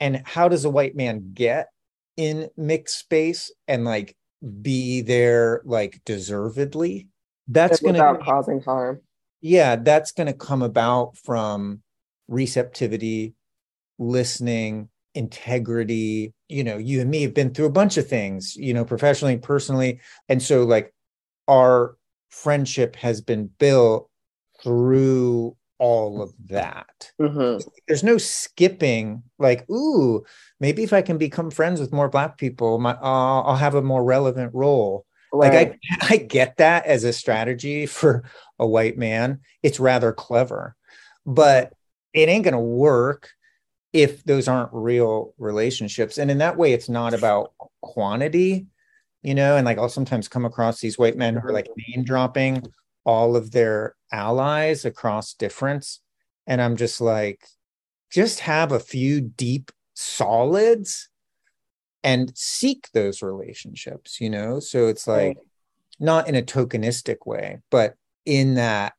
And 0.00 0.22
how 0.24 0.48
does 0.48 0.64
a 0.64 0.70
white 0.70 0.96
man 0.96 1.32
get 1.34 1.68
in 2.16 2.48
mixed 2.56 2.98
space 2.98 3.52
and 3.68 3.84
like 3.84 4.16
be 4.62 5.02
there 5.02 5.60
like 5.66 6.00
deservedly? 6.06 7.08
That's 7.46 7.80
going 7.80 7.96
to 7.96 8.18
causing 8.24 8.62
harm. 8.62 9.02
Yeah, 9.42 9.76
that's 9.76 10.12
going 10.12 10.28
to 10.28 10.32
come 10.32 10.62
about 10.62 11.18
from 11.18 11.82
receptivity, 12.26 13.34
listening, 13.98 14.88
integrity 15.14 16.32
you 16.48 16.62
know 16.62 16.78
you 16.78 17.00
and 17.00 17.10
me 17.10 17.22
have 17.22 17.34
been 17.34 17.52
through 17.52 17.66
a 17.66 17.70
bunch 17.70 17.96
of 17.96 18.06
things 18.06 18.54
you 18.54 18.72
know 18.72 18.84
professionally 18.84 19.36
personally 19.36 19.98
and 20.28 20.40
so 20.40 20.62
like 20.62 20.94
our 21.48 21.96
friendship 22.28 22.94
has 22.94 23.20
been 23.20 23.50
built 23.58 24.08
through 24.62 25.56
all 25.80 26.22
of 26.22 26.32
that. 26.46 27.10
Mm-hmm. 27.20 27.68
there's 27.88 28.04
no 28.04 28.18
skipping 28.18 29.22
like 29.38 29.68
ooh 29.70 30.24
maybe 30.60 30.82
if 30.82 30.92
i 30.92 31.02
can 31.02 31.18
become 31.18 31.50
friends 31.50 31.80
with 31.80 31.92
more 31.92 32.08
black 32.08 32.38
people 32.38 32.78
my 32.78 32.92
uh, 32.92 33.42
i'll 33.42 33.56
have 33.56 33.74
a 33.74 33.82
more 33.82 34.04
relevant 34.04 34.54
role. 34.54 35.06
Right. 35.32 35.52
like 35.52 35.80
I, 35.90 36.06
I 36.14 36.16
get 36.18 36.58
that 36.58 36.86
as 36.86 37.04
a 37.04 37.12
strategy 37.12 37.86
for 37.86 38.24
a 38.58 38.66
white 38.66 38.98
man. 38.98 39.40
It's 39.62 39.80
rather 39.80 40.12
clever. 40.12 40.76
But 41.26 41.72
it 42.12 42.28
ain't 42.28 42.44
gonna 42.44 42.60
work 42.60 43.30
if 43.92 44.24
those 44.24 44.48
aren't 44.48 44.72
real 44.72 45.34
relationships. 45.38 46.18
And 46.18 46.30
in 46.30 46.38
that 46.38 46.56
way, 46.56 46.72
it's 46.72 46.88
not 46.88 47.14
about 47.14 47.52
quantity, 47.80 48.66
you 49.22 49.34
know, 49.34 49.56
and 49.56 49.64
like 49.64 49.78
I'll 49.78 49.88
sometimes 49.88 50.28
come 50.28 50.44
across 50.44 50.80
these 50.80 50.98
white 50.98 51.16
men 51.16 51.34
who 51.36 51.48
are 51.48 51.52
like 51.52 51.68
name 51.88 52.04
dropping 52.04 52.62
all 53.04 53.36
of 53.36 53.52
their 53.52 53.94
allies 54.12 54.84
across 54.84 55.34
difference. 55.34 56.00
And 56.46 56.60
I'm 56.60 56.76
just 56.76 57.00
like, 57.00 57.46
just 58.10 58.40
have 58.40 58.72
a 58.72 58.80
few 58.80 59.20
deep 59.20 59.70
solids 59.94 61.08
and 62.02 62.36
seek 62.36 62.88
those 62.92 63.22
relationships, 63.22 64.20
you 64.20 64.30
know? 64.30 64.58
So 64.58 64.88
it's 64.88 65.06
like 65.06 65.38
not 65.98 66.28
in 66.28 66.34
a 66.34 66.42
tokenistic 66.42 67.26
way, 67.26 67.58
but 67.70 67.94
in 68.24 68.54
that 68.54 68.94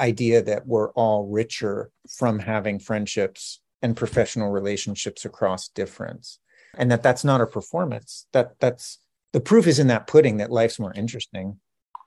idea 0.00 0.42
that 0.42 0.66
we're 0.66 0.90
all 0.92 1.26
richer 1.26 1.90
from 2.08 2.38
having 2.38 2.78
friendships 2.78 3.60
and 3.82 3.96
professional 3.96 4.50
relationships 4.50 5.24
across 5.24 5.68
difference 5.68 6.38
and 6.76 6.90
that 6.90 7.02
that's 7.02 7.24
not 7.24 7.40
a 7.40 7.46
performance 7.46 8.26
that 8.32 8.52
that's 8.60 8.98
the 9.32 9.40
proof 9.40 9.66
is 9.66 9.78
in 9.78 9.88
that 9.88 10.06
pudding 10.06 10.36
that 10.36 10.50
life's 10.50 10.78
more 10.78 10.92
interesting 10.94 11.58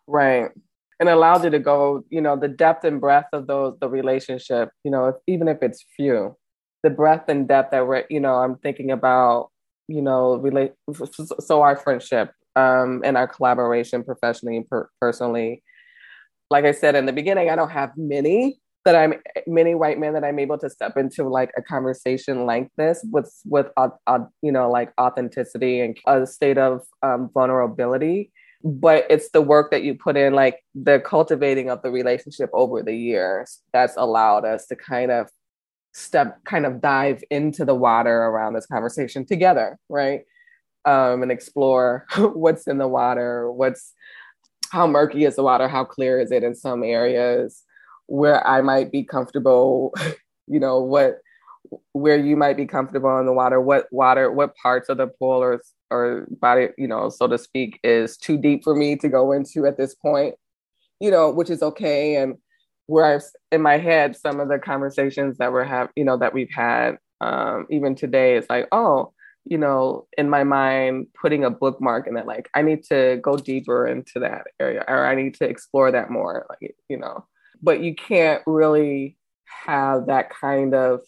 right 0.07 0.51
and 1.03 1.09
allows 1.09 1.43
you 1.43 1.49
to 1.49 1.59
go 1.59 2.01
you 2.09 2.21
know 2.21 2.37
the 2.37 2.47
depth 2.47 2.85
and 2.85 3.01
breadth 3.01 3.27
of 3.33 3.45
those 3.47 3.75
the 3.81 3.89
relationship 3.89 4.69
you 4.85 4.91
know 4.91 5.07
if, 5.07 5.15
even 5.27 5.49
if 5.49 5.57
it's 5.61 5.83
few 5.97 6.33
the 6.81 6.89
breadth 6.89 7.27
and 7.27 7.45
depth 7.45 7.71
that 7.71 7.85
we're 7.85 8.05
you 8.09 8.21
know 8.21 8.35
i'm 8.35 8.55
thinking 8.59 8.89
about 8.89 9.49
you 9.89 10.01
know 10.01 10.37
relate 10.37 10.71
so 11.39 11.61
our 11.61 11.75
friendship 11.75 12.31
um 12.55 13.01
and 13.03 13.17
our 13.17 13.27
collaboration 13.27 14.01
professionally 14.01 14.55
and 14.55 14.67
per- 14.69 14.89
personally 15.01 15.61
like 16.49 16.63
i 16.63 16.71
said 16.71 16.95
in 16.95 17.05
the 17.05 17.11
beginning 17.11 17.49
i 17.49 17.55
don't 17.55 17.71
have 17.71 17.91
many 17.97 18.57
that 18.85 18.95
I'm 18.95 19.13
many 19.47 19.75
white 19.75 19.97
men 19.97 20.13
that 20.13 20.25
I'm 20.25 20.39
able 20.39 20.57
to 20.57 20.69
step 20.69 20.97
into 20.97 21.23
like 21.29 21.51
a 21.57 21.61
conversation 21.61 22.45
like 22.45 22.69
this 22.77 23.05
with 23.11 23.33
with 23.45 23.67
uh, 23.77 23.89
uh, 24.07 24.19
you 24.41 24.51
know 24.51 24.69
like 24.69 24.91
authenticity 24.99 25.79
and 25.79 25.97
a 26.05 26.27
state 26.27 26.57
of 26.57 26.81
um, 27.01 27.29
vulnerability. 27.33 28.31
But 28.63 29.05
it's 29.09 29.29
the 29.31 29.41
work 29.41 29.71
that 29.71 29.83
you 29.83 29.95
put 29.95 30.15
in, 30.15 30.33
like 30.33 30.63
the 30.73 30.99
cultivating 30.99 31.69
of 31.69 31.81
the 31.81 31.91
relationship 31.91 32.49
over 32.53 32.81
the 32.81 32.95
years, 32.95 33.59
that's 33.73 33.95
allowed 33.97 34.45
us 34.45 34.67
to 34.67 34.75
kind 34.75 35.11
of 35.11 35.29
step, 35.93 36.43
kind 36.45 36.65
of 36.65 36.81
dive 36.81 37.23
into 37.29 37.65
the 37.65 37.75
water 37.75 38.15
around 38.15 38.53
this 38.53 38.65
conversation 38.65 39.25
together, 39.25 39.77
right? 39.89 40.21
Um, 40.85 41.23
and 41.23 41.31
explore 41.31 42.05
what's 42.17 42.67
in 42.67 42.77
the 42.77 42.87
water, 42.87 43.51
what's 43.51 43.93
how 44.71 44.87
murky 44.87 45.25
is 45.25 45.35
the 45.35 45.43
water, 45.43 45.67
how 45.67 45.85
clear 45.85 46.19
is 46.19 46.31
it 46.31 46.43
in 46.43 46.55
some 46.55 46.83
areas 46.83 47.63
where 48.07 48.45
I 48.45 48.61
might 48.61 48.91
be 48.91 49.03
comfortable, 49.03 49.93
you 50.47 50.59
know, 50.59 50.81
what 50.81 51.19
where 51.93 52.17
you 52.17 52.35
might 52.35 52.57
be 52.57 52.65
comfortable 52.65 53.17
in 53.19 53.25
the 53.25 53.33
water, 53.33 53.59
what 53.61 53.87
water, 53.91 54.31
what 54.31 54.55
parts 54.55 54.89
of 54.89 54.97
the 54.97 55.07
pool 55.07 55.41
or 55.41 55.61
or 55.91 56.27
body, 56.29 56.69
you 56.77 56.87
know, 56.87 57.09
so 57.09 57.27
to 57.27 57.37
speak, 57.37 57.79
is 57.83 58.17
too 58.17 58.37
deep 58.37 58.63
for 58.63 58.75
me 58.75 58.95
to 58.97 59.09
go 59.09 59.31
into 59.31 59.65
at 59.65 59.77
this 59.77 59.93
point, 59.93 60.35
you 60.99 61.11
know, 61.11 61.29
which 61.29 61.49
is 61.49 61.61
okay. 61.61 62.15
And 62.15 62.37
where 62.87 63.05
I've 63.05 63.23
in 63.51 63.61
my 63.61 63.77
head, 63.77 64.15
some 64.15 64.39
of 64.39 64.49
the 64.49 64.59
conversations 64.59 65.37
that 65.37 65.51
we're 65.51 65.63
have, 65.63 65.89
you 65.95 66.03
know, 66.03 66.17
that 66.17 66.33
we've 66.33 66.53
had, 66.53 66.97
um, 67.21 67.67
even 67.69 67.95
today, 67.95 68.37
it's 68.37 68.49
like, 68.49 68.67
oh, 68.71 69.13
you 69.45 69.57
know, 69.57 70.07
in 70.17 70.29
my 70.29 70.43
mind, 70.43 71.07
putting 71.19 71.43
a 71.43 71.49
bookmark 71.49 72.07
in 72.07 72.17
it, 72.17 72.25
like 72.25 72.49
I 72.53 72.61
need 72.61 72.83
to 72.85 73.19
go 73.21 73.37
deeper 73.37 73.85
into 73.87 74.19
that 74.19 74.47
area, 74.59 74.83
or 74.87 75.05
I 75.05 75.15
need 75.15 75.35
to 75.35 75.45
explore 75.45 75.91
that 75.91 76.09
more, 76.09 76.45
like 76.49 76.75
you 76.89 76.97
know 76.97 77.25
but 77.63 77.81
you 77.81 77.95
can't 77.95 78.43
really 78.45 79.17
have 79.65 80.07
that 80.07 80.29
kind 80.29 80.75
of 80.75 80.99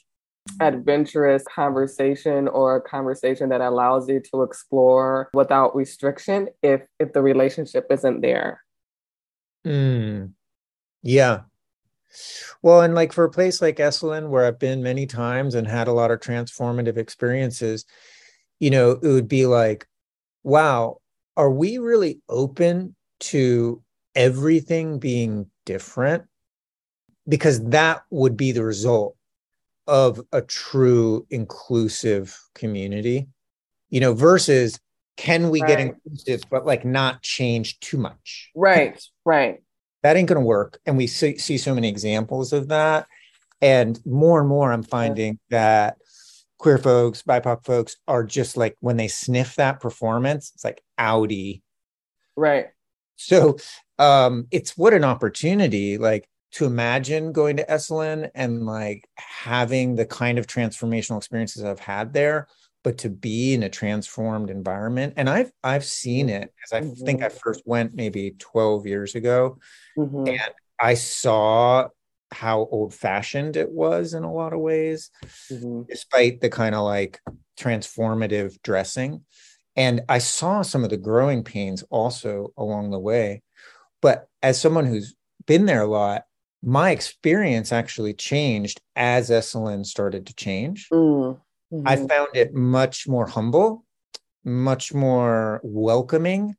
adventurous 0.59 1.43
conversation 1.53 2.47
or 2.47 2.75
a 2.75 2.81
conversation 2.81 3.49
that 3.49 3.61
allows 3.61 4.07
you 4.07 4.21
to 4.31 4.43
explore 4.43 5.29
without 5.33 5.75
restriction 5.75 6.49
if 6.61 6.81
if 6.99 7.13
the 7.13 7.21
relationship 7.21 7.87
isn't 7.89 8.21
there. 8.21 8.61
Mm. 9.65 10.33
yeah. 11.01 11.41
Well 12.61 12.81
and 12.81 12.95
like 12.95 13.11
for 13.11 13.23
a 13.23 13.31
place 13.31 13.61
like 13.61 13.77
esalen 13.77 14.29
where 14.29 14.45
i've 14.45 14.59
been 14.59 14.81
many 14.81 15.05
times 15.05 15.55
and 15.55 15.67
had 15.67 15.89
a 15.89 15.91
lot 15.91 16.11
of 16.11 16.21
transformative 16.21 16.95
experiences 16.95 17.83
you 18.57 18.69
know 18.69 18.91
it 18.91 19.07
would 19.07 19.27
be 19.27 19.45
like 19.47 19.85
wow 20.43 20.99
are 21.35 21.51
we 21.51 21.77
really 21.77 22.21
open 22.29 22.95
to 23.19 23.83
everything 24.13 24.99
being 24.99 25.49
different? 25.65 26.23
Because 27.27 27.63
that 27.65 28.03
would 28.09 28.37
be 28.37 28.51
the 28.51 28.63
result 28.63 29.14
of 29.87 30.21
a 30.31 30.41
true 30.41 31.25
inclusive 31.29 32.39
community 32.53 33.27
you 33.89 33.99
know 33.99 34.13
versus 34.13 34.79
can 35.17 35.49
we 35.49 35.61
right. 35.61 35.69
get 35.69 35.79
inclusive 35.79 36.43
but 36.49 36.65
like 36.65 36.83
not 36.83 37.21
change 37.21 37.79
too 37.79 37.97
much? 37.97 38.51
Right 38.55 39.01
right. 39.23 39.61
That 40.03 40.17
ain't 40.17 40.27
gonna 40.27 40.41
work 40.41 40.79
and 40.85 40.97
we 40.97 41.07
see, 41.07 41.37
see 41.37 41.57
so 41.57 41.73
many 41.73 41.87
examples 41.87 42.53
of 42.53 42.67
that. 42.69 43.07
And 43.61 43.99
more 44.05 44.41
and 44.41 44.49
more 44.49 44.71
i'm 44.71 44.83
finding 44.83 45.39
that 45.49 45.97
queer 46.57 46.77
folks 46.77 47.23
bipoc 47.23 47.63
folks 47.63 47.95
are 48.07 48.23
just 48.23 48.57
like 48.57 48.75
when 48.81 48.97
they 48.97 49.07
sniff 49.07 49.55
that 49.55 49.79
performance 49.79 50.51
it's 50.53 50.63
like 50.65 50.81
audi 50.97 51.63
right. 52.35 52.67
So 53.15 53.57
um 53.97 54.47
it's 54.51 54.77
what 54.77 54.93
an 54.93 55.05
opportunity 55.05 55.97
like 55.97 56.27
to 56.55 56.65
imagine 56.65 57.33
going 57.33 57.57
to 57.57 57.65
Esalen 57.65 58.31
and 58.33 58.65
like 58.65 59.09
having 59.17 59.95
the 59.95 60.05
kind 60.05 60.39
of 60.39 60.47
transformational 60.47 61.17
experiences 61.17 61.65
I've 61.65 61.81
had 61.81 62.13
there, 62.13 62.47
but 62.81 62.97
to 62.99 63.09
be 63.09 63.53
in 63.53 63.63
a 63.63 63.69
transformed 63.69 64.49
environment. 64.49 65.15
And 65.17 65.29
I've 65.29 65.51
I've 65.65 65.83
seen 65.83 66.29
it 66.29 66.53
because 66.55 66.71
I 66.71 66.81
mm-hmm. 66.81 67.05
think 67.05 67.23
I 67.23 67.29
first 67.29 67.61
went 67.65 67.93
maybe 67.93 68.35
12 68.39 68.87
years 68.87 69.15
ago. 69.15 69.59
Mm-hmm. 69.97 70.29
And 70.29 70.53
I 70.79 70.93
saw 70.93 71.89
how 72.31 72.69
old 72.71 72.93
fashioned 72.93 73.57
it 73.57 73.69
was 73.69 74.13
in 74.13 74.23
a 74.23 74.33
lot 74.33 74.53
of 74.53 74.61
ways, 74.61 75.11
mm-hmm. 75.51 75.81
despite 75.89 76.39
the 76.39 76.49
kind 76.49 76.73
of 76.73 76.85
like 76.85 77.19
transformative 77.59 78.61
dressing. 78.61 79.25
And 79.75 80.03
I 80.07 80.19
saw 80.19 80.61
some 80.61 80.85
of 80.85 80.89
the 80.89 80.95
growing 80.95 81.43
pains 81.43 81.83
also 81.89 82.53
along 82.55 82.91
the 82.91 82.99
way. 82.99 83.41
But 84.01 84.29
as 84.41 84.59
someone 84.59 84.85
who's 84.85 85.15
been 85.45 85.65
there 85.65 85.81
a 85.81 85.87
lot, 85.87 86.23
my 86.65 86.89
experience 86.89 87.71
actually 87.71 88.13
changed 88.15 88.81
as 88.95 89.29
Esalen 89.29 89.85
started 89.85 90.25
to 90.25 90.35
change. 90.35 90.89
Mm-hmm. 90.91 91.87
I 91.87 91.95
found 91.95 92.29
it 92.33 92.55
much 92.55 93.07
more 93.07 93.27
humble, 93.27 93.85
much 94.43 94.91
more 94.91 95.61
welcoming, 95.63 96.55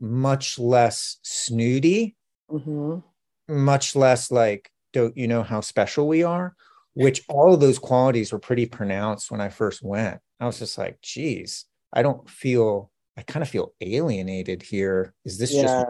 much 0.00 0.60
less 0.60 1.18
snooty, 1.22 2.14
mm-hmm. 2.48 3.00
much 3.48 3.96
less 3.96 4.30
like, 4.30 4.70
don't 4.92 5.16
you 5.16 5.26
know 5.26 5.42
how 5.42 5.60
special 5.60 6.06
we 6.06 6.22
are? 6.22 6.54
Which 6.94 7.22
all 7.28 7.52
of 7.52 7.60
those 7.60 7.80
qualities 7.80 8.32
were 8.32 8.38
pretty 8.38 8.66
pronounced 8.66 9.30
when 9.30 9.40
I 9.40 9.48
first 9.48 9.82
went. 9.82 10.20
I 10.38 10.46
was 10.46 10.60
just 10.60 10.78
like, 10.78 11.00
geez, 11.02 11.64
I 11.92 12.02
don't 12.02 12.30
feel, 12.30 12.92
I 13.16 13.22
kind 13.22 13.42
of 13.42 13.48
feel 13.48 13.72
alienated 13.80 14.62
here. 14.62 15.14
Is 15.24 15.38
this 15.38 15.52
yeah. 15.52 15.62
just, 15.62 15.86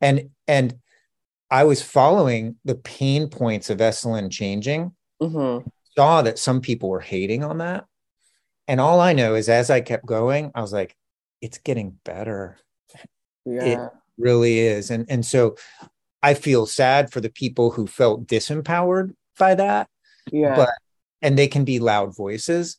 and, 0.00 0.30
and 0.48 0.74
I 1.54 1.62
was 1.62 1.80
following 1.80 2.56
the 2.64 2.74
pain 2.74 3.28
points 3.28 3.70
of 3.70 3.78
Esalen 3.78 4.28
changing, 4.28 4.90
mm-hmm. 5.22 5.64
saw 5.96 6.20
that 6.22 6.36
some 6.36 6.60
people 6.60 6.88
were 6.88 6.98
hating 6.98 7.44
on 7.44 7.58
that. 7.58 7.84
And 8.66 8.80
all 8.80 8.98
I 8.98 9.12
know 9.12 9.36
is 9.36 9.48
as 9.48 9.70
I 9.70 9.80
kept 9.80 10.04
going, 10.04 10.50
I 10.56 10.62
was 10.62 10.72
like, 10.72 10.96
it's 11.40 11.58
getting 11.58 11.96
better. 12.04 12.58
Yeah. 13.46 13.64
It 13.64 13.78
really 14.18 14.58
is. 14.58 14.90
And 14.90 15.06
and 15.08 15.24
so 15.24 15.54
I 16.24 16.34
feel 16.34 16.66
sad 16.66 17.12
for 17.12 17.20
the 17.20 17.30
people 17.30 17.70
who 17.70 17.86
felt 17.86 18.26
disempowered 18.26 19.14
by 19.38 19.54
that. 19.54 19.88
Yeah. 20.32 20.56
But 20.56 20.70
and 21.22 21.38
they 21.38 21.46
can 21.46 21.64
be 21.64 21.78
loud 21.78 22.16
voices, 22.16 22.78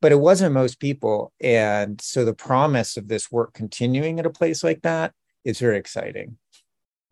but 0.00 0.12
it 0.12 0.20
wasn't 0.20 0.54
most 0.54 0.78
people. 0.78 1.32
And 1.40 2.00
so 2.00 2.24
the 2.24 2.34
promise 2.34 2.96
of 2.96 3.08
this 3.08 3.32
work 3.32 3.52
continuing 3.52 4.20
at 4.20 4.26
a 4.26 4.30
place 4.30 4.62
like 4.62 4.82
that 4.82 5.12
is 5.44 5.58
very 5.58 5.76
exciting. 5.76 6.36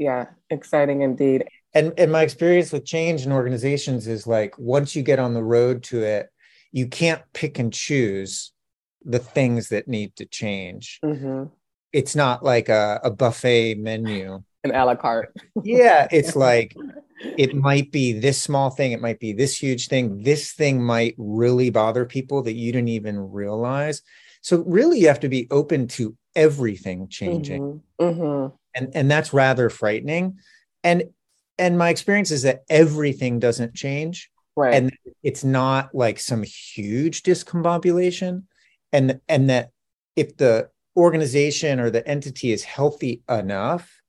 Yeah, 0.01 0.28
exciting 0.48 1.03
indeed. 1.03 1.44
And 1.74 1.92
and 1.98 2.11
my 2.11 2.22
experience 2.22 2.72
with 2.72 2.86
change 2.86 3.26
in 3.26 3.32
organizations 3.32 4.09
is 4.09 4.26
like 4.26 4.59
once 4.59 4.96
you 4.96 5.03
get 5.03 5.18
on 5.18 5.34
the 5.34 5.44
road 5.44 5.82
to 5.84 6.03
it, 6.03 6.30
you 6.72 6.88
can't 6.88 7.20
pick 7.34 7.59
and 7.59 7.70
choose 7.70 8.53
the 9.05 9.18
things 9.18 9.68
that 9.68 9.88
need 9.88 10.16
to 10.16 10.24
change. 10.24 11.01
Mm-hmm. 11.05 11.44
It's 11.92 12.16
not 12.16 12.42
like 12.42 12.70
a, 12.70 12.98
a 13.05 13.11
buffet 13.11 13.74
menu. 13.74 14.42
An 14.64 14.74
a 14.74 14.86
la 14.86 14.94
carte. 14.94 15.36
yeah, 15.62 16.09
it's 16.11 16.34
like 16.48 16.74
it 17.36 17.55
might 17.55 17.92
be 17.92 18.18
this 18.18 18.40
small 18.40 18.70
thing, 18.70 18.92
it 18.92 19.03
might 19.03 19.20
be 19.20 19.34
this 19.34 19.55
huge 19.55 19.88
thing. 19.88 20.22
This 20.22 20.55
thing 20.55 20.82
might 20.82 21.14
really 21.18 21.68
bother 21.68 22.07
people 22.07 22.42
that 22.44 22.55
you 22.55 22.72
didn't 22.72 22.88
even 22.88 23.18
realize. 23.18 24.01
So 24.40 24.64
really, 24.66 25.01
you 25.01 25.09
have 25.09 25.20
to 25.20 25.28
be 25.28 25.46
open 25.51 25.88
to 25.88 26.16
everything 26.34 27.09
changing, 27.09 27.82
mm-hmm. 28.01 28.22
Mm-hmm. 28.22 28.55
And 28.74 28.90
and 28.94 29.10
that's 29.10 29.32
rather 29.32 29.70
frightening. 29.70 30.38
And 30.84 31.04
and 31.58 31.78
my 31.78 31.90
experience 31.90 32.30
is 32.30 32.42
that 32.42 32.60
everything 32.68 33.38
doesn't 33.38 33.74
change. 33.74 34.30
Right. 34.56 34.74
And 34.74 34.92
it's 35.22 35.44
not 35.44 35.94
like 35.94 36.18
some 36.18 36.42
huge 36.42 37.22
discombobulation. 37.22 38.44
And 38.92 39.20
and 39.28 39.50
that 39.50 39.70
if 40.16 40.36
the 40.36 40.70
organization 40.96 41.80
or 41.80 41.90
the 41.90 42.06
entity 42.06 42.52
is 42.52 42.64
healthy 42.64 43.22
enough 43.28 44.00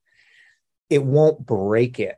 it 0.89 1.03
won't 1.03 1.45
break 1.45 1.99
it. 1.99 2.17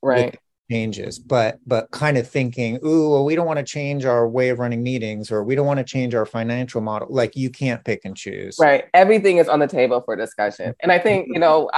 Right 0.00 0.38
changes 0.70 1.18
but 1.18 1.58
but 1.66 1.90
kind 1.90 2.16
of 2.16 2.28
thinking 2.28 2.78
ooh 2.84 3.10
well 3.10 3.24
we 3.24 3.34
don't 3.34 3.46
want 3.46 3.58
to 3.58 3.64
change 3.64 4.04
our 4.04 4.28
way 4.28 4.48
of 4.48 4.58
running 4.58 4.82
meetings 4.82 5.30
or 5.30 5.44
we 5.44 5.54
don't 5.54 5.66
want 5.66 5.78
to 5.78 5.84
change 5.84 6.14
our 6.14 6.24
financial 6.24 6.80
model 6.80 7.06
like 7.10 7.36
you 7.36 7.50
can't 7.50 7.84
pick 7.84 8.00
and 8.04 8.16
choose. 8.16 8.56
Right 8.58 8.84
everything 8.94 9.36
is 9.38 9.48
on 9.48 9.58
the 9.58 9.66
table 9.66 10.00
for 10.00 10.16
discussion 10.16 10.74
and 10.80 10.90
i 10.90 10.98
think 10.98 11.28
you 11.30 11.38
know 11.38 11.70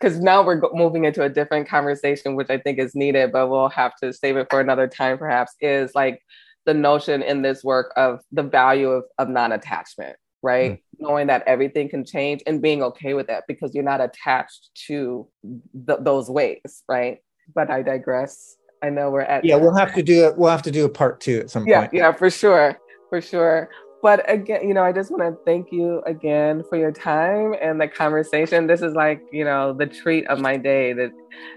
because 0.00 0.20
now 0.20 0.42
we're 0.42 0.60
moving 0.72 1.04
into 1.04 1.22
a 1.22 1.28
different 1.28 1.68
conversation 1.68 2.34
which 2.34 2.50
i 2.50 2.58
think 2.58 2.78
is 2.78 2.94
needed 2.94 3.32
but 3.32 3.48
we'll 3.48 3.68
have 3.68 3.94
to 4.02 4.12
save 4.12 4.36
it 4.36 4.48
for 4.50 4.60
another 4.60 4.88
time 4.88 5.16
perhaps 5.16 5.54
is 5.60 5.94
like 5.94 6.20
the 6.66 6.74
notion 6.74 7.22
in 7.22 7.42
this 7.42 7.62
work 7.62 7.92
of 7.96 8.20
the 8.32 8.42
value 8.42 8.88
of, 8.88 9.04
of 9.18 9.28
non-attachment 9.28 10.16
right? 10.44 10.72
Mm. 10.72 10.80
Knowing 10.98 11.26
that 11.28 11.42
everything 11.46 11.88
can 11.88 12.04
change 12.04 12.42
and 12.46 12.60
being 12.60 12.82
okay 12.82 13.14
with 13.14 13.28
that 13.28 13.44
because 13.48 13.74
you're 13.74 13.82
not 13.82 14.02
attached 14.02 14.68
to 14.86 15.26
th- 15.42 16.00
those 16.02 16.28
ways 16.28 16.82
right 16.86 17.18
but 17.54 17.70
I 17.70 17.82
digress. 17.82 18.56
I 18.82 18.90
know 18.90 19.10
we're 19.10 19.22
at 19.22 19.44
yeah. 19.44 19.56
We'll 19.56 19.74
have 19.74 19.94
to 19.94 20.02
do 20.02 20.26
it. 20.26 20.36
We'll 20.36 20.50
have 20.50 20.62
to 20.62 20.70
do 20.70 20.84
a 20.84 20.88
part 20.88 21.20
two 21.20 21.40
at 21.40 21.50
some 21.50 21.66
yeah, 21.66 21.80
point. 21.80 21.94
Yeah, 21.94 22.12
for 22.12 22.30
sure, 22.30 22.78
for 23.08 23.20
sure. 23.20 23.70
But 24.04 24.30
again, 24.30 24.68
you 24.68 24.74
know, 24.74 24.82
I 24.82 24.92
just 24.92 25.10
want 25.10 25.22
to 25.22 25.34
thank 25.46 25.72
you 25.72 26.02
again 26.04 26.62
for 26.68 26.76
your 26.76 26.92
time 26.92 27.54
and 27.62 27.80
the 27.80 27.88
conversation. 27.88 28.66
This 28.66 28.82
is 28.82 28.92
like, 28.92 29.22
you 29.32 29.46
know, 29.46 29.72
the 29.72 29.86
treat 29.86 30.26
of 30.26 30.40
my 30.40 30.58
day 30.58 30.92
that 30.92 31.10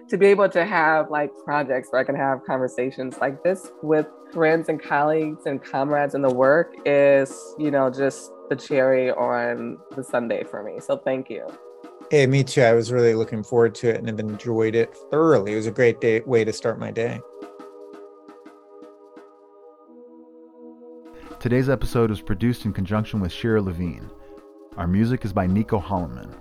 to 0.07 0.17
be 0.17 0.27
able 0.27 0.47
to 0.47 0.65
have 0.65 1.11
like 1.11 1.29
projects 1.43 1.89
where 1.91 1.99
I 1.99 2.05
can 2.05 2.15
have 2.15 2.45
conversations 2.45 3.17
like 3.19 3.43
this 3.43 3.69
with 3.83 4.07
friends 4.31 4.69
and 4.69 4.81
colleagues 4.81 5.45
and 5.45 5.61
comrades 5.61 6.15
in 6.15 6.21
the 6.21 6.33
work 6.33 6.73
is, 6.85 7.37
you 7.59 7.69
know, 7.69 7.89
just 7.89 8.31
the 8.49 8.55
cherry 8.55 9.11
on 9.11 9.77
the 9.97 10.03
sundae 10.03 10.45
for 10.45 10.63
me. 10.63 10.79
So 10.79 10.95
thank 10.95 11.29
you. 11.29 11.45
Hey, 12.09 12.25
me 12.25 12.41
too. 12.41 12.61
I 12.61 12.71
was 12.71 12.91
really 12.91 13.13
looking 13.13 13.43
forward 13.43 13.75
to 13.75 13.89
it 13.89 13.97
and 13.97 14.07
have 14.07 14.19
enjoyed 14.19 14.75
it 14.75 14.95
thoroughly. 15.11 15.53
It 15.53 15.57
was 15.57 15.67
a 15.67 15.71
great 15.71 15.99
day, 15.99 16.21
way 16.21 16.45
to 16.45 16.53
start 16.53 16.79
my 16.79 16.89
day. 16.89 17.19
Today's 21.41 21.67
episode 21.67 22.09
was 22.09 22.21
produced 22.21 22.63
in 22.63 22.71
conjunction 22.71 23.19
with 23.19 23.31
Shira 23.31 23.61
Levine. 23.61 24.09
Our 24.77 24.87
music 24.87 25.25
is 25.25 25.33
by 25.33 25.47
Nico 25.47 25.81
Holloman. 25.81 26.33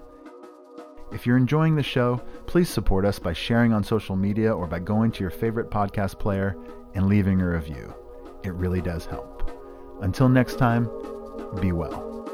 If 1.13 1.27
you're 1.27 1.37
enjoying 1.37 1.75
the 1.75 1.83
show, 1.83 2.21
please 2.47 2.69
support 2.69 3.05
us 3.05 3.19
by 3.19 3.33
sharing 3.33 3.73
on 3.73 3.83
social 3.83 4.15
media 4.15 4.55
or 4.55 4.67
by 4.69 4.79
going 4.79 5.11
to 5.13 5.21
your 5.21 5.31
favorite 5.31 5.71
podcast 5.71 6.19
player 6.21 6.57
and 6.95 7.07
leaving 7.09 7.41
a 7.41 7.49
review. 7.49 7.93
It 8.45 8.55
really 8.55 8.81
does 8.81 9.05
help. 9.05 9.51
Until 10.01 10.29
next 10.29 10.59
time, 10.59 10.85
be 11.61 11.73
well. 11.73 12.26